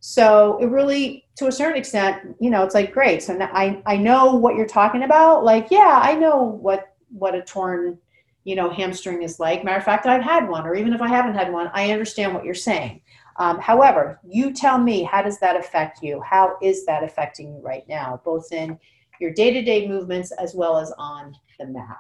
so 0.05 0.59
it 0.61 0.66
really 0.66 1.24
to 1.36 1.46
a 1.46 1.53
certain 1.53 1.78
extent 1.78 2.36
you 2.40 2.50
know 2.50 2.64
it's 2.64 2.74
like 2.74 2.92
great 2.92 3.22
so 3.22 3.38
i 3.53 3.80
i 3.86 3.96
know 3.96 4.34
what 4.34 4.57
you're 4.57 4.66
talking 4.66 5.05
about 5.05 5.44
like 5.44 5.68
yeah 5.70 6.00
i 6.03 6.14
know 6.14 6.42
what 6.42 6.94
what 7.11 7.34
a 7.34 7.42
torn 7.42 7.96
you 8.44 8.57
know 8.57 8.68
hamstring 8.68 9.22
is 9.22 9.38
like 9.38 9.64
matter 9.64 9.78
of 9.78 9.84
fact 9.84 10.05
i've 10.07 10.22
had 10.22 10.48
one 10.48 10.66
or 10.66 10.74
even 10.74 10.92
if 10.92 11.00
i 11.00 11.09
haven't 11.09 11.34
had 11.34 11.53
one 11.53 11.70
i 11.72 11.92
understand 11.92 12.34
what 12.34 12.44
you're 12.44 12.53
saying 12.53 13.00
um, 13.36 13.59
however, 13.59 14.20
you 14.28 14.53
tell 14.53 14.78
me, 14.78 15.03
how 15.03 15.22
does 15.22 15.38
that 15.38 15.57
affect 15.57 16.03
you? 16.03 16.20
How 16.20 16.57
is 16.62 16.84
that 16.86 17.03
affecting 17.03 17.55
you 17.55 17.61
right 17.61 17.86
now, 17.88 18.20
both 18.24 18.53
in 18.53 18.78
your 19.20 19.32
day 19.32 19.53
to 19.53 19.62
day 19.62 19.88
movements 19.88 20.32
as 20.32 20.55
well 20.55 20.78
as 20.78 20.92
on 20.98 21.34
the 21.59 21.66
mat? 21.66 21.98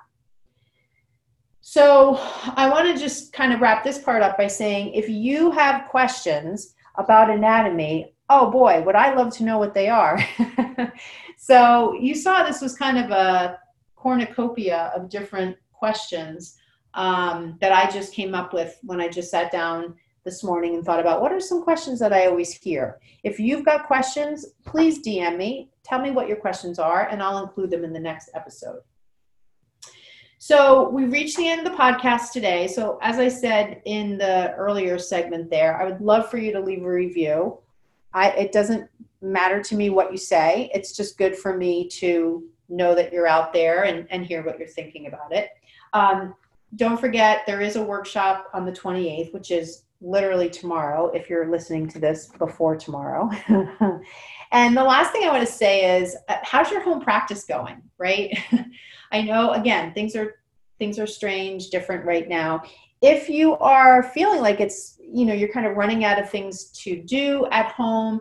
So, 1.62 2.18
I 2.56 2.68
want 2.68 2.92
to 2.92 3.00
just 3.00 3.32
kind 3.32 3.52
of 3.52 3.60
wrap 3.60 3.84
this 3.84 3.98
part 3.98 4.22
up 4.22 4.36
by 4.36 4.48
saying 4.48 4.94
if 4.94 5.08
you 5.08 5.50
have 5.52 5.88
questions 5.88 6.74
about 6.96 7.30
anatomy, 7.30 8.14
oh 8.28 8.50
boy, 8.50 8.82
would 8.82 8.94
I 8.94 9.14
love 9.14 9.34
to 9.36 9.44
know 9.44 9.58
what 9.58 9.74
they 9.74 9.88
are. 9.88 10.18
so, 11.38 11.94
you 11.94 12.14
saw 12.14 12.44
this 12.44 12.60
was 12.60 12.76
kind 12.76 12.98
of 12.98 13.10
a 13.10 13.58
cornucopia 13.96 14.92
of 14.94 15.08
different 15.08 15.56
questions 15.72 16.56
um, 16.94 17.56
that 17.60 17.72
I 17.72 17.90
just 17.90 18.14
came 18.14 18.34
up 18.34 18.52
with 18.52 18.78
when 18.82 19.00
I 19.00 19.08
just 19.08 19.30
sat 19.30 19.50
down 19.52 19.94
this 20.24 20.44
morning 20.44 20.74
and 20.74 20.84
thought 20.84 21.00
about 21.00 21.20
what 21.20 21.32
are 21.32 21.40
some 21.40 21.62
questions 21.62 21.98
that 21.98 22.12
I 22.12 22.26
always 22.26 22.52
hear. 22.52 23.00
If 23.24 23.40
you've 23.40 23.64
got 23.64 23.86
questions, 23.86 24.46
please 24.64 25.04
DM 25.04 25.36
me. 25.36 25.70
Tell 25.84 26.00
me 26.00 26.10
what 26.10 26.28
your 26.28 26.36
questions 26.36 26.78
are, 26.78 27.08
and 27.08 27.22
I'll 27.22 27.42
include 27.42 27.70
them 27.70 27.84
in 27.84 27.92
the 27.92 28.00
next 28.00 28.30
episode. 28.34 28.80
So, 30.44 30.88
we 30.88 31.04
reached 31.04 31.36
the 31.36 31.48
end 31.48 31.64
of 31.64 31.72
the 31.72 31.78
podcast 31.78 32.32
today. 32.32 32.66
So, 32.66 32.98
as 33.00 33.20
I 33.20 33.28
said 33.28 33.80
in 33.84 34.18
the 34.18 34.52
earlier 34.54 34.98
segment 34.98 35.48
there, 35.50 35.80
I 35.80 35.84
would 35.84 36.00
love 36.00 36.28
for 36.28 36.36
you 36.36 36.50
to 36.50 36.58
leave 36.58 36.82
a 36.82 36.90
review. 36.90 37.60
I, 38.12 38.30
it 38.30 38.50
doesn't 38.50 38.90
matter 39.20 39.62
to 39.62 39.76
me 39.76 39.90
what 39.90 40.10
you 40.10 40.18
say, 40.18 40.68
it's 40.74 40.96
just 40.96 41.16
good 41.16 41.36
for 41.36 41.56
me 41.56 41.86
to 41.90 42.42
know 42.68 42.92
that 42.92 43.12
you're 43.12 43.28
out 43.28 43.52
there 43.52 43.84
and, 43.84 44.04
and 44.10 44.26
hear 44.26 44.44
what 44.44 44.58
you're 44.58 44.66
thinking 44.66 45.06
about 45.06 45.32
it. 45.32 45.50
Um, 45.92 46.34
don't 46.74 46.98
forget, 46.98 47.42
there 47.46 47.60
is 47.60 47.76
a 47.76 47.82
workshop 47.82 48.48
on 48.52 48.66
the 48.66 48.72
28th, 48.72 49.32
which 49.32 49.52
is 49.52 49.84
literally 50.00 50.50
tomorrow 50.50 51.08
if 51.14 51.30
you're 51.30 51.52
listening 51.52 51.86
to 51.90 52.00
this 52.00 52.26
before 52.26 52.74
tomorrow. 52.74 53.30
and 54.52 54.76
the 54.76 54.84
last 54.84 55.12
thing 55.12 55.24
I 55.24 55.30
want 55.30 55.46
to 55.46 55.52
say 55.52 56.00
is 56.00 56.16
uh, 56.28 56.36
how's 56.42 56.70
your 56.70 56.82
home 56.82 57.00
practice 57.00 57.44
going, 57.44 57.82
right? 57.98 58.38
I 59.12 59.22
know 59.22 59.52
again, 59.52 59.92
things 59.94 60.14
are 60.14 60.36
things 60.78 60.98
are 60.98 61.06
strange, 61.06 61.70
different 61.70 62.04
right 62.04 62.28
now. 62.28 62.62
If 63.00 63.28
you 63.28 63.56
are 63.56 64.02
feeling 64.02 64.40
like 64.40 64.60
it's, 64.60 64.98
you 65.00 65.24
know, 65.24 65.34
you're 65.34 65.52
kind 65.52 65.66
of 65.66 65.76
running 65.76 66.04
out 66.04 66.20
of 66.20 66.30
things 66.30 66.66
to 66.82 67.02
do 67.02 67.46
at 67.50 67.72
home, 67.72 68.20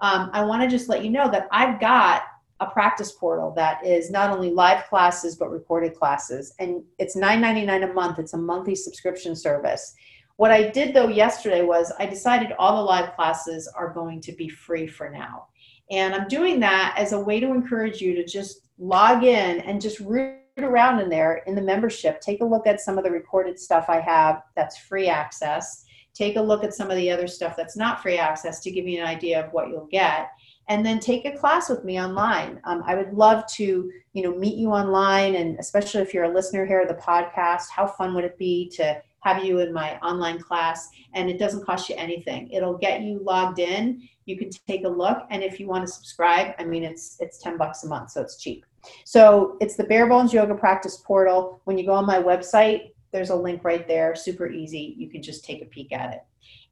um, 0.00 0.30
I 0.32 0.44
want 0.44 0.62
to 0.62 0.68
just 0.68 0.88
let 0.88 1.04
you 1.04 1.10
know 1.10 1.30
that 1.30 1.48
I've 1.50 1.80
got 1.80 2.22
a 2.60 2.66
practice 2.66 3.12
portal 3.12 3.52
that 3.56 3.84
is 3.84 4.10
not 4.10 4.30
only 4.30 4.50
live 4.50 4.84
classes 4.88 5.36
but 5.36 5.50
recorded 5.50 5.94
classes 5.96 6.54
and 6.60 6.82
it's 6.98 7.16
$9.99 7.16 7.90
a 7.90 7.92
month 7.92 8.20
it's 8.20 8.34
a 8.34 8.38
monthly 8.38 8.76
subscription 8.76 9.34
service 9.34 9.96
what 10.36 10.50
I 10.50 10.70
did 10.70 10.94
though 10.94 11.08
yesterday 11.08 11.62
was 11.62 11.92
I 11.98 12.06
decided 12.06 12.52
all 12.58 12.76
the 12.76 12.82
live 12.82 13.14
classes 13.14 13.72
are 13.76 13.92
going 13.92 14.20
to 14.22 14.32
be 14.32 14.48
free 14.48 14.86
for 14.86 15.10
now. 15.10 15.46
And 15.92 16.14
I'm 16.14 16.26
doing 16.26 16.58
that 16.60 16.94
as 16.96 17.12
a 17.12 17.20
way 17.20 17.38
to 17.38 17.48
encourage 17.48 18.00
you 18.00 18.14
to 18.14 18.24
just 18.24 18.62
log 18.78 19.24
in 19.24 19.60
and 19.60 19.80
just 19.80 20.00
root 20.00 20.38
around 20.58 21.00
in 21.00 21.10
there 21.10 21.42
in 21.46 21.54
the 21.54 21.60
membership. 21.60 22.20
Take 22.20 22.40
a 22.40 22.46
look 22.46 22.66
at 22.66 22.80
some 22.80 22.96
of 22.96 23.04
the 23.04 23.10
recorded 23.10 23.58
stuff 23.58 23.86
I 23.88 24.00
have 24.00 24.42
that's 24.56 24.78
free 24.78 25.08
access. 25.08 25.84
Take 26.14 26.36
a 26.36 26.42
look 26.42 26.64
at 26.64 26.74
some 26.74 26.90
of 26.90 26.96
the 26.96 27.10
other 27.10 27.26
stuff 27.26 27.56
that's 27.56 27.76
not 27.76 28.02
free 28.02 28.16
access 28.16 28.60
to 28.60 28.70
give 28.70 28.88
you 28.88 29.00
an 29.00 29.06
idea 29.06 29.44
of 29.44 29.52
what 29.52 29.68
you'll 29.68 29.88
get. 29.90 30.30
And 30.68 30.84
then 30.84 30.98
take 30.98 31.26
a 31.26 31.36
class 31.36 31.68
with 31.68 31.84
me 31.84 32.00
online. 32.00 32.60
Um, 32.64 32.82
I 32.86 32.94
would 32.94 33.12
love 33.12 33.46
to, 33.54 33.90
you 34.14 34.22
know, 34.22 34.34
meet 34.34 34.56
you 34.56 34.70
online, 34.70 35.34
and 35.34 35.58
especially 35.58 36.00
if 36.00 36.14
you're 36.14 36.24
a 36.24 36.32
listener 36.32 36.64
here 36.64 36.80
of 36.80 36.88
the 36.88 36.94
podcast, 36.94 37.64
how 37.70 37.86
fun 37.86 38.14
would 38.14 38.24
it 38.24 38.38
be 38.38 38.70
to 38.76 39.02
have 39.22 39.44
you 39.44 39.60
in 39.60 39.72
my 39.72 39.98
online 39.98 40.40
class 40.40 40.90
and 41.14 41.30
it 41.30 41.38
doesn't 41.38 41.64
cost 41.64 41.88
you 41.88 41.94
anything. 41.96 42.50
It'll 42.50 42.76
get 42.76 43.02
you 43.02 43.20
logged 43.22 43.60
in. 43.60 44.06
You 44.26 44.36
can 44.36 44.50
take 44.50 44.84
a 44.84 44.88
look 44.88 45.24
and 45.30 45.42
if 45.42 45.58
you 45.58 45.66
want 45.66 45.86
to 45.86 45.92
subscribe 45.92 46.54
i 46.58 46.64
mean 46.64 46.84
it's 46.84 47.16
it's 47.20 47.38
10 47.38 47.56
bucks 47.56 47.84
a 47.84 47.88
month 47.88 48.10
so 48.10 48.20
it's 48.20 48.36
cheap. 48.36 48.66
So 49.04 49.56
it's 49.60 49.76
the 49.76 49.84
bare 49.84 50.08
bones 50.08 50.32
yoga 50.32 50.54
practice 50.54 50.98
portal. 50.98 51.60
When 51.64 51.78
you 51.78 51.86
go 51.86 51.94
on 51.94 52.04
my 52.04 52.18
website 52.18 52.90
there's 53.12 53.30
a 53.30 53.36
link 53.36 53.62
right 53.64 53.86
there 53.86 54.14
super 54.14 54.50
easy. 54.50 54.94
You 54.98 55.08
can 55.08 55.22
just 55.22 55.44
take 55.44 55.62
a 55.62 55.66
peek 55.66 55.92
at 55.92 56.14
it. 56.14 56.20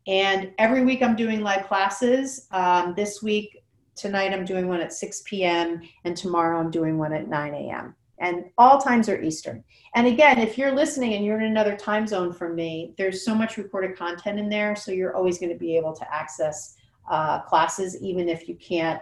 And 0.07 0.53
every 0.59 0.85
week 0.85 1.03
i'm 1.03 1.17
doing 1.17 1.41
live 1.41 1.67
classes. 1.67 2.49
Um, 2.51 2.95
this 2.97 3.23
week 3.23 3.63
tonight 3.97 4.33
i'm 4.33 4.45
doing 4.45 4.67
one 4.67 4.81
at 4.81 4.93
6 4.93 5.23
p.m 5.27 5.83
and 6.05 6.17
tomorrow 6.17 6.59
i'm 6.59 6.71
doing 6.71 6.97
one 6.97 7.13
at 7.13 7.29
9 7.29 7.55
a.m 7.55 7.95
and 8.21 8.45
all 8.59 8.81
times 8.81 9.09
are 9.09 9.21
Eastern. 9.21 9.65
And 9.95 10.07
again, 10.07 10.39
if 10.39 10.57
you're 10.57 10.75
listening 10.75 11.15
and 11.15 11.25
you're 11.25 11.41
in 11.41 11.47
another 11.47 11.77
time 11.77 12.07
zone 12.07 12.33
from 12.33 12.55
me, 12.55 12.95
there's 12.97 13.25
so 13.25 13.35
much 13.35 13.57
recorded 13.57 13.97
content 13.97 14.39
in 14.39 14.49
there, 14.49 14.77
so 14.77 14.93
you're 14.93 15.17
always 15.17 15.39
going 15.39 15.53
to 15.53 15.59
be 15.59 15.77
able 15.77 15.95
to 15.95 16.15
access 16.15 16.77
uh, 17.11 17.41
classes, 17.41 18.01
even 18.01 18.29
if 18.29 18.49
you 18.49 18.55
can't 18.57 19.01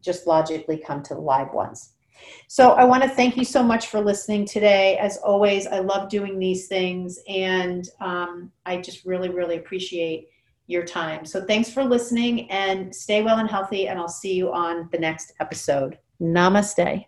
just 0.00 0.26
logically 0.26 0.76
come 0.76 1.02
to 1.04 1.14
the 1.14 1.20
live 1.20 1.52
ones. 1.54 1.92
So 2.48 2.72
I 2.72 2.84
want 2.84 3.02
to 3.02 3.08
thank 3.08 3.36
you 3.36 3.44
so 3.44 3.62
much 3.62 3.86
for 3.88 4.00
listening 4.00 4.46
today. 4.46 4.96
As 4.98 5.18
always, 5.18 5.66
I 5.66 5.78
love 5.78 6.08
doing 6.08 6.38
these 6.38 6.66
things, 6.66 7.18
and 7.28 7.88
um, 8.00 8.50
I 8.64 8.78
just 8.78 9.04
really, 9.04 9.28
really 9.28 9.56
appreciate 9.56 10.28
your 10.66 10.84
time. 10.84 11.24
So 11.24 11.44
thanks 11.44 11.70
for 11.70 11.84
listening, 11.84 12.50
and 12.50 12.94
stay 12.94 13.22
well 13.22 13.38
and 13.38 13.48
healthy, 13.48 13.88
and 13.88 13.98
I'll 13.98 14.08
see 14.08 14.34
you 14.34 14.52
on 14.52 14.88
the 14.92 14.98
next 14.98 15.32
episode. 15.40 15.98
Namaste. 16.20 17.06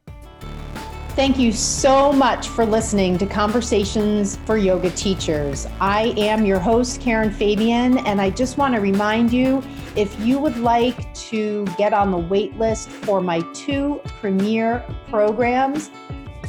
Thank 1.19 1.37
you 1.37 1.51
so 1.51 2.13
much 2.13 2.47
for 2.47 2.65
listening 2.65 3.19
to 3.19 3.27
Conversations 3.27 4.37
for 4.47 4.57
Yoga 4.57 4.89
Teachers. 4.91 5.67
I 5.81 6.15
am 6.17 6.47
your 6.47 6.61
host, 6.61 7.01
Karen 7.01 7.33
Fabian, 7.33 7.99
and 8.07 8.21
I 8.21 8.31
just 8.31 8.57
want 8.57 8.77
to 8.77 8.81
remind 8.81 9.33
you 9.33 9.61
if 9.97 10.17
you 10.21 10.39
would 10.39 10.57
like 10.59 11.13
to 11.15 11.67
get 11.77 11.93
on 11.93 12.13
the 12.13 12.19
wait 12.19 12.57
list 12.57 12.89
for 12.89 13.21
my 13.21 13.41
two 13.53 14.01
premier 14.21 14.85
programs, 15.09 15.91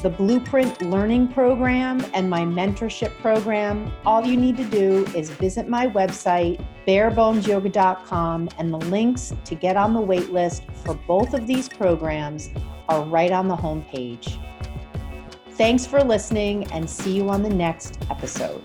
the 0.02 0.10
Blueprint 0.10 0.82
Learning 0.82 1.28
Program 1.28 2.06
and 2.14 2.30
my 2.30 2.42
mentorship 2.42 3.12
program, 3.20 3.92
all 4.06 4.26
you 4.26 4.38
need 4.38 4.56
to 4.56 4.64
do 4.64 5.06
is 5.16 5.30
visit 5.30 5.68
my 5.68 5.88
website, 5.88 6.66
barebonesyoga.com, 6.88 8.50
and 8.58 8.74
the 8.74 8.78
links 8.78 9.34
to 9.44 9.56
get 9.56 9.76
on 9.76 9.94
the 9.94 10.00
wait 10.00 10.32
list 10.32 10.64
for 10.86 10.94
both 10.94 11.34
of 11.34 11.46
these 11.46 11.68
programs 11.68 12.50
are 12.88 13.04
right 13.04 13.32
on 13.32 13.50
the 13.50 13.58
homepage. 13.58 14.40
Thanks 15.52 15.86
for 15.86 16.02
listening 16.02 16.72
and 16.72 16.90
see 16.90 17.18
you 17.18 17.30
on 17.30 17.44
the 17.44 17.50
next 17.50 18.00
episode. 18.10 18.64